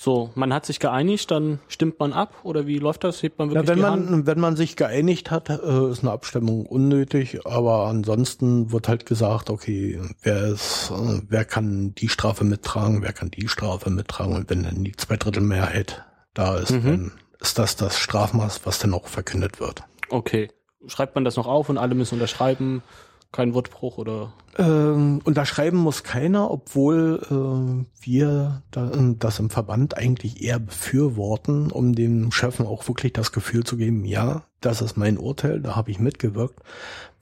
So, 0.00 0.30
man 0.36 0.54
hat 0.54 0.64
sich 0.64 0.78
geeinigt, 0.78 1.32
dann 1.32 1.58
stimmt 1.66 1.98
man 1.98 2.12
ab 2.12 2.32
oder 2.44 2.68
wie 2.68 2.78
läuft 2.78 3.02
das? 3.02 3.20
Hebt 3.20 3.40
man 3.40 3.48
Ja, 3.48 3.54
wirklich 3.56 3.68
wenn 3.70 3.76
die 3.76 3.82
man, 3.82 4.10
Hand? 4.10 4.26
wenn 4.28 4.38
man 4.38 4.54
sich 4.54 4.76
geeinigt 4.76 5.32
hat, 5.32 5.48
äh, 5.50 5.90
ist 5.90 6.02
eine 6.04 6.12
Abstimmung 6.12 6.66
unnötig, 6.66 7.44
aber 7.44 7.86
ansonsten 7.86 8.70
wird 8.70 8.86
halt 8.86 9.06
gesagt, 9.06 9.50
okay, 9.50 10.00
wer 10.22 10.46
ist, 10.50 10.92
äh, 10.92 11.20
wer 11.28 11.44
kann 11.44 11.96
die 11.96 12.08
Strafe 12.08 12.44
mittragen, 12.44 13.02
wer 13.02 13.12
kann 13.12 13.32
die 13.32 13.48
Strafe 13.48 13.90
mittragen 13.90 14.36
und 14.36 14.48
wenn 14.50 14.62
dann 14.62 14.84
die 14.84 14.92
Zweidrittelmehrheit 14.94 16.04
da 16.32 16.56
ist, 16.58 16.70
Mhm. 16.70 16.84
dann 16.84 17.12
ist 17.40 17.58
das 17.58 17.74
das 17.74 17.98
Strafmaß, 17.98 18.60
was 18.66 18.78
dann 18.78 18.94
auch 18.94 19.08
verkündet 19.08 19.58
wird. 19.58 19.82
Okay. 20.10 20.48
Schreibt 20.86 21.16
man 21.16 21.24
das 21.24 21.34
noch 21.36 21.48
auf 21.48 21.68
und 21.70 21.76
alle 21.76 21.96
müssen 21.96 22.14
unterschreiben? 22.14 22.82
Kein 23.30 23.52
Wortbruch 23.52 23.98
oder? 23.98 24.32
Ähm, 24.56 25.20
unterschreiben 25.24 25.76
muss 25.76 26.02
keiner, 26.02 26.50
obwohl 26.50 27.20
äh, 27.30 28.04
wir 28.04 28.62
da, 28.70 28.90
äh, 28.90 29.14
das 29.18 29.38
im 29.38 29.50
Verband 29.50 29.96
eigentlich 29.96 30.42
eher 30.42 30.58
befürworten, 30.58 31.70
um 31.70 31.94
dem 31.94 32.32
Chefen 32.32 32.66
auch 32.66 32.88
wirklich 32.88 33.12
das 33.12 33.30
Gefühl 33.32 33.64
zu 33.64 33.76
geben, 33.76 34.04
ja, 34.06 34.44
das 34.60 34.80
ist 34.80 34.96
mein 34.96 35.18
Urteil, 35.18 35.60
da 35.60 35.76
habe 35.76 35.90
ich 35.90 35.98
mitgewirkt, 36.00 36.58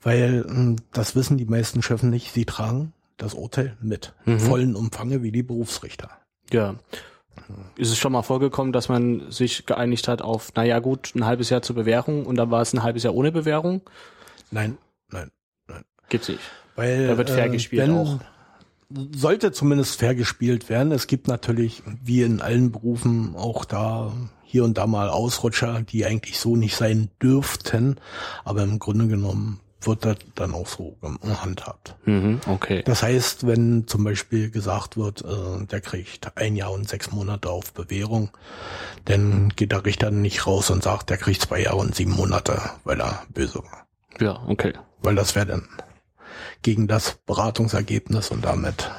weil 0.01 0.45
äh, 0.49 0.81
das 0.93 1.15
wissen 1.15 1.37
die 1.37 1.45
meisten 1.45 1.81
Chefen 1.83 2.09
nicht, 2.09 2.31
sie 2.33 2.45
tragen 2.45 2.93
das 3.17 3.33
Urteil 3.33 3.75
mit, 3.81 4.13
Mhm. 4.25 4.33
im 4.33 4.39
vollen 4.39 4.75
Umfange 4.75 5.23
wie 5.23 5.31
die 5.31 5.43
Berufsrichter. 5.43 6.09
Ja. 6.51 6.75
Ist 7.75 7.91
es 7.91 7.97
schon 7.97 8.13
mal 8.13 8.23
vorgekommen, 8.23 8.73
dass 8.73 8.89
man 8.89 9.29
sich 9.29 9.65
geeinigt 9.65 10.07
hat 10.07 10.21
auf, 10.21 10.53
naja 10.55 10.79
gut, 10.79 11.13
ein 11.15 11.25
halbes 11.25 11.49
Jahr 11.49 11.61
zur 11.61 11.75
Bewährung 11.75 12.25
und 12.25 12.35
dann 12.35 12.49
war 12.49 12.61
es 12.61 12.73
ein 12.73 12.81
halbes 12.81 13.03
Jahr 13.03 13.13
ohne 13.13 13.31
Bewährung? 13.31 13.81
Nein. 14.51 14.77
Gibt's 16.09 16.29
nicht. 16.29 16.41
Weil 16.75 17.07
Da 17.07 17.17
wird 17.17 17.29
fair 17.29 17.45
äh, 17.45 17.49
gespielt 17.49 17.83
wenn, 17.83 17.95
auch. 17.95 18.19
Sollte 19.11 19.51
zumindest 19.51 19.99
fair 19.99 20.15
gespielt 20.15 20.69
werden. 20.69 20.91
Es 20.93 21.07
gibt 21.07 21.27
natürlich, 21.27 21.83
wie 22.03 22.21
in 22.21 22.41
allen 22.41 22.71
Berufen, 22.71 23.35
auch 23.35 23.65
da 23.65 24.13
hier 24.43 24.63
und 24.63 24.77
da 24.77 24.87
mal 24.87 25.09
Ausrutscher, 25.09 25.81
die 25.81 26.05
eigentlich 26.05 26.39
so 26.39 26.55
nicht 26.55 26.77
sein 26.77 27.09
dürften. 27.21 27.97
Aber 28.45 28.63
im 28.63 28.79
Grunde 28.79 29.07
genommen 29.07 29.59
wird 29.81 30.05
das 30.05 30.17
dann 30.35 30.53
auch 30.53 30.67
so 30.67 30.97
gehandhabt. 31.21 31.95
Mhm, 32.05 32.41
okay. 32.47 32.81
Das 32.85 33.03
heißt, 33.03 33.45
wenn 33.45 33.87
zum 33.87 34.03
Beispiel 34.03 34.49
gesagt 34.49 34.97
wird, 34.97 35.21
äh, 35.21 35.65
der 35.65 35.81
kriegt 35.81 36.35
ein 36.35 36.55
Jahr 36.55 36.71
und 36.71 36.87
sechs 36.87 37.11
Monate 37.11 37.49
auf 37.49 37.73
Bewährung, 37.73 38.29
dann 39.05 39.49
geht 39.55 39.71
der 39.71 39.85
Richter 39.85 40.11
nicht 40.11 40.47
raus 40.47 40.69
und 40.69 40.83
sagt, 40.83 41.09
der 41.09 41.17
kriegt 41.17 41.41
zwei 41.41 41.61
Jahre 41.61 41.77
und 41.77 41.95
sieben 41.95 42.11
Monate, 42.13 42.59
weil 42.83 42.99
er 42.99 43.23
böse 43.33 43.59
war. 43.59 43.87
Ja, 44.19 44.41
okay. 44.47 44.73
Weil 45.01 45.15
das 45.15 45.35
wäre 45.35 45.45
dann 45.45 45.67
gegen 46.67 46.87
das 46.89 47.17
Beratungsergebnis 47.25 48.29
und 48.29 48.43
damit 48.43 48.91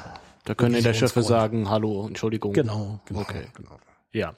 Da 0.45 0.55
können 0.55 0.73
der 0.73 0.85
Revisionsgrund. 0.85 1.27
sagen, 1.27 1.69
hallo, 1.69 2.07
Entschuldigung. 2.07 2.51
Genau, 2.51 2.99
genau. 3.05 3.19
Okay. 3.19 3.43
genau. 3.55 3.77
Ja. 4.11 4.33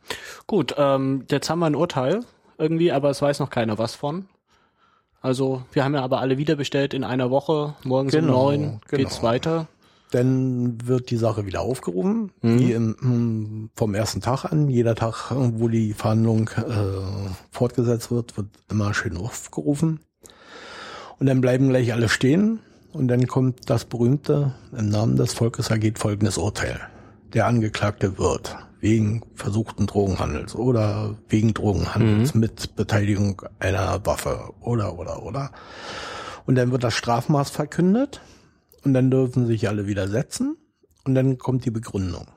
Gut, 0.48 0.76
ähm, 0.78 1.24
jetzt 1.32 1.50
haben 1.50 1.60
wir 1.60 1.68
ein 1.68 1.76
Urteil 1.76 2.26
irgendwie, 2.58 2.92
aber 2.92 3.10
es 3.10 3.22
weiß 3.22 3.40
noch 3.40 3.50
keiner 3.50 3.78
was 3.78 3.96
von. 3.96 4.26
Also, 5.22 5.64
wir 5.72 5.86
haben 5.86 5.94
ja 5.94 6.02
aber 6.02 6.20
alle 6.20 6.38
wieder 6.38 6.58
bestellt 6.58 6.94
in 6.94 7.06
einer 7.06 7.30
Woche. 7.32 7.74
Morgens 7.86 8.12
Genau, 8.12 8.50
um 8.50 8.54
neun 8.60 8.62
genau. 8.90 8.98
geht's 9.04 9.24
weiter. 9.24 9.70
Dann 10.12 10.86
wird 10.86 11.10
die 11.10 11.16
Sache 11.16 11.46
wieder 11.46 11.62
aufgerufen, 11.62 12.34
Mhm. 12.42 12.60
wie 12.60 12.74
im, 12.74 12.98
hm, 13.00 13.70
vom 13.78 13.96
ersten 13.96 14.20
Tag 14.20 14.44
an. 14.44 14.68
Jeder 14.68 14.94
Tag, 14.96 15.32
wo 15.32 15.70
die 15.70 15.94
Verhandlung 15.94 16.50
äh, 16.50 17.30
fortgesetzt 17.50 18.12
wird, 18.12 18.36
wird 18.36 18.48
immer 18.70 18.94
schön 18.94 19.16
aufgerufen. 19.16 20.02
Und 21.18 21.28
dann 21.28 21.40
bleiben 21.40 21.70
gleich 21.70 21.94
alle 21.94 22.10
stehen. 22.10 22.60
Und 22.94 23.08
dann 23.08 23.28
kommt 23.28 23.70
das 23.70 23.86
berühmte, 23.86 24.54
im 24.78 24.90
Namen 24.90 25.16
des 25.16 25.34
Volkes 25.34 25.70
ergeht 25.70 26.00
folgendes 26.00 26.38
Urteil. 26.38 26.80
Der 27.34 27.48
Angeklagte 27.48 28.18
wird 28.18 28.58
wegen 28.82 29.22
versuchten 29.36 29.88
Drogenhandels 29.88 30.56
oder 30.56 31.16
wegen 31.30 31.54
Drogenhandels 31.54 32.34
mit 32.34 32.76
Beteiligung 32.76 33.42
einer 33.60 34.06
Waffe 34.06 34.50
oder, 34.60 34.98
oder, 34.98 35.24
oder. 35.24 35.52
Und 36.46 36.56
dann 36.56 36.72
wird 36.72 36.84
das 36.84 36.96
Strafmaß 36.96 37.50
verkündet. 37.50 38.22
Und 38.84 38.94
dann 38.94 39.12
dürfen 39.12 39.46
sich 39.46 39.70
alle 39.70 39.86
widersetzen. 39.86 40.58
Und 41.06 41.16
dann 41.16 41.38
kommt 41.38 41.66
die 41.66 41.72
Begründung. 41.72 42.28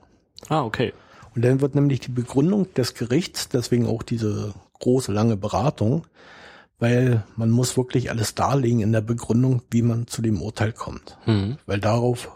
Ah, 0.47 0.63
okay. 0.63 0.93
Und 1.35 1.43
dann 1.43 1.59
wird 1.59 1.75
nämlich 1.75 1.99
die 1.99 2.11
Begründung 2.11 2.73
des 2.75 2.93
Gerichts, 2.93 3.49
deswegen 3.49 3.87
auch 3.87 4.03
diese 4.03 4.53
große, 4.79 5.11
lange 5.11 5.35
Beratung, 5.35 6.05
weil 6.79 7.23
man 7.35 7.49
muss 7.51 7.77
wirklich 7.77 8.09
alles 8.09 8.35
darlegen 8.35 8.79
in 8.81 8.91
der 8.91 9.01
Begründung, 9.01 9.61
wie 9.71 9.81
man 9.81 10.07
zu 10.07 10.21
dem 10.21 10.41
Urteil 10.41 10.73
kommt. 10.73 11.17
Mhm. 11.25 11.57
Weil 11.65 11.79
darauf 11.79 12.29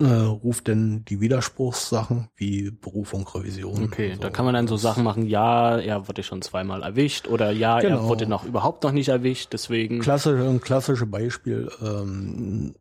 äh, 0.00 0.06
ruft 0.06 0.66
denn 0.66 1.04
die 1.04 1.20
Widerspruchssachen 1.20 2.28
wie 2.34 2.70
Berufung, 2.72 3.28
Revision. 3.28 3.84
Okay, 3.84 4.14
und 4.14 4.24
da 4.24 4.30
kann 4.30 4.44
man 4.44 4.54
dann 4.54 4.66
so 4.66 4.76
Sachen 4.76 5.04
machen, 5.04 5.24
ja, 5.26 5.78
er 5.78 6.08
wurde 6.08 6.24
schon 6.24 6.42
zweimal 6.42 6.82
erwischt 6.82 7.28
oder 7.28 7.52
ja, 7.52 7.78
er 7.78 7.90
Genau. 7.90 8.08
wurde 8.08 8.26
noch 8.26 8.44
überhaupt 8.44 8.82
noch 8.82 8.90
nicht 8.90 9.08
erwischt, 9.08 9.52
deswegen. 9.52 10.00
Klassische, 10.00 10.42
ein 10.48 10.60
klassisches 10.60 11.08
Beispiel, 11.08 11.70
ähm, 11.80 12.74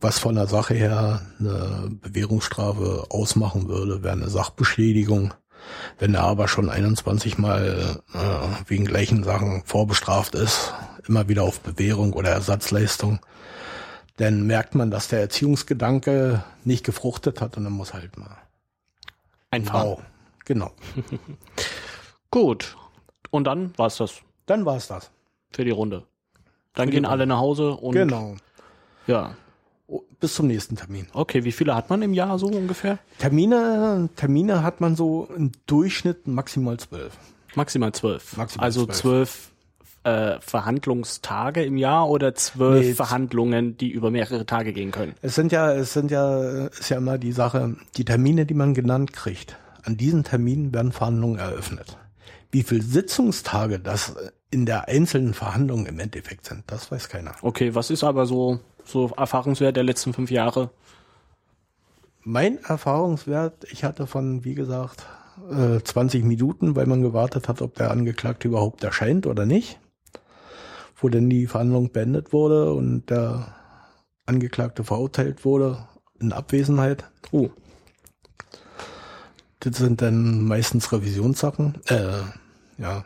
was 0.00 0.20
von 0.20 0.36
der 0.36 0.46
Sache 0.46 0.74
her 0.74 1.22
eine 1.40 1.90
Bewährungsstrafe 2.00 3.06
ausmachen 3.10 3.66
würde, 3.68 4.04
wäre 4.04 4.14
eine 4.14 4.28
Sachbeschädigung. 4.28 5.34
Wenn 5.98 6.14
er 6.14 6.24
aber 6.24 6.48
schon 6.48 6.70
21 6.70 7.38
Mal 7.38 8.00
äh, 8.14 8.18
wegen 8.68 8.84
gleichen 8.84 9.24
Sachen 9.24 9.62
vorbestraft 9.64 10.34
ist, 10.34 10.72
immer 11.06 11.28
wieder 11.28 11.42
auf 11.42 11.60
Bewährung 11.60 12.12
oder 12.12 12.30
Ersatzleistung, 12.30 13.18
dann 14.16 14.46
merkt 14.46 14.74
man, 14.74 14.90
dass 14.90 15.08
der 15.08 15.20
Erziehungsgedanke 15.20 16.42
nicht 16.64 16.84
gefruchtet 16.84 17.40
hat 17.40 17.56
und 17.56 17.64
dann 17.64 17.72
muss 17.72 17.94
halt 17.94 18.16
mal. 18.18 18.36
Einfahren. 19.50 19.88
Wow. 19.88 20.02
Genau. 20.44 20.72
Gut. 22.30 22.76
Und 23.30 23.44
dann 23.44 23.72
war's 23.76 23.96
das 23.98 24.14
Dann 24.46 24.64
war's 24.64 24.88
das. 24.88 25.10
für 25.52 25.64
die 25.64 25.70
Runde. 25.70 26.04
Dann 26.74 26.88
Für 26.88 26.92
gehen 26.92 27.04
alle 27.06 27.26
nach 27.26 27.38
Hause 27.38 27.72
und 27.72 27.92
Genau. 27.92 28.36
ja. 29.06 29.34
Bis 30.20 30.34
zum 30.34 30.48
nächsten 30.48 30.74
Termin. 30.76 31.06
Okay, 31.12 31.44
wie 31.44 31.52
viele 31.52 31.74
hat 31.76 31.90
man 31.90 32.02
im 32.02 32.12
Jahr 32.12 32.38
so 32.38 32.48
ungefähr? 32.48 32.98
Termine, 33.18 34.08
Termine 34.16 34.62
hat 34.64 34.80
man 34.80 34.96
so 34.96 35.28
im 35.36 35.52
Durchschnitt 35.66 36.26
maximal 36.26 36.76
zwölf. 36.78 37.16
Maximal 37.54 37.92
zwölf. 37.92 38.36
Maximal 38.36 38.64
also 38.64 38.86
zwölf. 38.86 39.52
äh, 40.02 40.40
Verhandlungstage 40.40 41.64
im 41.64 41.76
Jahr 41.76 42.08
oder 42.08 42.34
zwölf 42.34 42.84
Nee, 42.84 42.94
Verhandlungen, 42.94 43.76
die 43.76 43.90
über 43.90 44.10
mehrere 44.10 44.44
Tage 44.44 44.72
gehen 44.72 44.90
können. 44.90 45.14
Es 45.22 45.36
sind 45.36 45.52
ja, 45.52 45.72
es 45.72 45.92
sind 45.92 46.10
ja, 46.10 46.66
ist 46.66 46.88
ja 46.88 46.96
immer 46.96 47.16
die 47.16 47.32
Sache, 47.32 47.76
die 47.96 48.04
Termine, 48.04 48.44
die 48.44 48.54
man 48.54 48.74
genannt 48.74 49.12
kriegt. 49.12 49.56
An 49.84 49.96
diesen 49.96 50.24
Terminen 50.24 50.74
werden 50.74 50.90
Verhandlungen 50.92 51.38
eröffnet. 51.38 51.96
Wie 52.50 52.62
viele 52.64 52.82
Sitzungstage 52.82 53.78
das 53.78 54.16
in 54.50 54.66
der 54.66 54.88
einzelnen 54.88 55.34
Verhandlung 55.34 55.86
im 55.86 55.98
Endeffekt 56.00 56.46
sind, 56.46 56.64
das 56.66 56.90
weiß 56.90 57.08
keiner. 57.08 57.32
Okay, 57.42 57.74
was 57.74 57.90
ist 57.90 58.02
aber 58.02 58.26
so, 58.26 58.60
so 58.88 59.10
Erfahrungswert 59.16 59.76
der 59.76 59.84
letzten 59.84 60.12
fünf 60.12 60.30
Jahre? 60.30 60.70
Mein 62.24 62.58
Erfahrungswert, 62.58 63.64
ich 63.70 63.84
hatte 63.84 64.06
von, 64.06 64.44
wie 64.44 64.54
gesagt, 64.54 65.06
äh, 65.50 65.80
20 65.82 66.24
Minuten, 66.24 66.76
weil 66.76 66.86
man 66.86 67.02
gewartet 67.02 67.48
hat, 67.48 67.62
ob 67.62 67.74
der 67.74 67.90
Angeklagte 67.90 68.48
überhaupt 68.48 68.82
erscheint 68.84 69.26
oder 69.26 69.46
nicht. 69.46 69.78
Wo 70.96 71.08
denn 71.08 71.30
die 71.30 71.46
Verhandlung 71.46 71.92
beendet 71.92 72.32
wurde 72.32 72.72
und 72.72 73.08
der 73.08 73.54
Angeklagte 74.26 74.84
verurteilt 74.84 75.44
wurde 75.44 75.86
in 76.20 76.32
Abwesenheit. 76.32 77.04
Oh, 77.30 77.50
Das 79.60 79.76
sind 79.78 80.02
dann 80.02 80.42
meistens 80.44 80.92
Revisionssachen. 80.92 81.80
Äh, 81.86 82.22
ja. 82.78 83.04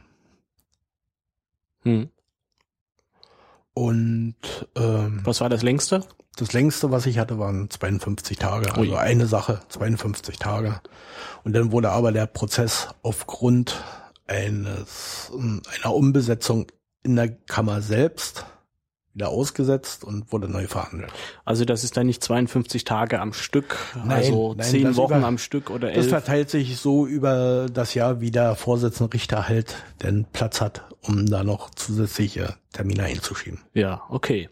hm. 1.85 2.11
Und 3.75 4.37
ähm, 4.77 5.21
was 5.25 5.41
war 5.41 5.49
das 5.49 5.63
längste? 5.63 6.05
das 6.37 6.53
längste, 6.53 6.91
was 6.91 7.07
ich 7.07 7.19
hatte, 7.19 7.39
waren 7.39 7.69
52 7.69 8.39
Tage. 8.39 8.75
Also 8.75 8.93
Ui. 8.93 8.97
eine 8.97 9.27
Sache, 9.27 9.61
52 9.69 10.39
Tage. 10.39 10.81
Und 11.45 11.55
dann 11.55 11.73
wurde 11.73 11.91
aber 11.91 12.13
der 12.13 12.27
Prozess 12.27 12.89
aufgrund 13.03 13.83
eines 14.27 15.31
einer 15.33 15.95
Umbesetzung 15.95 16.67
in 17.03 17.17
der 17.17 17.29
Kammer 17.29 17.83
selbst 17.83 18.47
wieder 19.15 19.29
ausgesetzt 19.29 20.05
und 20.05 20.33
wurde 20.33 20.49
neu 20.49 20.67
verhandelt. 20.67 21.13
Also 21.45 21.65
das 21.65 21.85
ist 21.85 21.97
dann 21.97 22.07
nicht 22.07 22.23
52 22.25 22.85
Tage 22.85 23.21
am 23.21 23.33
Stück, 23.33 23.77
Nein, 23.95 24.11
also 24.11 24.55
nein, 24.55 24.67
zehn 24.67 24.85
das 24.85 24.97
Wochen 24.97 25.19
über- 25.19 25.27
am 25.27 25.39
Stück 25.39 25.69
oder 25.71 25.89
Das 25.89 25.97
elf. 25.99 26.09
verteilt 26.09 26.49
sich 26.51 26.79
so 26.79 27.07
über 27.07 27.67
das 27.73 27.95
Jahr, 27.95 28.21
wie 28.21 28.31
der 28.31 28.55
Vorsitzende 28.55 29.13
Richter 29.13 29.49
halt 29.49 29.77
den 30.03 30.25
Platz 30.33 30.61
hat, 30.61 30.83
um 31.03 31.27
da 31.27 31.45
noch 31.45 31.71
zusätzliche 31.71 32.55
Termine 32.73 33.03
einzuschieben. 33.05 33.61
Ja, 33.75 34.03
okay. 34.09 34.49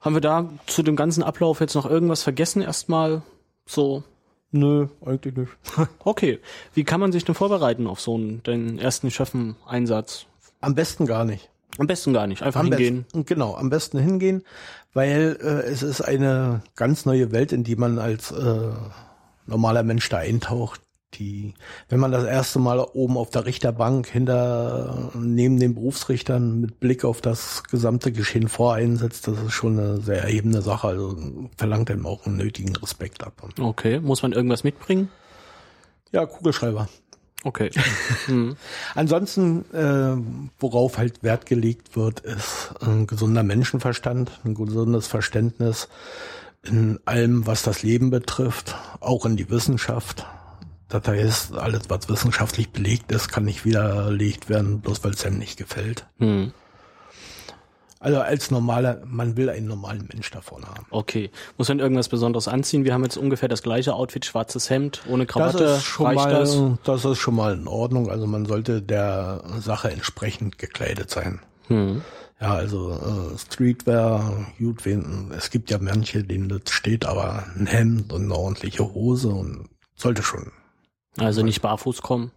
Haben 0.00 0.14
wir 0.14 0.20
da 0.20 0.48
zu 0.66 0.84
dem 0.84 0.94
ganzen 0.94 1.24
Ablauf 1.24 1.60
jetzt 1.60 1.74
noch 1.74 1.86
irgendwas 1.86 2.22
vergessen 2.22 2.62
erstmal? 2.62 3.22
So, 3.66 4.04
Nö, 4.52 4.86
eigentlich 5.04 5.34
nicht. 5.36 5.50
okay. 6.04 6.38
Wie 6.72 6.84
kann 6.84 7.00
man 7.00 7.10
sich 7.10 7.24
denn 7.24 7.34
vorbereiten 7.34 7.88
auf 7.88 8.00
so 8.00 8.14
einen 8.14 8.42
den 8.44 8.78
ersten 8.78 9.10
Schöffen-Einsatz? 9.10 10.26
Am 10.60 10.74
besten 10.76 11.04
gar 11.04 11.24
nicht. 11.24 11.50
Am 11.78 11.86
besten 11.86 12.12
gar 12.12 12.26
nicht, 12.26 12.42
einfach 12.42 12.60
Am 12.60 12.68
hingehen. 12.68 13.02
besten, 13.04 13.24
genau, 13.26 13.54
am 13.54 13.68
besten 13.70 13.98
hingehen, 13.98 14.42
weil 14.94 15.36
äh, 15.42 15.68
es 15.70 15.82
ist 15.82 16.00
eine 16.00 16.62
ganz 16.74 17.04
neue 17.04 17.32
Welt, 17.32 17.52
in 17.52 17.64
die 17.64 17.76
man 17.76 17.98
als 17.98 18.30
äh, 18.30 18.72
normaler 19.46 19.82
Mensch 19.82 20.08
da 20.08 20.18
eintaucht. 20.18 20.80
Die, 21.14 21.54
wenn 21.88 22.00
man 22.00 22.12
das 22.12 22.24
erste 22.24 22.58
Mal 22.58 22.78
oben 22.80 23.16
auf 23.16 23.30
der 23.30 23.46
Richterbank 23.46 24.06
hinter 24.06 25.12
neben 25.14 25.58
den 25.58 25.74
Berufsrichtern 25.74 26.60
mit 26.60 26.78
Blick 26.80 27.04
auf 27.04 27.20
das 27.22 27.62
gesamte 27.64 28.12
Geschehen 28.12 28.48
voreinsetzt, 28.48 29.26
das 29.26 29.40
ist 29.40 29.52
schon 29.52 29.78
eine 29.78 30.00
sehr 30.00 30.22
erhebende 30.22 30.60
Sache. 30.62 30.88
Also 30.88 31.16
verlangt 31.56 31.90
einem 31.90 32.06
auch 32.06 32.26
einen 32.26 32.36
nötigen 32.36 32.76
Respekt 32.76 33.24
ab. 33.24 33.48
Okay, 33.58 34.00
muss 34.00 34.22
man 34.22 34.32
irgendwas 34.32 34.64
mitbringen? 34.64 35.08
Ja, 36.12 36.26
Kugelschreiber. 36.26 36.88
Okay. 37.46 37.70
hm. 38.26 38.56
Ansonsten, 38.96 39.64
äh, 39.72 40.16
worauf 40.58 40.98
halt 40.98 41.22
Wert 41.22 41.46
gelegt 41.46 41.94
wird, 41.94 42.18
ist 42.18 42.74
ein 42.80 43.06
gesunder 43.06 43.44
Menschenverstand, 43.44 44.32
ein 44.44 44.54
gesundes 44.54 45.06
Verständnis 45.06 45.88
in 46.64 46.98
allem, 47.04 47.46
was 47.46 47.62
das 47.62 47.84
Leben 47.84 48.10
betrifft, 48.10 48.74
auch 48.98 49.24
in 49.26 49.36
die 49.36 49.48
Wissenschaft. 49.48 50.26
Das 50.88 51.06
heißt, 51.06 51.54
alles, 51.54 51.82
was 51.88 52.08
wissenschaftlich 52.08 52.70
belegt 52.70 53.12
ist, 53.12 53.28
kann 53.28 53.44
nicht 53.44 53.64
widerlegt 53.64 54.48
werden, 54.48 54.80
bloß 54.80 55.04
weil 55.04 55.12
es 55.12 55.24
einem 55.24 55.38
nicht 55.38 55.56
gefällt. 55.56 56.04
Hm. 56.18 56.52
Also 57.98 58.20
als 58.20 58.50
normaler, 58.50 59.00
man 59.06 59.36
will 59.36 59.48
einen 59.48 59.66
normalen 59.66 60.06
Mensch 60.12 60.30
da 60.30 60.40
vorne 60.42 60.66
haben. 60.66 60.86
Okay. 60.90 61.30
Muss 61.56 61.68
man 61.68 61.78
irgendwas 61.78 62.08
Besonderes 62.08 62.46
anziehen? 62.46 62.84
Wir 62.84 62.92
haben 62.92 63.02
jetzt 63.04 63.16
ungefähr 63.16 63.48
das 63.48 63.62
gleiche 63.62 63.94
Outfit, 63.94 64.24
schwarzes 64.26 64.68
Hemd, 64.68 65.02
ohne 65.08 65.24
Das 65.24 65.32
Krawatte. 65.34 65.64
ist 65.64 65.84
schon 65.84 66.14
mal, 66.14 66.30
das? 66.30 66.58
das 66.84 67.04
ist 67.04 67.18
schon 67.18 67.34
mal 67.36 67.54
in 67.54 67.66
Ordnung. 67.66 68.10
Also 68.10 68.26
man 68.26 68.44
sollte 68.44 68.82
der 68.82 69.42
Sache 69.60 69.90
entsprechend 69.90 70.58
gekleidet 70.58 71.10
sein. 71.10 71.40
Hm. 71.68 72.02
Ja, 72.38 72.52
also 72.54 72.92
äh, 72.92 73.38
Streetwear, 73.38 74.46
gut, 74.58 74.84
wen, 74.84 75.32
es 75.36 75.48
gibt 75.50 75.70
ja 75.70 75.78
manche, 75.80 76.22
denen 76.22 76.50
das 76.50 76.70
steht, 76.70 77.06
aber 77.06 77.44
ein 77.56 77.66
Hemd 77.66 78.12
und 78.12 78.24
eine 78.24 78.34
ordentliche 78.34 78.84
Hose 78.92 79.28
und 79.28 79.70
sollte 79.94 80.22
schon. 80.22 80.52
Also 81.16 81.42
nicht 81.42 81.62
barfuß 81.62 82.02
kommen. 82.02 82.30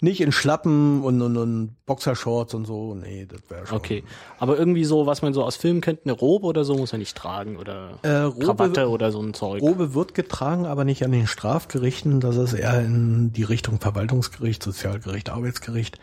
Nicht 0.00 0.20
in 0.20 0.32
Schlappen 0.32 1.02
und, 1.02 1.22
und, 1.22 1.36
und 1.36 1.76
Boxershorts 1.86 2.54
und 2.54 2.66
so, 2.66 2.94
nee, 2.94 3.26
das 3.26 3.40
wäre 3.48 3.66
schon. 3.66 3.76
Okay. 3.76 4.04
Aber 4.38 4.58
irgendwie 4.58 4.84
so, 4.84 5.06
was 5.06 5.22
man 5.22 5.32
so 5.32 5.44
aus 5.44 5.56
Filmen 5.56 5.80
kennt, 5.80 6.00
eine 6.04 6.12
Robe 6.12 6.46
oder 6.46 6.64
so 6.64 6.76
muss 6.76 6.92
man 6.92 6.98
nicht 6.98 7.16
tragen 7.16 7.56
oder 7.56 7.98
Äh, 8.02 8.22
Robe, 8.22 8.44
Krawatte 8.44 8.88
oder 8.88 9.12
so 9.12 9.20
ein 9.22 9.34
Zeug. 9.34 9.62
Robe 9.62 9.94
wird 9.94 10.14
getragen, 10.14 10.66
aber 10.66 10.84
nicht 10.84 11.04
an 11.04 11.12
den 11.12 11.26
Strafgerichten, 11.26 12.20
das 12.20 12.36
ist 12.36 12.52
eher 12.54 12.80
in 12.80 13.32
die 13.32 13.44
Richtung 13.44 13.80
Verwaltungsgericht, 13.80 14.62
Sozialgericht, 14.62 15.30
Arbeitsgericht. 15.30 15.98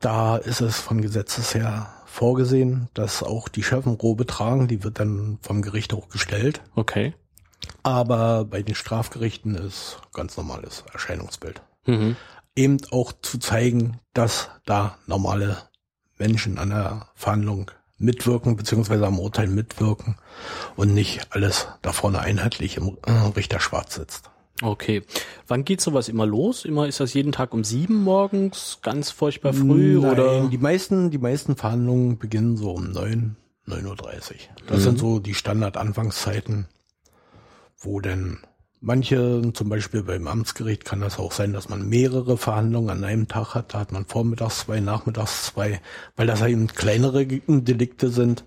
Da 0.00 0.36
ist 0.36 0.60
es 0.60 0.78
von 0.78 1.00
Gesetzes 1.02 1.54
her 1.54 1.88
vorgesehen, 2.06 2.88
dass 2.94 3.22
auch 3.22 3.48
die 3.48 3.62
Schöffen 3.62 3.94
Robe 3.94 4.26
tragen, 4.26 4.68
die 4.68 4.84
wird 4.84 5.00
dann 5.00 5.38
vom 5.42 5.62
Gericht 5.62 5.92
auch 5.92 6.08
gestellt. 6.08 6.60
Okay. 6.74 7.14
Aber 7.82 8.44
bei 8.44 8.62
den 8.62 8.74
Strafgerichten 8.74 9.54
ist 9.54 9.98
ganz 10.12 10.36
normales 10.36 10.84
Erscheinungsbild. 10.92 11.60
Mhm. 11.86 12.16
Eben 12.58 12.78
auch 12.90 13.12
zu 13.22 13.38
zeigen, 13.38 14.00
dass 14.14 14.48
da 14.66 14.98
normale 15.06 15.58
Menschen 16.18 16.58
an 16.58 16.70
der 16.70 17.06
Verhandlung 17.14 17.70
mitwirken, 17.98 18.56
beziehungsweise 18.56 19.06
am 19.06 19.20
Urteil 19.20 19.46
mitwirken 19.46 20.16
und 20.74 20.92
nicht 20.92 21.28
alles 21.30 21.68
da 21.82 21.92
vorne 21.92 22.18
einheitlich 22.18 22.76
im 22.76 22.98
äh, 23.06 23.12
Richter 23.36 23.60
schwarz 23.60 23.94
sitzt. 23.94 24.30
Okay. 24.60 25.04
Wann 25.46 25.64
geht 25.64 25.80
sowas 25.80 26.08
immer 26.08 26.26
los? 26.26 26.64
Immer 26.64 26.88
ist 26.88 26.98
das 26.98 27.14
jeden 27.14 27.30
Tag 27.30 27.54
um 27.54 27.62
sieben 27.62 28.02
morgens, 28.02 28.80
ganz 28.82 29.12
furchtbar 29.12 29.52
früh 29.52 30.00
Nein, 30.00 30.10
oder? 30.10 30.48
Die 30.48 30.58
meisten, 30.58 31.10
die 31.10 31.18
meisten 31.18 31.54
Verhandlungen 31.54 32.18
beginnen 32.18 32.56
so 32.56 32.72
um 32.72 32.90
neun, 32.90 33.36
neun 33.66 33.86
Uhr. 33.86 33.94
dreißig. 33.94 34.50
Das 34.66 34.82
sind 34.82 34.98
so 34.98 35.20
die 35.20 35.34
Standard-Anfangszeiten, 35.34 36.66
wo 37.78 38.00
denn 38.00 38.38
manche, 38.80 39.52
zum 39.52 39.68
Beispiel 39.68 40.02
beim 40.02 40.26
Amtsgericht 40.26 40.84
kann 40.84 41.00
das 41.00 41.18
auch 41.18 41.32
sein, 41.32 41.52
dass 41.52 41.68
man 41.68 41.88
mehrere 41.88 42.36
Verhandlungen 42.36 42.90
an 42.90 43.04
einem 43.04 43.28
Tag 43.28 43.54
hat. 43.54 43.74
Da 43.74 43.80
hat 43.80 43.92
man 43.92 44.06
vormittags 44.06 44.60
zwei, 44.60 44.80
nachmittags 44.80 45.46
zwei, 45.46 45.80
weil 46.16 46.26
das 46.26 46.42
eben 46.42 46.66
kleinere 46.68 47.26
Delikte 47.26 48.10
sind. 48.10 48.44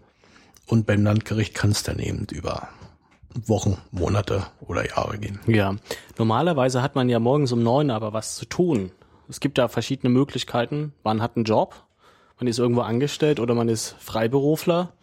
Und 0.67 0.85
beim 0.85 1.03
Landgericht 1.03 1.53
kann 1.53 1.71
es 1.71 1.83
dann 1.83 1.99
eben 1.99 2.27
über 2.31 2.69
Wochen, 3.45 3.77
Monate 3.91 4.45
oder 4.61 4.87
Jahre 4.87 5.17
gehen. 5.17 5.39
Ja. 5.47 5.75
Normalerweise 6.17 6.81
hat 6.81 6.95
man 6.95 7.09
ja 7.09 7.19
morgens 7.19 7.51
um 7.51 7.63
neun 7.63 7.89
aber 7.89 8.13
was 8.13 8.35
zu 8.35 8.45
tun. 8.45 8.91
Es 9.29 9.39
gibt 9.39 9.57
da 9.57 9.67
verschiedene 9.67 10.11
Möglichkeiten. 10.11 10.93
Man 11.03 11.21
hat 11.21 11.35
einen 11.35 11.45
Job, 11.45 11.75
man 12.39 12.47
ist 12.47 12.59
irgendwo 12.59 12.81
angestellt 12.81 13.39
oder 13.39 13.53
man 13.53 13.69
ist 13.69 13.95
Freiberufler 13.99 14.93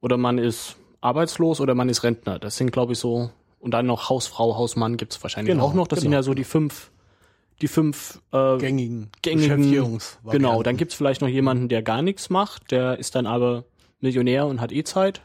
oder 0.00 0.16
man 0.16 0.38
ist 0.38 0.76
arbeitslos 1.00 1.60
oder 1.60 1.74
man 1.74 1.88
ist 1.88 2.02
Rentner. 2.02 2.38
Das 2.38 2.56
sind, 2.56 2.70
glaube 2.70 2.92
ich, 2.92 2.98
so. 2.98 3.30
Und 3.60 3.72
dann 3.72 3.86
noch 3.86 4.08
Hausfrau, 4.08 4.56
Hausmann 4.56 4.96
gibt's 4.96 5.22
wahrscheinlich 5.22 5.52
Genau, 5.52 5.66
auch 5.66 5.74
noch. 5.74 5.88
Das 5.88 6.00
sind 6.00 6.10
genau. 6.10 6.18
ja 6.18 6.22
so 6.22 6.34
die 6.34 6.44
fünf, 6.44 6.90
die 7.60 7.68
fünf 7.68 8.20
äh, 8.32 8.58
Gängigen, 8.58 9.10
gängigen. 9.22 9.98
Genau, 10.24 10.62
dann 10.62 10.76
gibt's 10.76 10.94
vielleicht 10.94 11.20
noch 11.20 11.28
jemanden, 11.28 11.68
der 11.68 11.82
gar 11.82 12.02
nichts 12.02 12.30
macht, 12.30 12.70
der 12.70 12.98
ist 12.98 13.14
dann 13.14 13.26
aber 13.26 13.64
Millionär 14.00 14.46
und 14.46 14.60
hat 14.60 14.72
eh 14.72 14.84
Zeit. 14.84 15.22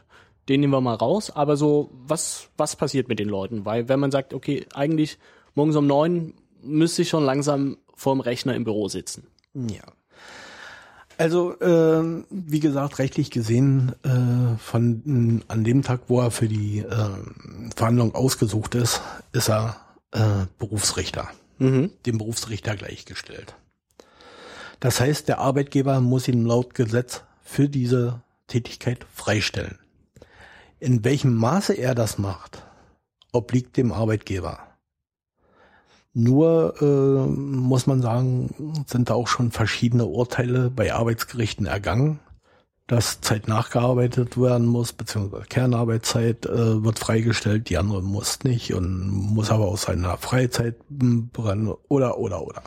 Den 0.48 0.60
nehmen 0.60 0.72
wir 0.72 0.80
mal 0.80 0.94
raus. 0.94 1.30
Aber 1.30 1.56
so, 1.56 1.90
was, 1.92 2.50
was 2.56 2.76
passiert 2.76 3.08
mit 3.08 3.18
den 3.18 3.28
Leuten? 3.28 3.64
Weil 3.64 3.88
wenn 3.88 4.00
man 4.00 4.10
sagt, 4.10 4.34
okay, 4.34 4.66
eigentlich 4.74 5.18
morgens 5.54 5.76
um 5.76 5.86
neun 5.86 6.34
müsste 6.62 7.02
ich 7.02 7.08
schon 7.08 7.24
langsam 7.24 7.78
vorm 7.94 8.20
Rechner 8.20 8.54
im 8.54 8.64
Büro 8.64 8.88
sitzen. 8.88 9.28
Ja. 9.54 9.84
Also 11.16 11.58
äh, 11.60 12.24
wie 12.30 12.60
gesagt, 12.60 12.98
rechtlich 12.98 13.30
gesehen 13.30 13.92
äh, 14.02 14.58
von 14.58 15.42
an 15.48 15.64
dem 15.64 15.82
Tag, 15.82 16.02
wo 16.08 16.20
er 16.20 16.30
für 16.30 16.48
die 16.48 16.78
äh, 16.80 17.08
Verhandlung 17.76 18.14
ausgesucht 18.14 18.74
ist, 18.74 19.00
ist 19.32 19.48
er 19.48 19.76
äh, 20.12 20.46
Berufsrichter, 20.58 21.28
Mhm. 21.58 21.90
dem 22.04 22.18
Berufsrichter 22.18 22.74
gleichgestellt. 22.76 23.54
Das 24.80 25.00
heißt, 25.00 25.28
der 25.28 25.38
Arbeitgeber 25.38 26.00
muss 26.00 26.26
ihn 26.28 26.44
laut 26.44 26.74
Gesetz 26.74 27.22
für 27.42 27.68
diese 27.68 28.20
Tätigkeit 28.48 29.06
freistellen. 29.14 29.78
In 30.80 31.04
welchem 31.04 31.34
Maße 31.34 31.74
er 31.74 31.94
das 31.94 32.18
macht, 32.18 32.62
obliegt 33.32 33.76
dem 33.76 33.92
Arbeitgeber. 33.92 34.58
Nur 36.14 36.74
äh, 36.80 37.28
muss 37.28 37.88
man 37.88 38.00
sagen, 38.00 38.84
sind 38.86 39.10
da 39.10 39.14
auch 39.14 39.26
schon 39.26 39.50
verschiedene 39.50 40.06
Urteile 40.06 40.70
bei 40.70 40.94
Arbeitsgerichten 40.94 41.66
ergangen, 41.66 42.20
dass 42.86 43.20
Zeit 43.20 43.48
nachgearbeitet 43.48 44.40
werden 44.40 44.66
muss, 44.66 44.92
beziehungsweise 44.92 45.46
Kernarbeitszeit 45.46 46.46
äh, 46.46 46.84
wird 46.84 47.00
freigestellt, 47.00 47.68
die 47.68 47.78
andere 47.78 48.00
muss 48.00 48.44
nicht 48.44 48.74
und 48.74 49.08
muss 49.08 49.50
aber 49.50 49.66
aus 49.66 49.82
seiner 49.82 50.16
Freizeit 50.18 50.76
m, 50.88 51.30
brennen 51.32 51.74
oder 51.88 52.18
oder 52.18 52.46
oder. 52.46 52.62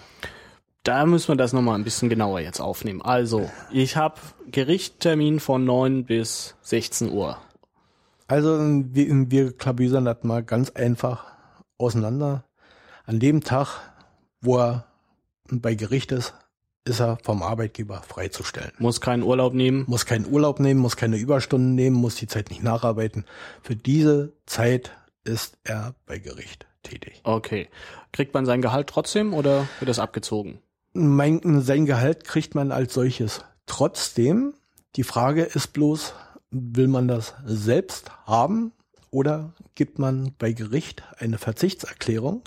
Da 0.84 1.06
müssen 1.06 1.30
wir 1.30 1.36
das 1.36 1.54
nochmal 1.54 1.76
ein 1.76 1.84
bisschen 1.84 2.10
genauer 2.10 2.42
jetzt 2.42 2.60
aufnehmen. 2.60 3.02
Also, 3.02 3.50
ich 3.72 3.96
habe 3.96 4.16
Gerichttermin 4.52 5.40
von 5.40 5.64
9 5.66 6.06
bis 6.06 6.56
16 6.62 7.12
Uhr. 7.12 7.38
Also 8.28 8.58
wir, 8.60 9.32
wir 9.32 9.52
klabüsern 9.54 10.06
das 10.06 10.24
mal 10.24 10.44
ganz 10.44 10.70
einfach 10.72 11.26
auseinander. 11.78 12.44
An 13.08 13.22
dem 13.22 13.42
Tag, 13.42 13.80
wo 14.42 14.58
er 14.58 14.86
bei 15.50 15.76
Gericht 15.76 16.12
ist, 16.12 16.34
ist 16.84 17.00
er 17.00 17.18
vom 17.24 17.42
Arbeitgeber 17.42 18.02
freizustellen. 18.02 18.74
Muss 18.80 19.00
keinen 19.00 19.24
Urlaub 19.24 19.54
nehmen. 19.54 19.86
Muss 19.88 20.06
keinen 20.06 20.26
Urlaub 20.26 20.60
nehmen, 20.60 20.82
muss 20.82 20.98
keine 20.98 21.16
Überstunden 21.16 21.74
nehmen, 21.74 21.96
muss 21.96 22.16
die 22.16 22.28
Zeit 22.28 22.50
nicht 22.50 22.64
nacharbeiten. 22.64 23.24
Für 23.64 23.78
diese 23.78 24.34
Zeit 24.46 24.92
ist 25.24 25.58
er 25.64 25.96
bei 26.06 26.20
Gericht 26.20 26.68
tätig. 26.84 27.22
Okay. 27.24 27.70
Kriegt 28.12 28.34
man 28.34 28.46
sein 28.46 28.62
Gehalt 28.62 28.88
trotzdem 28.88 29.34
oder 29.34 29.70
wird 29.80 29.88
das 29.88 30.00
abgezogen? 30.00 30.60
Mein, 30.92 31.62
sein 31.62 31.86
Gehalt 31.86 32.26
kriegt 32.26 32.56
man 32.56 32.74
als 32.74 32.94
solches 32.94 33.40
trotzdem. 33.68 34.54
Die 34.98 35.04
Frage 35.04 35.44
ist 35.44 35.72
bloß, 35.72 36.14
will 36.52 36.90
man 36.90 37.08
das 37.08 37.36
selbst 37.46 38.12
haben 38.26 38.74
oder 39.12 39.54
gibt 39.76 39.98
man 39.98 40.34
bei 40.38 40.52
Gericht 40.52 41.04
eine 41.20 41.38
Verzichtserklärung? 41.38 42.44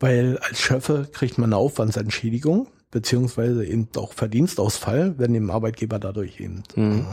Weil 0.00 0.38
als 0.38 0.60
Schöffe 0.60 1.08
kriegt 1.12 1.38
man 1.38 1.50
eine 1.50 1.56
Aufwandsentschädigung 1.56 2.66
beziehungsweise 2.90 3.64
eben 3.64 3.88
auch 3.96 4.12
Verdienstausfall, 4.12 5.14
wenn 5.18 5.32
dem 5.32 5.50
Arbeitgeber 5.50 5.98
dadurch 5.98 6.40
eben. 6.40 6.62
Mhm. 6.74 7.06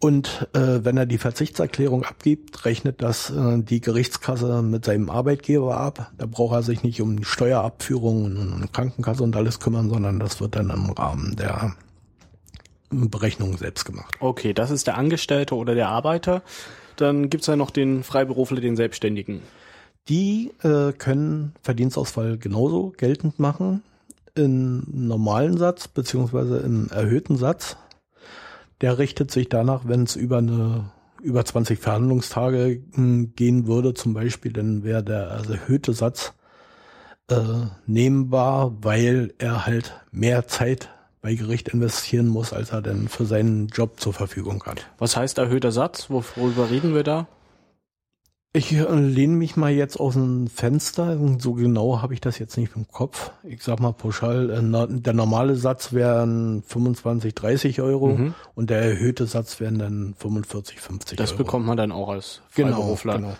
Und 0.00 0.48
äh, 0.52 0.84
wenn 0.84 0.96
er 0.96 1.06
die 1.06 1.18
Verzichtserklärung 1.18 2.04
abgibt, 2.04 2.64
rechnet 2.64 3.00
das 3.00 3.30
äh, 3.30 3.62
die 3.62 3.80
Gerichtskasse 3.80 4.62
mit 4.62 4.84
seinem 4.84 5.08
Arbeitgeber 5.08 5.76
ab. 5.78 6.12
Da 6.18 6.26
braucht 6.26 6.54
er 6.54 6.62
sich 6.62 6.82
nicht 6.82 7.00
um 7.00 7.16
die 7.16 7.24
Steuerabführung 7.24 8.24
und, 8.24 8.36
und 8.36 8.72
Krankenkasse 8.72 9.22
und 9.22 9.34
alles 9.36 9.60
kümmern, 9.60 9.88
sondern 9.88 10.18
das 10.18 10.40
wird 10.40 10.56
dann 10.56 10.70
im 10.70 10.90
Rahmen 10.90 11.36
der 11.36 11.74
Berechnung 12.90 13.56
selbst 13.56 13.84
gemacht. 13.84 14.14
Okay, 14.20 14.52
das 14.52 14.70
ist 14.70 14.86
der 14.86 14.98
Angestellte 14.98 15.54
oder 15.54 15.74
der 15.74 15.88
Arbeiter. 15.88 16.42
Dann 16.96 17.30
gibt's 17.30 17.46
ja 17.46 17.56
noch 17.56 17.70
den 17.70 18.02
Freiberufler, 18.02 18.60
den 18.60 18.76
Selbstständigen. 18.76 19.40
Die 20.08 20.52
äh, 20.62 20.92
können 20.92 21.54
Verdienstausfall 21.62 22.36
genauso 22.36 22.92
geltend 22.96 23.38
machen 23.38 23.82
im 24.34 24.84
normalen 24.90 25.56
Satz 25.56 25.88
beziehungsweise 25.88 26.58
im 26.58 26.88
erhöhten 26.90 27.36
Satz. 27.36 27.76
Der 28.80 28.98
richtet 28.98 29.30
sich 29.30 29.48
danach, 29.48 29.82
wenn 29.86 30.02
es 30.02 30.16
über 30.16 30.38
eine 30.38 30.90
über 31.22 31.42
20 31.42 31.78
Verhandlungstage 31.78 32.82
mh, 32.92 33.28
gehen 33.34 33.66
würde, 33.66 33.94
zum 33.94 34.12
Beispiel, 34.12 34.52
dann 34.52 34.84
wäre 34.84 35.02
der 35.02 35.22
erhöhte 35.22 35.94
Satz 35.94 36.34
äh, 37.30 37.36
nehmbar, 37.86 38.76
weil 38.82 39.32
er 39.38 39.64
halt 39.64 39.94
mehr 40.12 40.46
Zeit 40.46 40.90
bei 41.22 41.34
Gericht 41.34 41.70
investieren 41.70 42.28
muss, 42.28 42.52
als 42.52 42.72
er 42.72 42.82
denn 42.82 43.08
für 43.08 43.24
seinen 43.24 43.68
Job 43.68 43.98
zur 43.98 44.12
Verfügung 44.12 44.62
hat. 44.64 44.86
Was 44.98 45.16
heißt 45.16 45.38
erhöhter 45.38 45.72
Satz? 45.72 46.10
Worüber 46.10 46.68
reden 46.70 46.94
wir 46.94 47.04
da? 47.04 47.26
Ich 48.56 48.70
lehne 48.70 49.34
mich 49.34 49.56
mal 49.56 49.72
jetzt 49.72 49.98
aus 49.98 50.14
dem 50.14 50.46
Fenster. 50.46 51.18
So 51.40 51.54
genau 51.54 52.00
habe 52.00 52.14
ich 52.14 52.20
das 52.20 52.38
jetzt 52.38 52.56
nicht 52.56 52.76
im 52.76 52.86
Kopf. 52.86 53.32
Ich 53.42 53.64
sag 53.64 53.80
mal 53.80 53.90
pauschal, 53.92 54.48
äh, 54.48 55.00
der 55.00 55.12
normale 55.12 55.56
Satz 55.56 55.92
wären 55.92 56.62
25, 56.64 57.34
30 57.34 57.80
Euro 57.80 58.10
Mhm. 58.16 58.34
und 58.54 58.70
der 58.70 58.80
erhöhte 58.80 59.26
Satz 59.26 59.58
wären 59.58 59.80
dann 59.80 60.14
45, 60.16 60.80
50 60.80 61.18
Das 61.18 61.32
Euro. 61.32 61.38
bekommt 61.42 61.66
man 61.66 61.76
dann 61.76 61.90
auch 61.90 62.08
als 62.10 62.42
genau, 62.54 62.76
Freiberufler. 62.76 63.16
genau. 63.16 63.36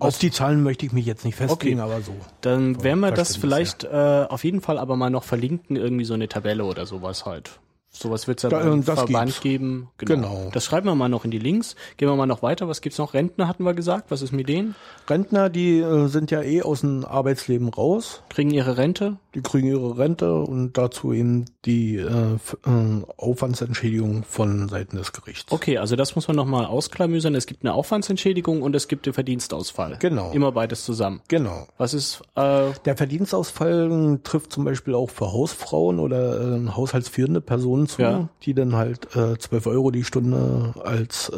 Auf 0.00 0.18
die 0.18 0.32
Zahlen 0.32 0.64
möchte 0.64 0.84
ich 0.84 0.92
mich 0.92 1.06
jetzt 1.06 1.24
nicht 1.24 1.36
festlegen, 1.36 1.78
Okay. 1.80 1.88
aber 1.92 2.02
so. 2.02 2.12
Dann 2.40 2.82
werden 2.82 2.98
wir 3.00 3.12
das 3.12 3.36
vielleicht 3.36 3.84
äh, 3.84 4.26
auf 4.28 4.42
jeden 4.42 4.62
Fall 4.62 4.78
aber 4.78 4.96
mal 4.96 5.10
noch 5.10 5.22
verlinken, 5.24 5.76
irgendwie 5.76 6.04
so 6.06 6.14
eine 6.14 6.26
Tabelle 6.28 6.64
oder 6.64 6.86
sowas 6.86 7.24
halt. 7.24 7.60
Sowas 7.92 8.28
wird 8.28 8.38
es 8.38 8.44
ja 8.44 8.48
Da- 8.50 8.60
beim 8.60 8.82
Verband 8.84 9.26
gibt's. 9.26 9.40
geben. 9.40 9.88
Genau. 9.98 10.48
Das 10.52 10.64
schreiben 10.64 10.86
wir 10.86 10.94
mal 10.94 11.08
noch 11.08 11.24
in 11.24 11.30
die 11.32 11.38
Links. 11.40 11.74
Gehen 11.96 12.08
wir 12.08 12.14
mal 12.16 12.26
noch 12.26 12.42
weiter. 12.42 12.68
Was 12.68 12.80
gibt's 12.80 12.98
noch? 12.98 13.14
Rentner 13.14 13.48
hatten 13.48 13.64
wir 13.64 13.74
gesagt. 13.74 14.10
Was 14.10 14.22
ist 14.22 14.30
mit 14.32 14.48
denen? 14.48 14.74
Rentner, 15.08 15.50
die 15.50 15.80
äh, 15.80 16.06
sind 16.06 16.30
ja 16.30 16.40
eh 16.42 16.62
aus 16.62 16.80
dem 16.82 17.04
Arbeitsleben 17.04 17.68
raus. 17.68 18.22
Kriegen 18.28 18.50
ihre 18.52 18.76
Rente? 18.76 19.16
Die 19.34 19.42
kriegen 19.42 19.66
ihre 19.68 19.98
Rente 19.98 20.32
und 20.34 20.78
dazu 20.78 21.12
eben 21.12 21.44
die 21.64 21.96
äh, 21.96 22.06
äh, 22.06 23.02
Aufwandsentschädigung 23.16 24.24
von 24.24 24.68
Seiten 24.68 24.96
des 24.96 25.12
Gerichts. 25.12 25.50
Okay, 25.52 25.78
also 25.78 25.96
das 25.96 26.14
muss 26.14 26.26
man 26.28 26.36
nochmal 26.36 26.66
ausklamüsern. 26.66 27.34
Es 27.34 27.46
gibt 27.46 27.62
eine 27.64 27.74
Aufwandsentschädigung 27.74 28.62
und 28.62 28.74
es 28.74 28.88
gibt 28.88 29.06
den 29.06 29.12
Verdienstausfall. 29.12 29.96
Genau. 30.00 30.30
Immer 30.32 30.52
beides 30.52 30.84
zusammen. 30.84 31.20
Genau. 31.28 31.66
Was 31.78 31.94
ist, 31.94 32.22
äh, 32.36 32.70
Der 32.84 32.96
Verdienstausfall 32.96 34.20
trifft 34.24 34.52
zum 34.52 34.64
Beispiel 34.64 34.94
auch 34.94 35.10
für 35.10 35.32
Hausfrauen 35.32 35.98
oder 35.98 36.56
äh, 36.56 36.68
haushaltsführende 36.68 37.40
Personen 37.40 37.79
zu, 37.86 38.02
Ja. 38.02 38.28
die 38.42 38.54
dann 38.54 38.74
halt 38.76 39.14
äh, 39.16 39.38
12 39.38 39.66
Euro 39.66 39.90
die 39.90 40.04
Stunde 40.04 40.74
als 40.82 41.28
äh, 41.30 41.36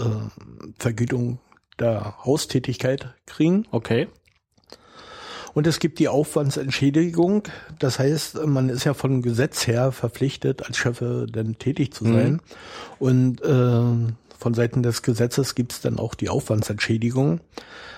Vergütung 0.78 1.38
der 1.78 2.24
Haustätigkeit 2.24 3.14
kriegen. 3.26 3.66
okay. 3.70 4.08
Und 5.54 5.66
es 5.66 5.80
gibt 5.80 5.98
die 5.98 6.08
Aufwandsentschädigung. 6.08 7.42
Das 7.78 7.98
heißt, 7.98 8.46
man 8.46 8.70
ist 8.70 8.84
ja 8.84 8.94
von 8.94 9.20
Gesetz 9.20 9.66
her 9.66 9.92
verpflichtet, 9.92 10.64
als 10.66 10.78
Schöffe 10.78 11.26
dann 11.30 11.58
tätig 11.58 11.92
zu 11.92 12.04
sein. 12.06 12.40
Und 12.98 13.42
äh, 13.42 14.14
von 14.38 14.54
Seiten 14.54 14.82
des 14.82 15.02
Gesetzes 15.02 15.54
gibt 15.54 15.72
es 15.72 15.82
dann 15.82 15.98
auch 15.98 16.14
die 16.14 16.30
Aufwandsentschädigung. 16.30 17.40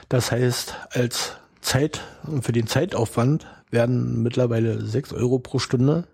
Das 0.09 0.32
heißt, 0.32 0.74
als 0.90 1.34
Zeit, 1.61 2.01
für 2.40 2.51
den 2.53 2.66
Zeitaufwand 2.66 3.47
werden 3.70 4.20
mittlerweile 4.24 4.84
sechs 4.84 5.12
Euro 5.12 5.38
pro 5.38 5.61
Stunde 5.61 6.09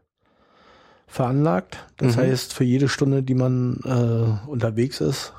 veranlagt. 1.10 1.86
Das 1.96 2.16
Mhm. 2.16 2.20
heißt, 2.20 2.54
für 2.54 2.64
jede 2.64 2.88
Stunde, 2.88 3.22
die 3.22 3.34
man 3.34 3.80
äh, 3.84 4.48
unterwegs 4.48 5.00
ist, 5.00 5.32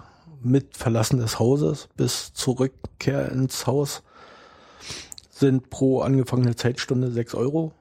mit 0.43 0.75
Verlassen 0.77 1.19
des 1.19 1.39
Hauses 1.39 1.87
bis 1.95 2.33
Zurückkehr 2.33 3.31
ins 3.31 3.65
Haus, 3.67 4.03
sind 5.29 5.69
pro 5.69 6.01
angefangene 6.01 6.55
Zeitstunde 6.55 7.11
sechs 7.11 7.33
Euro 7.33 7.71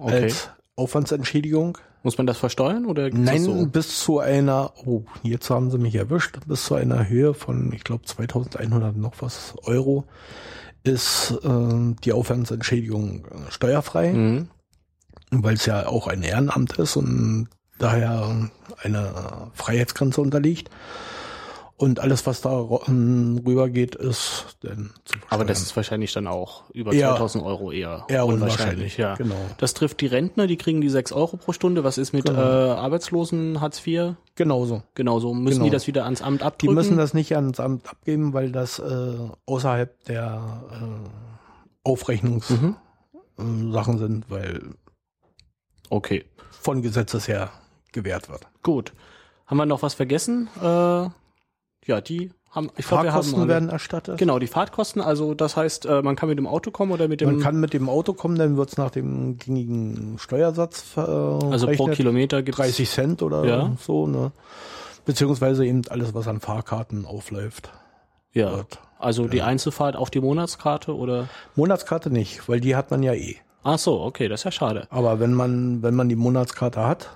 Okay. 0.00 0.24
als 0.24 0.50
Aufwandsentschädigung. 0.76 1.78
Muss 2.02 2.16
man 2.18 2.26
das 2.26 2.38
versteuern 2.38 2.86
oder 2.86 3.10
Nein, 3.10 3.42
so? 3.42 3.66
bis 3.66 4.00
zu 4.00 4.18
einer, 4.20 4.72
oh, 4.86 5.02
jetzt 5.22 5.50
haben 5.50 5.70
sie 5.70 5.78
mich 5.78 5.94
erwischt, 5.96 6.38
bis 6.46 6.64
zu 6.64 6.74
einer 6.74 7.08
Höhe 7.08 7.34
von, 7.34 7.72
ich 7.72 7.82
glaube, 7.84 8.04
2100 8.04 8.96
noch 8.96 9.14
was 9.20 9.54
Euro 9.64 10.04
ist 10.84 11.34
äh, 11.42 11.94
die 12.04 12.12
Aufwandsentschädigung 12.12 13.26
äh, 13.26 13.50
steuerfrei, 13.50 14.12
Mhm. 14.12 14.48
Weil 15.30 15.54
es 15.54 15.66
ja 15.66 15.86
auch 15.86 16.06
ein 16.06 16.22
Ehrenamt 16.22 16.78
ist 16.78 16.96
und 16.96 17.48
daher 17.78 18.48
eine 18.82 19.12
Freiheitsgrenze 19.54 20.20
unterliegt. 20.20 20.70
Und 21.80 22.00
alles, 22.00 22.26
was 22.26 22.40
da 22.40 22.66
ähm, 22.88 23.40
rübergeht, 23.46 23.94
ist 23.94 24.56
dann 24.62 24.90
zu 25.04 25.14
Aber 25.28 25.44
das 25.44 25.58
versteuern. 25.58 25.62
ist 25.68 25.76
wahrscheinlich 25.76 26.12
dann 26.12 26.26
auch 26.26 26.68
über 26.74 26.92
Eher- 26.92 27.10
2000 27.10 27.44
Euro 27.44 27.70
eher, 27.70 28.04
eher 28.08 28.26
unwahrscheinlich, 28.26 28.96
ja. 28.96 29.14
genau. 29.14 29.36
Das 29.58 29.74
trifft 29.74 30.00
die 30.00 30.08
Rentner, 30.08 30.48
die 30.48 30.56
kriegen 30.56 30.80
die 30.80 30.88
6 30.88 31.12
Euro 31.12 31.36
pro 31.36 31.52
Stunde. 31.52 31.84
Was 31.84 31.96
ist 31.96 32.12
mit 32.12 32.24
Genau. 32.24 32.40
äh, 32.40 32.70
Arbeitslosen 32.72 33.60
Hartz 33.60 33.80
IV? 33.86 34.14
genauso. 34.34 34.82
Genauso. 34.94 35.32
Müssen 35.34 35.58
Genau. 35.58 35.64
die 35.66 35.70
das 35.70 35.86
wieder 35.86 36.02
ans 36.04 36.20
Amt 36.20 36.40
Die 36.40 36.44
abdrücken? 36.46 36.74
müssen 36.74 36.96
das 36.96 37.14
nicht 37.14 37.36
ans 37.36 37.60
Amt 37.60 37.88
abgeben, 37.88 38.32
weil 38.32 38.50
das 38.50 38.80
äh, 38.80 39.14
außerhalb 39.46 40.04
der 40.06 40.60
äh, 40.72 41.88
Aufrechnungssachen 41.88 42.76
Mhm. 43.36 43.72
äh, 43.94 43.98
sind, 43.98 44.24
weil 44.30 44.62
Okay, 45.90 46.24
von 46.60 46.82
Gesetzes 46.82 47.28
her 47.28 47.50
gewährt 47.92 48.28
wird. 48.28 48.42
gut. 48.62 48.92
Haben 49.46 49.56
wir 49.56 49.66
noch 49.66 49.80
was 49.82 49.94
vergessen? 49.94 50.48
Äh, 50.62 50.66
Ja, 51.86 52.00
die 52.02 52.30
haben, 52.50 52.70
ich 52.76 52.86
glaube, 52.86 53.04
wir 53.04 53.12
haben 53.12 53.22
Fahrkosten 53.22 53.38
alle- 53.40 53.48
werden 53.48 53.68
erstattet. 53.70 54.18
Genau, 54.18 54.38
die 54.38 54.46
Fahrtkosten, 54.46 55.00
also 55.00 55.32
das 55.32 55.56
heißt, 55.56 55.86
äh, 55.86 56.02
man 56.02 56.16
kann 56.16 56.28
mit 56.28 56.36
dem 56.38 56.46
Auto 56.46 56.70
kommen 56.70 56.92
oder 56.92 57.08
mit 57.08 57.22
dem, 57.22 57.30
Man 57.32 57.40
kann 57.40 57.58
mit 57.58 57.72
dem 57.72 57.88
Auto 57.88 58.12
kommen, 58.12 58.36
dann 58.36 58.58
wird's 58.58 58.76
nach 58.76 58.90
dem 58.90 59.38
gängigen 59.38 60.18
Steuersatz 60.18 60.82
verrechnet. 60.82 61.52
also 61.52 61.66
pro 61.68 61.86
Kilometer 61.86 62.42
gibt's 62.42 62.58
30 62.58 62.90
Cent 62.90 63.22
oder 63.22 63.44
Ja. 63.46 63.72
so, 63.80 64.06
ne? 64.06 64.32
Beziehungsweise 65.06 65.64
eben 65.64 65.82
alles, 65.88 66.12
was 66.12 66.28
an 66.28 66.40
Fahrkarten 66.40 67.06
aufläuft. 67.06 67.70
Ja, 68.32 68.54
wird. 68.56 68.78
also 68.98 69.26
die 69.28 69.40
Einzelfahrt 69.40 69.96
auf 69.96 70.10
die 70.10 70.20
Monatskarte 70.20 70.94
oder? 70.94 71.28
Monatskarte 71.56 72.10
nicht, 72.10 72.46
weil 72.50 72.60
die 72.60 72.76
hat 72.76 72.90
man 72.90 73.02
ja 73.02 73.14
eh. 73.14 73.36
Ach 73.62 73.78
so, 73.78 74.00
okay, 74.00 74.28
das 74.28 74.40
ist 74.40 74.44
ja 74.44 74.50
schade. 74.52 74.86
Aber 74.90 75.20
wenn 75.20 75.34
man, 75.34 75.82
wenn 75.82 75.94
man 75.94 76.08
die 76.08 76.16
Monatskarte 76.16 76.84
hat, 76.86 77.10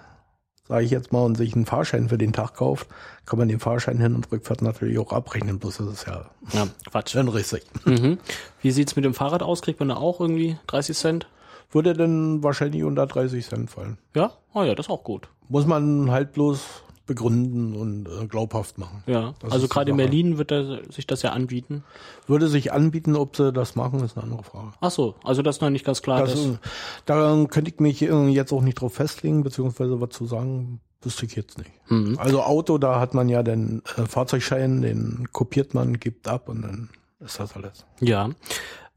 sage 0.68 0.84
ich 0.84 0.90
jetzt 0.90 1.12
mal, 1.12 1.22
und 1.24 1.36
sich 1.36 1.55
einen 1.55 1.66
Fahrschein 1.66 2.09
für 2.09 2.18
den 2.18 2.32
Tag 2.32 2.55
kauft, 2.55 2.88
kann 3.26 3.38
man 3.38 3.49
den 3.49 3.61
Fahrschein 3.61 3.99
hin 3.99 4.14
und 4.14 4.30
rückwärts 4.32 4.62
natürlich 4.62 4.99
auch 4.99 5.12
abrechnen. 5.12 5.59
Bloß 5.59 5.78
das 5.78 5.86
ist 5.88 6.07
ja 6.07 6.26
Ja, 6.53 6.66
Quatsch. 6.90 7.14
dann 7.14 7.28
richtig. 7.28 7.62
Mhm. 7.84 8.18
Wie 8.61 8.70
sieht's 8.70 8.97
mit 8.97 9.05
dem 9.05 9.14
Fahrrad 9.14 9.43
aus? 9.43 9.62
Kriegt 9.62 9.80
man 9.80 9.88
da 9.90 9.97
auch 9.97 10.20
irgendwie 10.20 10.57
30 10.68 10.97
Cent? 10.97 11.26
Würde 11.70 11.95
dann 11.95 12.43
wahrscheinlich 12.43 12.84
unter 12.84 13.07
30 13.07 13.47
Cent 13.47 13.70
fallen. 13.70 13.99
Ja? 14.14 14.32
Oh 14.53 14.62
ja, 14.62 14.74
das 14.74 14.86
ist 14.86 14.90
auch 14.90 15.05
gut. 15.05 15.28
Muss 15.49 15.66
man 15.66 16.11
halt 16.11 16.32
bloß 16.32 16.61
begründen 17.07 17.74
und 17.74 18.07
äh, 18.07 18.26
glaubhaft 18.26 18.78
machen. 18.78 19.03
Ja, 19.07 19.34
Das 19.40 19.53
also 19.53 19.64
ist 19.64 19.70
gerade 19.70 19.90
in. 19.90 19.96
Berlin 19.96 20.38
wird 20.38 20.50
da, 20.50 20.78
sich 20.90 21.07
das 21.07 21.22
ja 21.22 21.30
anbieten. 21.30 21.84
Würde 22.26 22.48
sich 22.48 22.72
anbieten, 22.72 23.16
ob 23.16 23.36
sie 23.36 23.53
das 23.53 23.74
machen, 23.74 24.05
ist 24.05 24.16
eine 24.16 24.24
andere 24.24 24.42
Frage. 24.44 24.72
Ach 24.80 24.90
so, 24.90 25.14
also 25.24 25.42
das 25.42 25.57
ist 25.57 25.62
noch 25.62 25.70
nicht 25.70 25.84
ganz 25.84 26.03
klar. 26.03 26.20
Das, 26.20 26.34
äh, 26.34 26.59
da 27.07 27.44
könnte 27.48 27.70
ich 27.70 27.80
mich 27.80 28.00
jetzt 28.00 28.53
auch 28.53 28.62
nicht 28.62 28.80
drauf 28.80 28.94
festlegen, 28.94 29.42
beziehungsweise 29.42 30.00
was 30.00 30.11
zu 30.11 30.26
sagen, 30.26 30.80
wüsste 31.03 31.26
ich 31.26 31.34
jetzt 31.34 31.59
nicht. 31.59 31.70
Mhm. 31.88 32.16
Also 32.18 32.42
Auto, 32.42 32.78
da 32.78 33.00
hat 33.00 33.14
man 33.14 33.28
ja 33.28 33.42
den 33.42 33.82
äh, 33.96 34.07
Fahrzeugschein, 34.07 34.82
den 34.82 35.28
kopiert 35.32 35.74
man, 35.74 35.98
gibt 35.98 36.28
ab 36.28 36.48
und 36.48 36.62
dann 36.62 36.90
ist 37.20 37.38
das 37.40 37.55
alles. 37.57 37.84
Ja. 38.00 38.30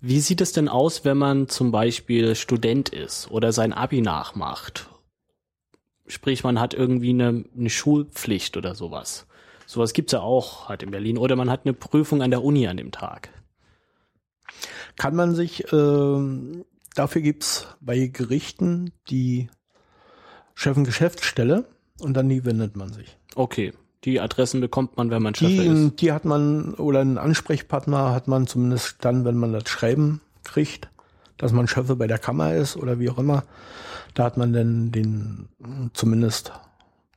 Wie 0.01 0.19
sieht 0.19 0.41
es 0.41 0.51
denn 0.51 0.67
aus, 0.69 1.03
wenn 1.05 1.17
man 1.17 1.47
zum 1.47 1.71
Beispiel 1.71 2.35
Student 2.35 2.89
ist 2.89 3.31
oder 3.31 3.51
sein 3.51 3.73
Abi 3.73 4.01
nachmacht? 4.01 4.89
Sprich, 6.07 6.43
man 6.43 6.59
hat 6.59 6.73
irgendwie 6.73 7.09
eine, 7.09 7.45
eine 7.57 7.69
Schulpflicht 7.69 8.57
oder 8.57 8.75
sowas. 8.75 9.25
Sowas 9.65 9.93
gibt's 9.93 10.13
ja 10.13 10.21
auch 10.21 10.69
halt 10.69 10.83
in 10.83 10.91
Berlin. 10.91 11.17
Oder 11.17 11.35
man 11.35 11.49
hat 11.49 11.61
eine 11.65 11.73
Prüfung 11.73 12.21
an 12.21 12.31
der 12.31 12.43
Uni 12.43 12.67
an 12.67 12.77
dem 12.77 12.91
Tag. 12.91 13.29
Kann 14.95 15.15
man 15.15 15.35
sich, 15.35 15.71
ähm, 15.73 16.65
dafür 16.93 17.21
gibt's 17.21 17.67
bei 17.81 18.07
Gerichten 18.07 18.91
die 19.09 19.49
Chef- 20.53 20.77
und 20.77 20.85
Geschäftsstelle 20.85 21.65
und 21.99 22.17
an 22.17 22.29
die 22.29 22.45
wendet 22.45 22.75
man 22.77 22.93
sich. 22.93 23.17
Okay. 23.35 23.73
Die 24.03 24.19
Adressen 24.21 24.61
bekommt 24.61 24.97
man, 24.97 25.09
wenn 25.09 25.23
man 25.23 25.33
Chef 25.33 25.49
ist. 25.49 25.57
Die, 25.59 25.95
die 25.95 26.11
hat 26.11 26.25
man, 26.25 26.75
oder 26.75 26.99
einen 26.99 27.17
Ansprechpartner 27.17 28.11
hat 28.11 28.27
man 28.27 28.45
zumindest 28.45 28.97
dann, 29.01 29.25
wenn 29.25 29.35
man 29.35 29.51
das 29.51 29.67
Schreiben 29.67 30.21
kriegt, 30.43 30.89
dass 31.37 31.51
man 31.51 31.67
Schöffe 31.67 31.95
bei 31.95 32.05
der 32.05 32.19
Kammer 32.19 32.53
ist 32.53 32.77
oder 32.77 32.99
wie 32.99 33.09
auch 33.09 33.17
immer. 33.17 33.43
Da 34.15 34.23
hat 34.23 34.37
man 34.37 34.53
dann 34.53 34.91
den 34.91 35.49
zumindest 35.93 36.51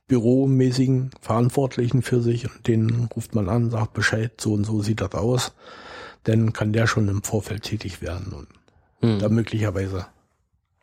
büromäßigen 0.07 1.11
Verantwortlichen 1.21 2.01
für 2.01 2.21
sich 2.21 2.45
und 2.45 2.67
den 2.67 3.09
ruft 3.15 3.33
man 3.35 3.49
an, 3.49 3.71
sagt 3.71 3.93
Bescheid, 3.93 4.33
so 4.39 4.53
und 4.53 4.65
so 4.65 4.81
sieht 4.81 5.01
das 5.01 5.13
aus. 5.13 5.53
Dann 6.25 6.53
kann 6.53 6.73
der 6.73 6.87
schon 6.87 7.07
im 7.07 7.23
Vorfeld 7.23 7.63
tätig 7.63 8.01
werden 8.01 8.33
und 8.33 8.47
Hm. 9.01 9.19
da 9.19 9.29
möglicherweise 9.29 10.07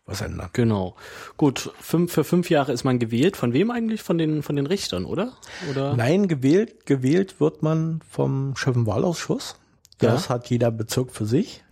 was 0.06 0.22
ändern. 0.22 0.48
Genau. 0.54 0.94
Gut, 1.36 1.70
fünf, 1.80 2.12
für 2.12 2.24
fünf 2.24 2.48
Jahre 2.48 2.72
ist 2.72 2.84
man 2.84 2.98
gewählt. 2.98 3.36
Von 3.36 3.52
wem 3.52 3.70
eigentlich? 3.70 4.02
Von 4.02 4.16
den, 4.16 4.42
von 4.42 4.56
den 4.56 4.66
Richtern, 4.66 5.04
oder? 5.04 5.32
Oder? 5.70 5.94
Nein, 5.96 6.28
gewählt, 6.28 6.86
gewählt 6.86 7.40
wird 7.40 7.62
man 7.62 8.00
vom 8.08 8.54
Schöffenwahlausschuss. 8.56 9.56
Das 9.98 10.30
hat 10.30 10.48
jeder 10.48 10.70
Bezirk 10.70 11.10
für 11.10 11.26
sich. 11.26 11.62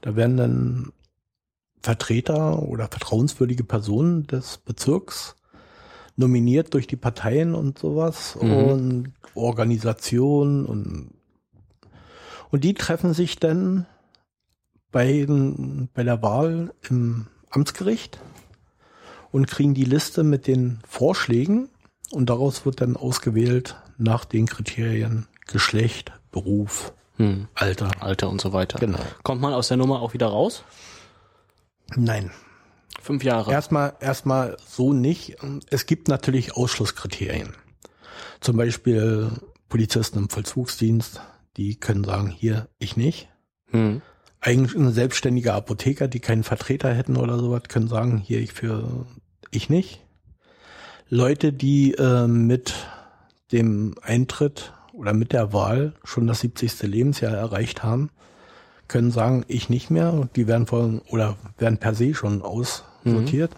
Da 0.00 0.16
werden 0.16 0.36
dann 0.36 0.92
Vertreter 1.82 2.62
oder 2.62 2.88
vertrauenswürdige 2.88 3.64
Personen 3.64 4.26
des 4.26 4.58
Bezirks 4.58 5.36
nominiert 6.16 6.74
durch 6.74 6.86
die 6.86 6.96
Parteien 6.96 7.54
und 7.54 7.78
sowas 7.78 8.36
Mhm. 8.40 8.52
und 8.52 9.12
Organisationen 9.34 10.66
und 10.66 11.10
und 12.50 12.62
die 12.64 12.74
treffen 12.74 13.12
sich 13.12 13.38
dann 13.38 13.86
bei, 14.92 15.26
bei 15.94 16.04
der 16.04 16.22
Wahl 16.22 16.72
im 16.88 17.26
Amtsgericht 17.50 18.18
und 19.32 19.46
kriegen 19.48 19.74
die 19.74 19.84
Liste 19.84 20.22
mit 20.22 20.46
den 20.46 20.78
Vorschlägen 20.88 21.68
und 22.12 22.30
daraus 22.30 22.64
wird 22.64 22.80
dann 22.80 22.96
ausgewählt 22.96 23.76
nach 23.98 24.24
den 24.24 24.46
Kriterien 24.46 25.26
Geschlecht, 25.46 26.12
Beruf, 26.30 26.92
Hm. 27.18 27.48
Alter. 27.54 27.90
Alter 28.00 28.28
und 28.30 28.40
so 28.40 28.52
weiter. 28.52 28.78
Genau. 28.78 28.98
Kommt 29.22 29.40
man 29.40 29.52
aus 29.54 29.68
der 29.68 29.76
Nummer 29.78 30.00
auch 30.02 30.12
wieder 30.14 30.26
raus? 30.28 30.64
Nein, 31.94 32.30
Fünf 33.00 33.22
Jahre. 33.22 33.52
erstmal 33.52 33.94
erstmal 34.00 34.56
so 34.66 34.92
nicht. 34.92 35.36
Es 35.70 35.86
gibt 35.86 36.08
natürlich 36.08 36.56
Ausschlusskriterien. 36.56 37.54
Zum 38.40 38.56
Beispiel 38.56 39.30
Polizisten 39.68 40.18
im 40.18 40.28
Vollzugsdienst, 40.28 41.20
die 41.56 41.76
können 41.76 42.04
sagen, 42.04 42.28
hier, 42.28 42.68
ich 42.78 42.96
nicht. 42.96 43.28
Hm. 43.70 44.02
Eigentlich 44.40 44.74
ein 44.74 44.92
selbstständiger 44.92 45.54
Apotheker, 45.54 46.08
die 46.08 46.20
keinen 46.20 46.44
Vertreter 46.44 46.92
hätten 46.92 47.16
oder 47.16 47.38
sowas, 47.38 47.62
können 47.68 47.88
sagen, 47.88 48.18
hier, 48.18 48.40
ich 48.40 48.52
für, 48.52 49.06
ich 49.50 49.68
nicht. 49.70 50.04
Leute, 51.08 51.52
die 51.52 51.92
äh, 51.92 52.26
mit 52.26 52.74
dem 53.52 53.94
Eintritt 54.02 54.72
oder 54.92 55.12
mit 55.12 55.32
der 55.32 55.52
Wahl 55.52 55.94
schon 56.04 56.26
das 56.26 56.40
70. 56.40 56.82
Lebensjahr 56.82 57.34
erreicht 57.34 57.82
haben, 57.82 58.10
können 58.88 59.10
sagen, 59.10 59.44
ich 59.48 59.68
nicht 59.68 59.90
mehr. 59.90 60.12
Und 60.12 60.36
die 60.36 60.46
werden 60.46 60.66
von 60.66 61.00
oder 61.10 61.36
werden 61.58 61.78
per 61.78 61.94
se 61.94 62.14
schon 62.14 62.42
aussortiert. 62.42 63.52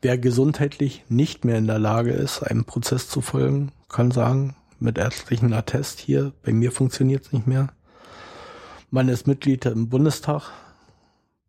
Wer 0.00 0.18
gesundheitlich 0.18 1.04
nicht 1.08 1.44
mehr 1.44 1.58
in 1.58 1.66
der 1.66 1.78
Lage 1.78 2.10
ist, 2.12 2.42
einem 2.42 2.64
Prozess 2.64 3.08
zu 3.08 3.20
folgen, 3.20 3.70
kann 3.88 4.10
sagen, 4.10 4.56
mit 4.80 4.98
ärztlichem 4.98 5.52
Attest 5.52 6.00
hier, 6.00 6.32
bei 6.42 6.52
mir 6.52 6.72
funktioniert 6.72 7.24
es 7.26 7.32
nicht 7.32 7.46
mehr. 7.46 7.68
Man 8.90 9.08
ist 9.08 9.26
Mitglied 9.28 9.64
im 9.66 9.88
Bundestag, 9.88 10.50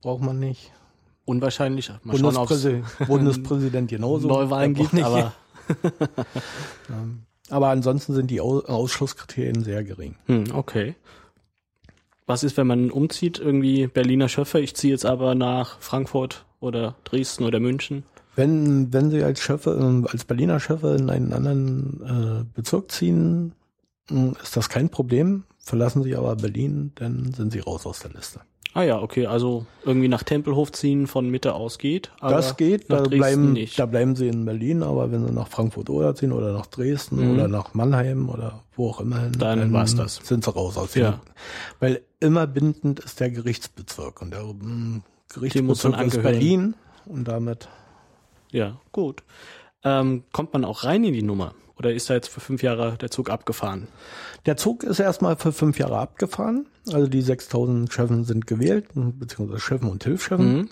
braucht 0.01 0.21
man 0.23 0.39
nicht. 0.39 0.71
Unwahrscheinlich. 1.25 1.89
Mal 2.03 2.17
schauen, 2.17 2.33
Bundespräsi 2.35 2.83
Bundespräsident 3.07 3.89
genauso. 3.89 4.27
Neuwahlen 4.27 4.73
gibt, 4.75 4.93
nicht. 4.93 5.03
aber 5.05 5.33
aber 7.49 7.69
ansonsten 7.69 8.13
sind 8.13 8.29
die 8.29 8.41
Au- 8.41 8.61
Ausschlusskriterien 8.65 9.63
sehr 9.63 9.83
gering. 9.83 10.15
hm, 10.25 10.45
okay. 10.53 10.95
Was 12.25 12.43
ist, 12.43 12.57
wenn 12.57 12.67
man 12.67 12.91
umzieht, 12.91 13.39
irgendwie 13.39 13.87
Berliner 13.87 14.29
Schöffe, 14.29 14.59
ich 14.59 14.75
ziehe 14.75 14.93
jetzt 14.93 15.05
aber 15.05 15.35
nach 15.35 15.79
Frankfurt 15.81 16.45
oder 16.59 16.95
Dresden 17.03 17.43
oder 17.43 17.59
München? 17.59 18.03
Wenn, 18.35 18.91
wenn 18.93 19.11
Sie 19.11 19.23
als 19.23 19.41
Schöffe, 19.41 19.71
äh, 19.71 20.11
als 20.11 20.25
Berliner 20.25 20.59
Schöffe 20.59 20.95
in 20.95 21.09
einen 21.09 21.33
anderen 21.33 22.01
äh, 22.01 22.45
Bezirk 22.55 22.91
ziehen, 22.91 23.53
mh, 24.09 24.33
ist 24.41 24.57
das 24.57 24.69
kein 24.69 24.89
Problem. 24.89 25.43
Verlassen 25.59 26.03
Sie 26.03 26.15
aber 26.15 26.35
Berlin, 26.35 26.91
dann 26.95 27.33
sind 27.33 27.51
Sie 27.53 27.59
raus 27.59 27.85
aus 27.85 27.99
der 27.99 28.11
Liste. 28.11 28.41
Ah 28.75 28.81
ja, 28.83 28.99
okay, 28.99 29.27
also 29.27 29.65
irgendwie 29.85 30.07
nach 30.07 30.23
Tempelhof 30.23 30.71
ziehen 30.71 31.05
von 31.05 31.29
Mitte 31.29 31.53
aus 31.53 31.77
geht. 31.77 32.11
Aber 32.19 32.35
das 32.35 32.57
geht, 32.57 32.89
nach 32.89 32.97
da 32.97 33.03
Dresden 33.03 33.17
bleiben, 33.19 33.53
nicht. 33.53 33.77
da 33.77 33.85
bleiben 33.85 34.15
Sie 34.15 34.27
in 34.27 34.45
Berlin, 34.45 34.81
aber 34.81 35.11
wenn 35.11 35.27
Sie 35.27 35.31
nach 35.31 35.47
Frankfurt 35.47 35.91
oder 35.91 36.15
ziehen 36.15 36.31
oder 36.31 36.53
nach 36.53 36.65
Dresden 36.65 37.23
Mhm. 37.23 37.33
oder 37.33 37.47
nach 37.47 37.75
Mannheim 37.75 38.29
oder 38.29 38.63
wo 38.75 38.89
auch 38.89 38.99
immer 38.99 39.19
hin, 39.19 39.33
Dann 39.37 39.71
war's 39.73 39.93
das. 39.95 40.15
sind 40.23 40.43
Sie 40.43 40.49
raus 40.51 40.75
aus 40.77 40.95
Ja. 40.95 41.19
Weil 41.79 42.01
immer 42.19 42.47
bindend 42.47 42.99
ist 42.99 43.19
der 43.19 43.29
Gerichtsbezirk 43.29 44.21
und 44.23 44.31
der 44.31 44.43
man 44.43 45.03
Gerichtsbezirk 45.31 46.01
ist. 46.01 46.23
Berlin 46.23 46.73
und 47.05 47.27
damit 47.27 47.67
Ja, 48.51 48.77
gut. 48.91 49.21
Ähm, 49.83 50.23
kommt 50.31 50.53
man 50.53 50.65
auch 50.65 50.83
rein 50.83 51.03
in 51.03 51.13
die 51.13 51.21
Nummer? 51.23 51.53
Oder 51.77 51.93
ist 51.93 52.09
da 52.09 52.13
jetzt 52.13 52.29
für 52.29 52.39
fünf 52.39 52.61
Jahre 52.61 52.97
der 52.97 53.09
Zug 53.09 53.29
abgefahren? 53.29 53.87
Der 54.45 54.57
Zug 54.57 54.83
ist 54.83 54.99
erstmal 54.99 55.35
für 55.37 55.51
fünf 55.51 55.79
Jahre 55.79 55.97
abgefahren. 55.97 56.67
Also 56.91 57.07
die 57.07 57.21
6000 57.21 57.91
Chefen 57.91 58.25
sind 58.25 58.45
gewählt, 58.45 58.87
beziehungsweise 58.93 59.59
Chefen 59.59 59.89
und 59.89 60.03
Hilfschefen. 60.03 60.53
Mhm. 60.53 60.69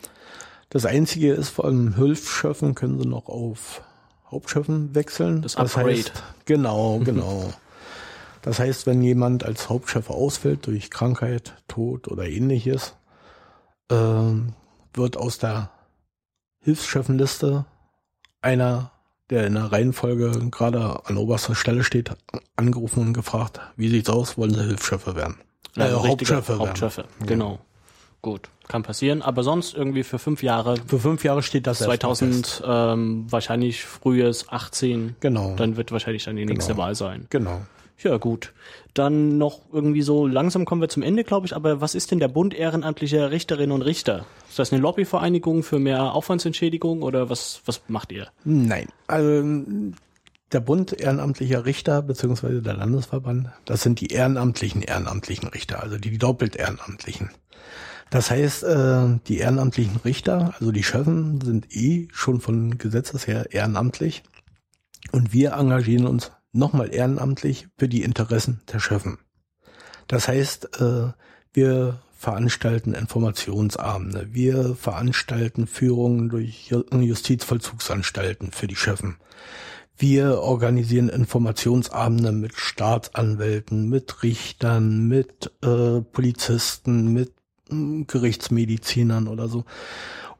Das 0.69 0.85
Einzige 0.85 1.33
ist, 1.33 1.49
vor 1.49 1.65
allem 1.65 1.95
Hilfschefen 1.95 2.75
können 2.75 2.99
sie 2.99 3.07
noch 3.07 3.27
auf 3.27 3.81
Hauptchefen 4.29 4.95
wechseln. 4.95 5.41
Das 5.41 5.57
Upgrade. 5.57 5.89
heißt, 5.89 6.23
genau, 6.45 6.99
genau. 7.03 7.51
Das 8.41 8.59
heißt, 8.59 8.87
wenn 8.87 9.01
jemand 9.01 9.43
als 9.43 9.69
Hauptchef 9.69 10.09
ausfällt 10.09 10.65
durch 10.67 10.89
Krankheit, 10.89 11.53
Tod 11.67 12.07
oder 12.07 12.27
ähnliches, 12.27 12.95
ähm, 13.89 14.53
wird 14.93 15.17
aus 15.17 15.37
der 15.37 15.69
Hilfschefenliste 16.61 17.65
einer, 18.41 18.91
der 19.31 19.47
in 19.47 19.55
der 19.55 19.71
Reihenfolge 19.71 20.31
gerade 20.51 20.99
an 21.05 21.17
oberster 21.17 21.55
Stelle 21.55 21.83
steht, 21.83 22.11
angerufen 22.55 22.99
und 22.99 23.13
gefragt, 23.13 23.59
wie 23.77 23.87
sieht's 23.89 24.09
aus, 24.09 24.37
wollen 24.37 24.53
Sie 24.53 24.63
Hilfschefe 24.63 25.15
werden? 25.15 25.37
Äh, 25.75 25.81
Also 25.83 25.99
richtiger 26.01 26.35
Hauptchefe 26.47 27.05
werden. 27.17 27.25
Genau. 27.25 27.59
Gut, 28.21 28.49
kann 28.67 28.83
passieren. 28.83 29.23
Aber 29.23 29.41
sonst 29.41 29.73
irgendwie 29.73 30.03
für 30.03 30.19
fünf 30.19 30.43
Jahre, 30.43 30.75
Für 30.85 30.99
fünf 30.99 31.23
Jahre 31.23 31.41
steht 31.41 31.65
das 31.65 31.81
erstmal 31.81 31.97
fest. 31.97 32.57
2000 32.61 32.63
ähm, 32.67 33.25
wahrscheinlich 33.31 33.83
frühes 33.83 34.47
18, 34.49 35.15
Genau. 35.21 35.55
dann 35.55 35.75
wird 35.75 35.91
wahrscheinlich 35.91 36.25
dann 36.25 36.35
die 36.35 36.45
nächste 36.45 36.73
Genau. 36.73 36.83
Wahl 36.83 36.93
sein. 36.95 37.25
Genau. 37.31 37.61
Ja, 38.03 38.17
gut. 38.17 38.53
Dann 38.93 39.37
noch 39.37 39.61
irgendwie 39.71 40.01
so 40.01 40.25
langsam 40.25 40.65
kommen 40.65 40.81
wir 40.81 40.89
zum 40.89 41.03
Ende, 41.03 41.23
glaube 41.23 41.45
ich. 41.45 41.55
Aber 41.55 41.81
was 41.81 41.95
ist 41.95 42.11
denn 42.11 42.19
der 42.19 42.27
Bund 42.27 42.53
ehrenamtlicher 42.53 43.31
Richterinnen 43.31 43.71
und 43.71 43.83
Richter? 43.83 44.25
Ist 44.49 44.59
das 44.59 44.71
eine 44.71 44.81
Lobbyvereinigung 44.81 45.63
für 45.63 45.79
mehr 45.79 46.13
Aufwandsentschädigung 46.13 47.03
oder 47.03 47.29
was, 47.29 47.61
was 47.65 47.81
macht 47.87 48.11
ihr? 48.11 48.27
Nein, 48.43 48.87
also 49.07 49.63
der 50.51 50.59
Bund 50.59 50.93
ehrenamtlicher 50.99 51.65
Richter 51.65 52.01
beziehungsweise 52.01 52.61
der 52.61 52.73
Landesverband, 52.73 53.49
das 53.65 53.83
sind 53.83 54.01
die 54.01 54.07
ehrenamtlichen 54.07 54.81
ehrenamtlichen 54.81 55.47
Richter, 55.49 55.81
also 55.81 55.97
die 55.97 56.17
doppelt 56.17 56.55
ehrenamtlichen. 56.55 57.29
Das 58.09 58.29
heißt, 58.29 58.63
äh, 58.63 59.19
die 59.27 59.37
ehrenamtlichen 59.37 59.97
Richter, 60.03 60.53
also 60.59 60.73
die 60.73 60.83
Schöffen, 60.83 61.39
sind 61.39 61.73
eh 61.73 62.09
schon 62.11 62.41
von 62.41 62.77
Gesetzes 62.77 63.27
her 63.27 63.53
ehrenamtlich 63.53 64.23
und 65.13 65.31
wir 65.31 65.53
engagieren 65.53 66.07
uns 66.07 66.31
nochmal 66.51 66.93
ehrenamtlich 66.93 67.67
für 67.77 67.87
die 67.87 68.03
Interessen 68.03 68.61
der 68.71 68.79
Schöffen. 68.79 69.19
Das 70.07 70.27
heißt, 70.27 70.81
äh, 70.81 71.11
wir 71.53 72.01
veranstalten 72.21 72.93
Informationsabende, 72.93 74.27
wir 74.31 74.75
veranstalten 74.75 75.65
Führungen 75.65 76.29
durch 76.29 76.71
Justizvollzugsanstalten 76.91 78.51
für 78.51 78.67
die 78.67 78.75
Schöffen. 78.75 79.17
Wir 79.97 80.39
organisieren 80.39 81.09
Informationsabende 81.09 82.31
mit 82.31 82.55
Staatsanwälten, 82.55 83.89
mit 83.89 84.23
Richtern, 84.23 85.07
mit 85.07 85.51
äh, 85.63 86.01
Polizisten, 86.01 87.11
mit 87.11 87.33
äh, 87.71 88.03
Gerichtsmedizinern 88.05 89.27
oder 89.27 89.47
so, 89.47 89.65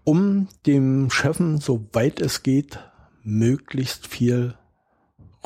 um 0.04 0.48
dem 0.66 1.10
Chefen, 1.10 1.60
soweit 1.60 2.22
es 2.22 2.44
geht, 2.44 2.80
möglichst 3.24 4.08
viel 4.08 4.56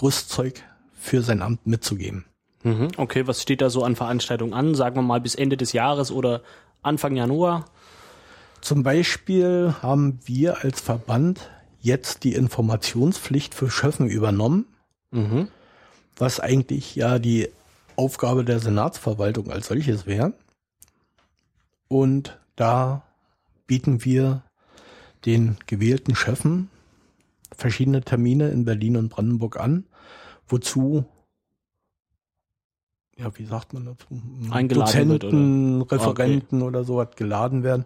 Rüstzeug 0.02 0.64
für 0.94 1.22
sein 1.22 1.42
Amt 1.42 1.66
mitzugeben. 1.68 2.26
Mhm, 2.64 2.90
okay, 2.98 3.28
was 3.28 3.42
steht 3.42 3.62
da 3.62 3.70
so 3.70 3.84
an 3.84 3.96
Veranstaltungen 3.96 4.54
an? 4.54 4.76
Sagen 4.76 4.96
wir 4.96 5.04
mal 5.04 5.22
bis 5.22 5.36
Ende 5.36 5.56
des 5.56 5.74
Jahres 5.74 6.12
oder 6.12 6.42
Anfang 6.82 7.16
Januar? 7.16 7.66
Zum 8.62 8.82
Beispiel 8.82 9.76
haben 9.82 10.20
wir 10.26 10.64
als 10.64 10.82
Verband 10.82 11.52
jetzt 11.80 12.24
die 12.24 12.34
Informationspflicht 12.34 13.54
für 13.54 13.70
Schöffen 13.70 14.08
übernommen, 14.08 14.66
mhm. 15.12 15.50
was 16.18 16.40
eigentlich 16.40 16.96
ja 16.96 17.20
die 17.20 17.50
Aufgabe 17.96 18.44
der 18.44 18.60
Senatsverwaltung 18.60 19.52
als 19.52 19.68
solches 19.68 20.08
wäre. 20.08 20.34
Und 21.88 22.40
da 22.56 23.04
bieten 23.68 24.04
wir 24.04 24.42
den 25.26 25.58
gewählten 25.68 26.16
Schöffen 26.16 26.70
verschiedene 27.58 28.02
Termine 28.02 28.50
in 28.50 28.66
Berlin 28.66 28.98
und 28.98 29.10
Brandenburg 29.10 29.60
an, 29.60 29.86
wozu 30.48 31.06
ja, 33.18 33.32
wie 33.38 33.46
sagt 33.46 33.74
man 33.74 33.86
dazu? 33.86 34.22
Eingeladen 34.52 35.10
Dozenten, 35.10 35.80
wird, 35.80 35.94
oder? 35.94 35.98
Referenten 35.98 36.62
okay. 36.62 36.68
oder 36.68 36.84
so 36.84 37.00
hat 37.00 37.16
geladen 37.16 37.64
werden, 37.64 37.86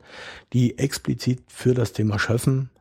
die 0.54 0.80
explizit 0.80 1.44
für 1.48 1.76
das 1.76 1.94
Thema 1.94 2.18
Schöffen 2.18 2.72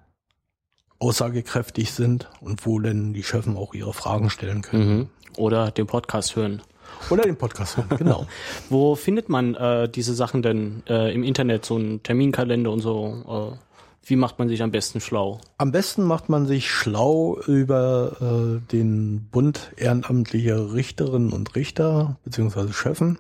aussagekräftig 0.98 1.92
sind 1.92 2.28
und 2.40 2.66
wo 2.66 2.78
denn 2.80 3.12
die 3.12 3.22
Schöffen 3.22 3.56
auch 3.56 3.74
ihre 3.74 3.92
Fragen 3.92 4.30
stellen 4.30 4.62
können. 4.62 4.98
Mhm. 4.98 5.08
Oder 5.36 5.70
den 5.70 5.86
Podcast 5.86 6.36
hören. 6.36 6.62
Oder 7.10 7.22
den 7.22 7.36
Podcast 7.36 7.76
hören, 7.76 7.90
genau. 7.98 8.26
wo 8.70 8.94
findet 8.96 9.28
man 9.28 9.54
äh, 9.54 9.88
diese 9.88 10.14
Sachen 10.14 10.42
denn 10.42 10.82
äh, 10.88 11.12
im 11.14 11.22
Internet, 11.22 11.64
so 11.64 11.76
ein 11.76 12.02
Terminkalender 12.02 12.72
und 12.72 12.80
so? 12.80 13.54
Äh, 13.54 13.67
wie 14.08 14.16
macht 14.16 14.38
man 14.38 14.48
sich 14.48 14.62
am 14.62 14.70
besten 14.70 15.00
schlau? 15.00 15.40
Am 15.58 15.70
besten 15.70 16.02
macht 16.02 16.28
man 16.28 16.46
sich 16.46 16.70
schlau 16.70 17.38
über 17.46 18.16
äh, 18.20 18.72
den 18.72 19.28
Bund 19.30 19.72
ehrenamtlicher 19.76 20.72
Richterinnen 20.72 21.32
und 21.32 21.54
Richter 21.54 22.16
beziehungsweise 22.24 22.72
Schöffen. 22.72 23.18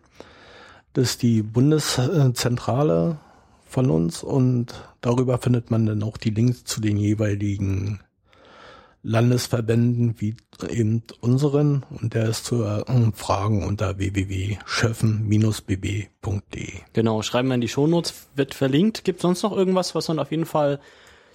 Das 0.94 1.10
ist 1.10 1.22
die 1.22 1.42
Bundeszentrale 1.42 3.18
von 3.66 3.90
uns 3.90 4.22
und 4.22 4.74
darüber 5.00 5.38
findet 5.38 5.70
man 5.70 5.86
dann 5.86 6.02
auch 6.02 6.16
die 6.16 6.30
Links 6.30 6.64
zu 6.64 6.80
den 6.80 6.96
jeweiligen 6.96 8.00
Landesverbänden 9.02 10.14
wie 10.18 10.36
eben 10.68 11.02
unseren 11.20 11.84
und 11.88 12.14
der 12.14 12.28
ist 12.28 12.44
zu 12.44 12.64
äh, 12.64 12.84
Fragen 13.14 13.64
unter 13.64 13.98
www.schöffen-bb.de. 13.98 16.72
Genau, 16.92 17.22
schreiben 17.22 17.48
wir 17.48 17.54
in 17.54 17.60
die 17.60 17.68
Shownotes, 17.68 18.26
wird 18.34 18.54
verlinkt. 18.54 19.04
Gibt 19.04 19.20
sonst 19.20 19.42
noch 19.42 19.56
irgendwas, 19.56 19.94
was 19.94 20.08
man 20.08 20.18
auf 20.18 20.32
jeden 20.32 20.46
Fall 20.46 20.80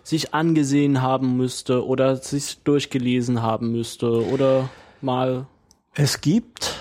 sich 0.03 0.33
angesehen 0.33 1.01
haben 1.01 1.37
müsste 1.37 1.85
oder 1.85 2.17
sich 2.17 2.59
durchgelesen 2.63 3.41
haben 3.41 3.71
müsste 3.71 4.27
oder 4.27 4.69
mal? 5.01 5.47
Es 5.93 6.21
gibt 6.21 6.75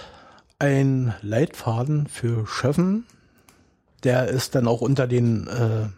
ein 0.59 1.15
Leitfaden 1.23 2.09
für 2.09 2.47
Schöffen, 2.47 3.07
der 4.03 4.29
ist 4.29 4.55
dann 4.55 4.67
auch 4.67 4.81
unter 4.81 5.07
den 5.07 5.47
äh, 5.47 5.89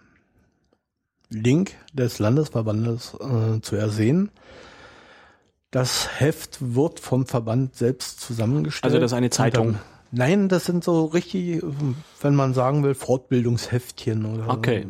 Link 1.31 1.73
des 1.93 2.19
Landesverbandes 2.19 3.15
äh, 3.15 3.61
zu 3.61 3.77
ersehen. 3.77 4.31
Das 5.75 6.21
Heft 6.21 6.59
wird 6.61 7.01
vom 7.01 7.27
Verband 7.27 7.75
selbst 7.75 8.21
zusammengestellt. 8.21 8.85
Also 8.85 9.01
das 9.01 9.11
ist 9.11 9.17
eine 9.17 9.31
Zeitung. 9.31 9.81
Nein, 10.13 10.49
das 10.49 10.67
sind 10.67 10.85
so 10.85 11.07
richtig, 11.07 11.65
wenn 12.21 12.37
man 12.37 12.55
sagen 12.55 12.85
will, 12.85 12.95
Fortbildungsheftchen 12.95 14.25
oder. 14.25 14.51
Okay. 14.51 14.87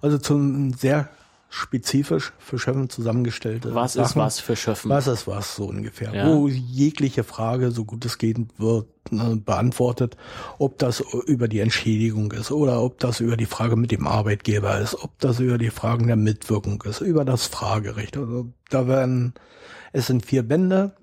Also 0.00 0.18
zum 0.18 0.72
sehr 0.72 1.08
spezifisch 1.52 2.32
für 2.38 2.58
Schöffen 2.58 2.88
zusammengestellte. 2.88 3.74
Was 3.74 3.92
Sachen. 3.92 4.06
ist 4.06 4.16
was 4.16 4.40
für 4.40 4.56
Schöffen? 4.56 4.88
Was 4.88 5.06
ist 5.06 5.26
was 5.26 5.54
so 5.54 5.66
ungefähr? 5.66 6.14
Ja. 6.14 6.26
Wo 6.26 6.48
jegliche 6.48 7.24
Frage, 7.24 7.72
so 7.72 7.84
gut 7.84 8.06
es 8.06 8.16
geht, 8.16 8.38
wird 8.56 8.86
ne, 9.10 9.36
beantwortet, 9.36 10.16
ob 10.58 10.78
das 10.78 11.04
über 11.26 11.48
die 11.48 11.60
Entschädigung 11.60 12.32
ist 12.32 12.52
oder 12.52 12.80
ob 12.80 12.98
das 13.00 13.20
über 13.20 13.36
die 13.36 13.44
Frage 13.44 13.76
mit 13.76 13.90
dem 13.90 14.06
Arbeitgeber 14.06 14.80
ist, 14.80 14.94
ob 14.94 15.18
das 15.18 15.40
über 15.40 15.58
die 15.58 15.68
Fragen 15.68 16.06
der 16.06 16.16
Mitwirkung 16.16 16.82
ist, 16.88 17.02
über 17.02 17.26
das 17.26 17.48
Fragerecht. 17.48 18.16
Also 18.16 18.46
da 18.70 18.88
werden, 18.88 19.34
es 19.92 20.06
sind 20.06 20.24
vier 20.24 20.44
Bände, 20.44 20.94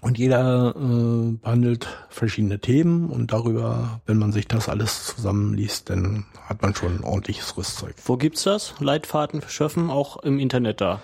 und 0.00 0.18
jeder 0.18 0.74
äh, 0.76 1.32
behandelt 1.32 1.88
verschiedene 2.08 2.60
Themen 2.60 3.10
und 3.10 3.32
darüber, 3.32 4.00
wenn 4.06 4.18
man 4.18 4.32
sich 4.32 4.46
das 4.46 4.68
alles 4.68 5.06
zusammenliest, 5.06 5.90
dann 5.90 6.26
hat 6.46 6.62
man 6.62 6.74
schon 6.74 6.98
ein 6.98 7.04
ordentliches 7.04 7.56
Rüstzeug. 7.56 7.94
Wo 8.04 8.16
gibt's 8.16 8.44
das? 8.44 8.74
Leitfaden 8.78 9.40
für 9.40 9.50
Schöffen 9.50 9.90
auch 9.90 10.22
im 10.22 10.38
Internet 10.38 10.80
da? 10.80 11.00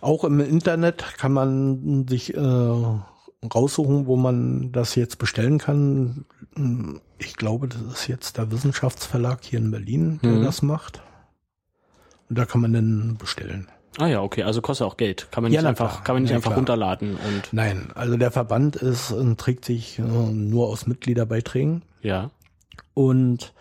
Auch 0.00 0.24
im 0.24 0.40
Internet 0.40 1.04
kann 1.18 1.32
man 1.32 2.06
sich 2.08 2.34
äh, 2.34 2.40
raussuchen, 2.40 4.06
wo 4.06 4.16
man 4.16 4.72
das 4.72 4.94
jetzt 4.94 5.18
bestellen 5.18 5.58
kann. 5.58 6.24
Ich 7.18 7.36
glaube, 7.36 7.68
das 7.68 7.82
ist 7.82 8.06
jetzt 8.08 8.38
der 8.38 8.50
Wissenschaftsverlag 8.50 9.40
hier 9.42 9.58
in 9.58 9.70
Berlin, 9.70 10.20
der 10.22 10.32
mhm. 10.32 10.44
das 10.44 10.62
macht. 10.62 11.02
Und 12.28 12.38
da 12.38 12.44
kann 12.44 12.60
man 12.60 12.72
dann 12.72 13.16
bestellen. 13.18 13.68
Ah 13.98 14.06
ja, 14.06 14.22
okay, 14.22 14.44
also 14.44 14.62
kostet 14.62 14.86
auch 14.86 14.96
Geld. 14.96 15.28
Kann 15.32 15.42
man 15.42 15.50
nicht 15.50 15.60
ja, 15.60 15.68
einfach, 15.68 16.04
kann 16.04 16.14
man 16.14 16.22
nicht 16.22 16.30
ja, 16.30 16.36
einfach 16.36 16.50
klar. 16.50 16.58
runterladen 16.58 17.16
und. 17.16 17.52
Nein, 17.52 17.90
also 17.94 18.16
der 18.16 18.30
Verband 18.30 18.76
ist 18.76 19.10
und 19.10 19.38
trägt 19.38 19.64
sich 19.64 19.98
äh, 19.98 20.02
nur 20.02 20.68
aus 20.68 20.86
Mitgliederbeiträgen. 20.86 21.82
Ja. 22.02 22.30
Und 22.94 23.52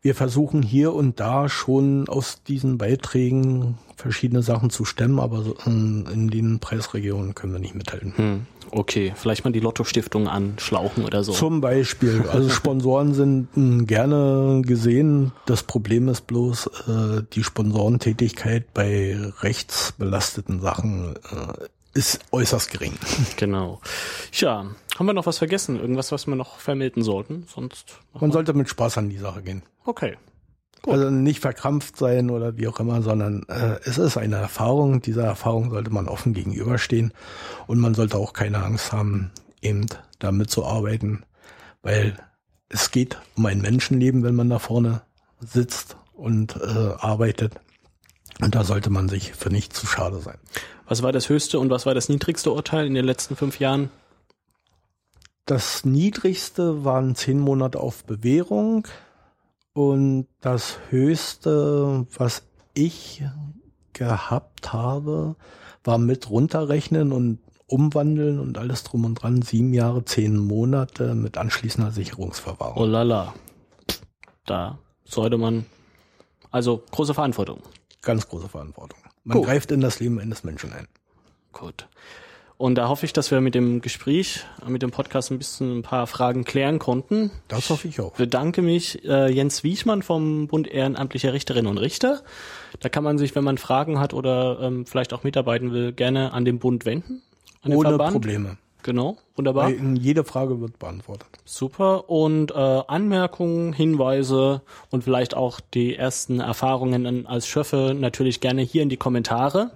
wir 0.00 0.14
versuchen 0.14 0.62
hier 0.62 0.94
und 0.94 1.20
da 1.20 1.48
schon 1.48 2.08
aus 2.08 2.42
diesen 2.42 2.78
Beiträgen 2.78 3.78
verschiedene 4.02 4.42
Sachen 4.42 4.70
zu 4.70 4.84
stemmen, 4.84 5.18
aber 5.18 5.44
in, 5.66 6.06
in 6.06 6.28
den 6.28 6.58
Preisregionen 6.58 7.34
können 7.34 7.52
wir 7.52 7.60
nicht 7.60 7.74
mithalten. 7.74 8.12
Hm. 8.16 8.46
Okay, 8.70 9.12
vielleicht 9.14 9.44
mal 9.44 9.52
die 9.52 9.60
Lotto-Stiftung 9.60 10.28
anschlauchen 10.28 11.04
oder 11.04 11.24
so. 11.24 11.32
Zum 11.32 11.60
Beispiel. 11.60 12.24
Also 12.30 12.48
Sponsoren 12.50 13.14
sind 13.14 13.48
hm, 13.54 13.86
gerne 13.86 14.62
gesehen. 14.64 15.32
Das 15.46 15.62
Problem 15.62 16.08
ist 16.08 16.26
bloß, 16.26 16.66
äh, 16.88 17.22
die 17.32 17.44
Sponsorentätigkeit 17.44 18.72
bei 18.72 19.16
rechtsbelasteten 19.40 20.60
Sachen 20.60 21.16
äh, 21.16 21.66
ist 21.94 22.20
äußerst 22.32 22.70
gering. 22.70 22.94
Genau. 23.36 23.80
Ja, 24.32 24.66
haben 24.96 25.06
wir 25.06 25.12
noch 25.12 25.26
was 25.26 25.38
vergessen? 25.38 25.78
Irgendwas, 25.78 26.12
was 26.12 26.26
wir 26.26 26.36
noch 26.36 26.58
vermelden 26.58 27.02
sollten? 27.02 27.44
Sonst. 27.52 27.98
Man 28.18 28.32
sollte 28.32 28.54
mit 28.54 28.68
Spaß 28.68 28.98
an 28.98 29.10
die 29.10 29.18
Sache 29.18 29.42
gehen. 29.42 29.62
Okay. 29.84 30.16
Gut. 30.82 30.94
Also 30.94 31.10
nicht 31.10 31.40
verkrampft 31.40 31.96
sein 31.96 32.28
oder 32.28 32.56
wie 32.56 32.66
auch 32.66 32.80
immer, 32.80 33.02
sondern 33.02 33.44
äh, 33.48 33.78
es 33.84 33.98
ist 33.98 34.16
eine 34.16 34.36
Erfahrung. 34.36 35.00
Dieser 35.00 35.24
Erfahrung 35.24 35.70
sollte 35.70 35.90
man 35.90 36.08
offen 36.08 36.34
gegenüberstehen 36.34 37.12
und 37.68 37.78
man 37.78 37.94
sollte 37.94 38.16
auch 38.16 38.32
keine 38.32 38.64
Angst 38.64 38.92
haben, 38.92 39.30
eben 39.60 39.86
damit 40.18 40.50
zu 40.50 40.64
arbeiten, 40.64 41.24
weil 41.82 42.16
es 42.68 42.90
geht 42.90 43.18
um 43.36 43.46
ein 43.46 43.60
Menschenleben, 43.60 44.24
wenn 44.24 44.34
man 44.34 44.50
da 44.50 44.58
vorne 44.58 45.02
sitzt 45.40 45.96
und 46.14 46.56
äh, 46.56 46.94
arbeitet. 46.98 47.54
Und 48.40 48.54
da 48.54 48.64
sollte 48.64 48.90
man 48.90 49.08
sich 49.08 49.34
für 49.34 49.50
nichts 49.50 49.78
zu 49.78 49.86
schade 49.86 50.18
sein. 50.18 50.38
Was 50.86 51.02
war 51.02 51.12
das 51.12 51.28
höchste 51.28 51.60
und 51.60 51.70
was 51.70 51.86
war 51.86 51.94
das 51.94 52.08
niedrigste 52.08 52.50
Urteil 52.50 52.86
in 52.86 52.94
den 52.94 53.04
letzten 53.04 53.36
fünf 53.36 53.60
Jahren? 53.60 53.90
Das 55.46 55.84
niedrigste 55.84 56.84
waren 56.84 57.14
zehn 57.14 57.38
Monate 57.38 57.78
auf 57.78 58.04
Bewährung. 58.04 58.86
Und 59.74 60.26
das 60.40 60.78
höchste, 60.90 62.06
was 62.16 62.42
ich 62.74 63.24
gehabt 63.92 64.72
habe, 64.72 65.36
war 65.84 65.98
mit 65.98 66.28
runterrechnen 66.28 67.12
und 67.12 67.38
umwandeln 67.66 68.38
und 68.38 68.58
alles 68.58 68.84
drum 68.84 69.04
und 69.04 69.14
dran. 69.14 69.40
Sieben 69.42 69.72
Jahre, 69.72 70.04
zehn 70.04 70.36
Monate 70.36 71.14
mit 71.14 71.38
anschließender 71.38 71.90
Sicherungsverwahrung. 71.90 72.82
Oh 72.82 72.86
lala. 72.86 73.34
Da 74.44 74.78
sollte 75.04 75.38
man, 75.38 75.64
also 76.50 76.82
große 76.90 77.14
Verantwortung. 77.14 77.60
Ganz 78.02 78.28
große 78.28 78.48
Verantwortung. 78.48 78.98
Man 79.24 79.38
Gut. 79.38 79.46
greift 79.46 79.70
in 79.70 79.80
das 79.80 80.00
Leben 80.00 80.18
eines 80.18 80.44
Menschen 80.44 80.72
ein. 80.72 80.86
Gut. 81.52 81.88
Und 82.62 82.76
da 82.76 82.88
hoffe 82.88 83.06
ich, 83.06 83.12
dass 83.12 83.32
wir 83.32 83.40
mit 83.40 83.56
dem 83.56 83.80
Gespräch, 83.80 84.44
mit 84.68 84.82
dem 84.82 84.92
Podcast 84.92 85.32
ein 85.32 85.38
bisschen 85.38 85.78
ein 85.78 85.82
paar 85.82 86.06
Fragen 86.06 86.44
klären 86.44 86.78
konnten. 86.78 87.32
Das 87.48 87.70
hoffe 87.70 87.88
ich 87.88 88.00
auch. 88.00 88.12
bedanke 88.12 88.62
mich 88.62 89.04
äh, 89.04 89.32
Jens 89.32 89.64
Wiechmann 89.64 90.02
vom 90.02 90.46
Bund 90.46 90.68
Ehrenamtlicher 90.68 91.32
Richterinnen 91.32 91.68
und 91.68 91.78
Richter. 91.78 92.22
Da 92.78 92.88
kann 92.88 93.02
man 93.02 93.18
sich, 93.18 93.34
wenn 93.34 93.42
man 93.42 93.58
Fragen 93.58 93.98
hat 93.98 94.14
oder 94.14 94.60
ähm, 94.60 94.86
vielleicht 94.86 95.12
auch 95.12 95.24
mitarbeiten 95.24 95.72
will, 95.72 95.92
gerne 95.92 96.32
an 96.34 96.44
den 96.44 96.60
Bund 96.60 96.86
wenden. 96.86 97.22
An 97.62 97.72
Ohne. 97.72 97.98
Probleme. 97.98 98.58
Genau, 98.84 99.16
wunderbar. 99.34 99.66
Weil 99.66 99.98
jede 99.98 100.22
Frage 100.22 100.60
wird 100.60 100.78
beantwortet. 100.78 101.26
Super. 101.44 102.08
Und 102.08 102.52
äh, 102.52 102.54
Anmerkungen, 102.54 103.72
Hinweise 103.72 104.62
und 104.90 105.02
vielleicht 105.02 105.34
auch 105.34 105.58
die 105.58 105.96
ersten 105.96 106.38
Erfahrungen 106.38 107.26
als 107.26 107.48
Schöffe 107.48 107.96
natürlich 107.98 108.38
gerne 108.38 108.62
hier 108.62 108.84
in 108.84 108.88
die 108.88 108.96
Kommentare. 108.96 109.72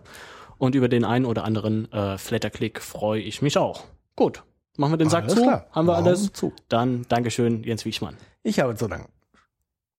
Und 0.59 0.75
über 0.75 0.89
den 0.89 1.05
einen 1.05 1.25
oder 1.25 1.45
anderen 1.45 1.91
äh, 1.93 2.19
Flatterklick 2.19 2.81
freue 2.81 3.21
ich 3.21 3.43
mich 3.43 3.59
auch. 3.59 3.85
Gut, 4.15 4.43
machen 4.77 4.93
wir 4.95 4.97
den 4.99 5.11
Sack 5.11 5.25
Alles 5.25 5.35
zu. 5.35 5.43
klar. 5.43 5.67
Haben 5.73 5.87
wir 5.89 5.97
alles? 5.97 6.33
zu. 6.33 6.53
Dann 6.69 7.05
Dankeschön, 7.09 7.63
Jens 7.65 7.85
Wiechmann. 7.85 8.17
Ich 8.43 8.61
habe 8.61 8.75
zu 8.75 8.89
danken. 8.89 9.13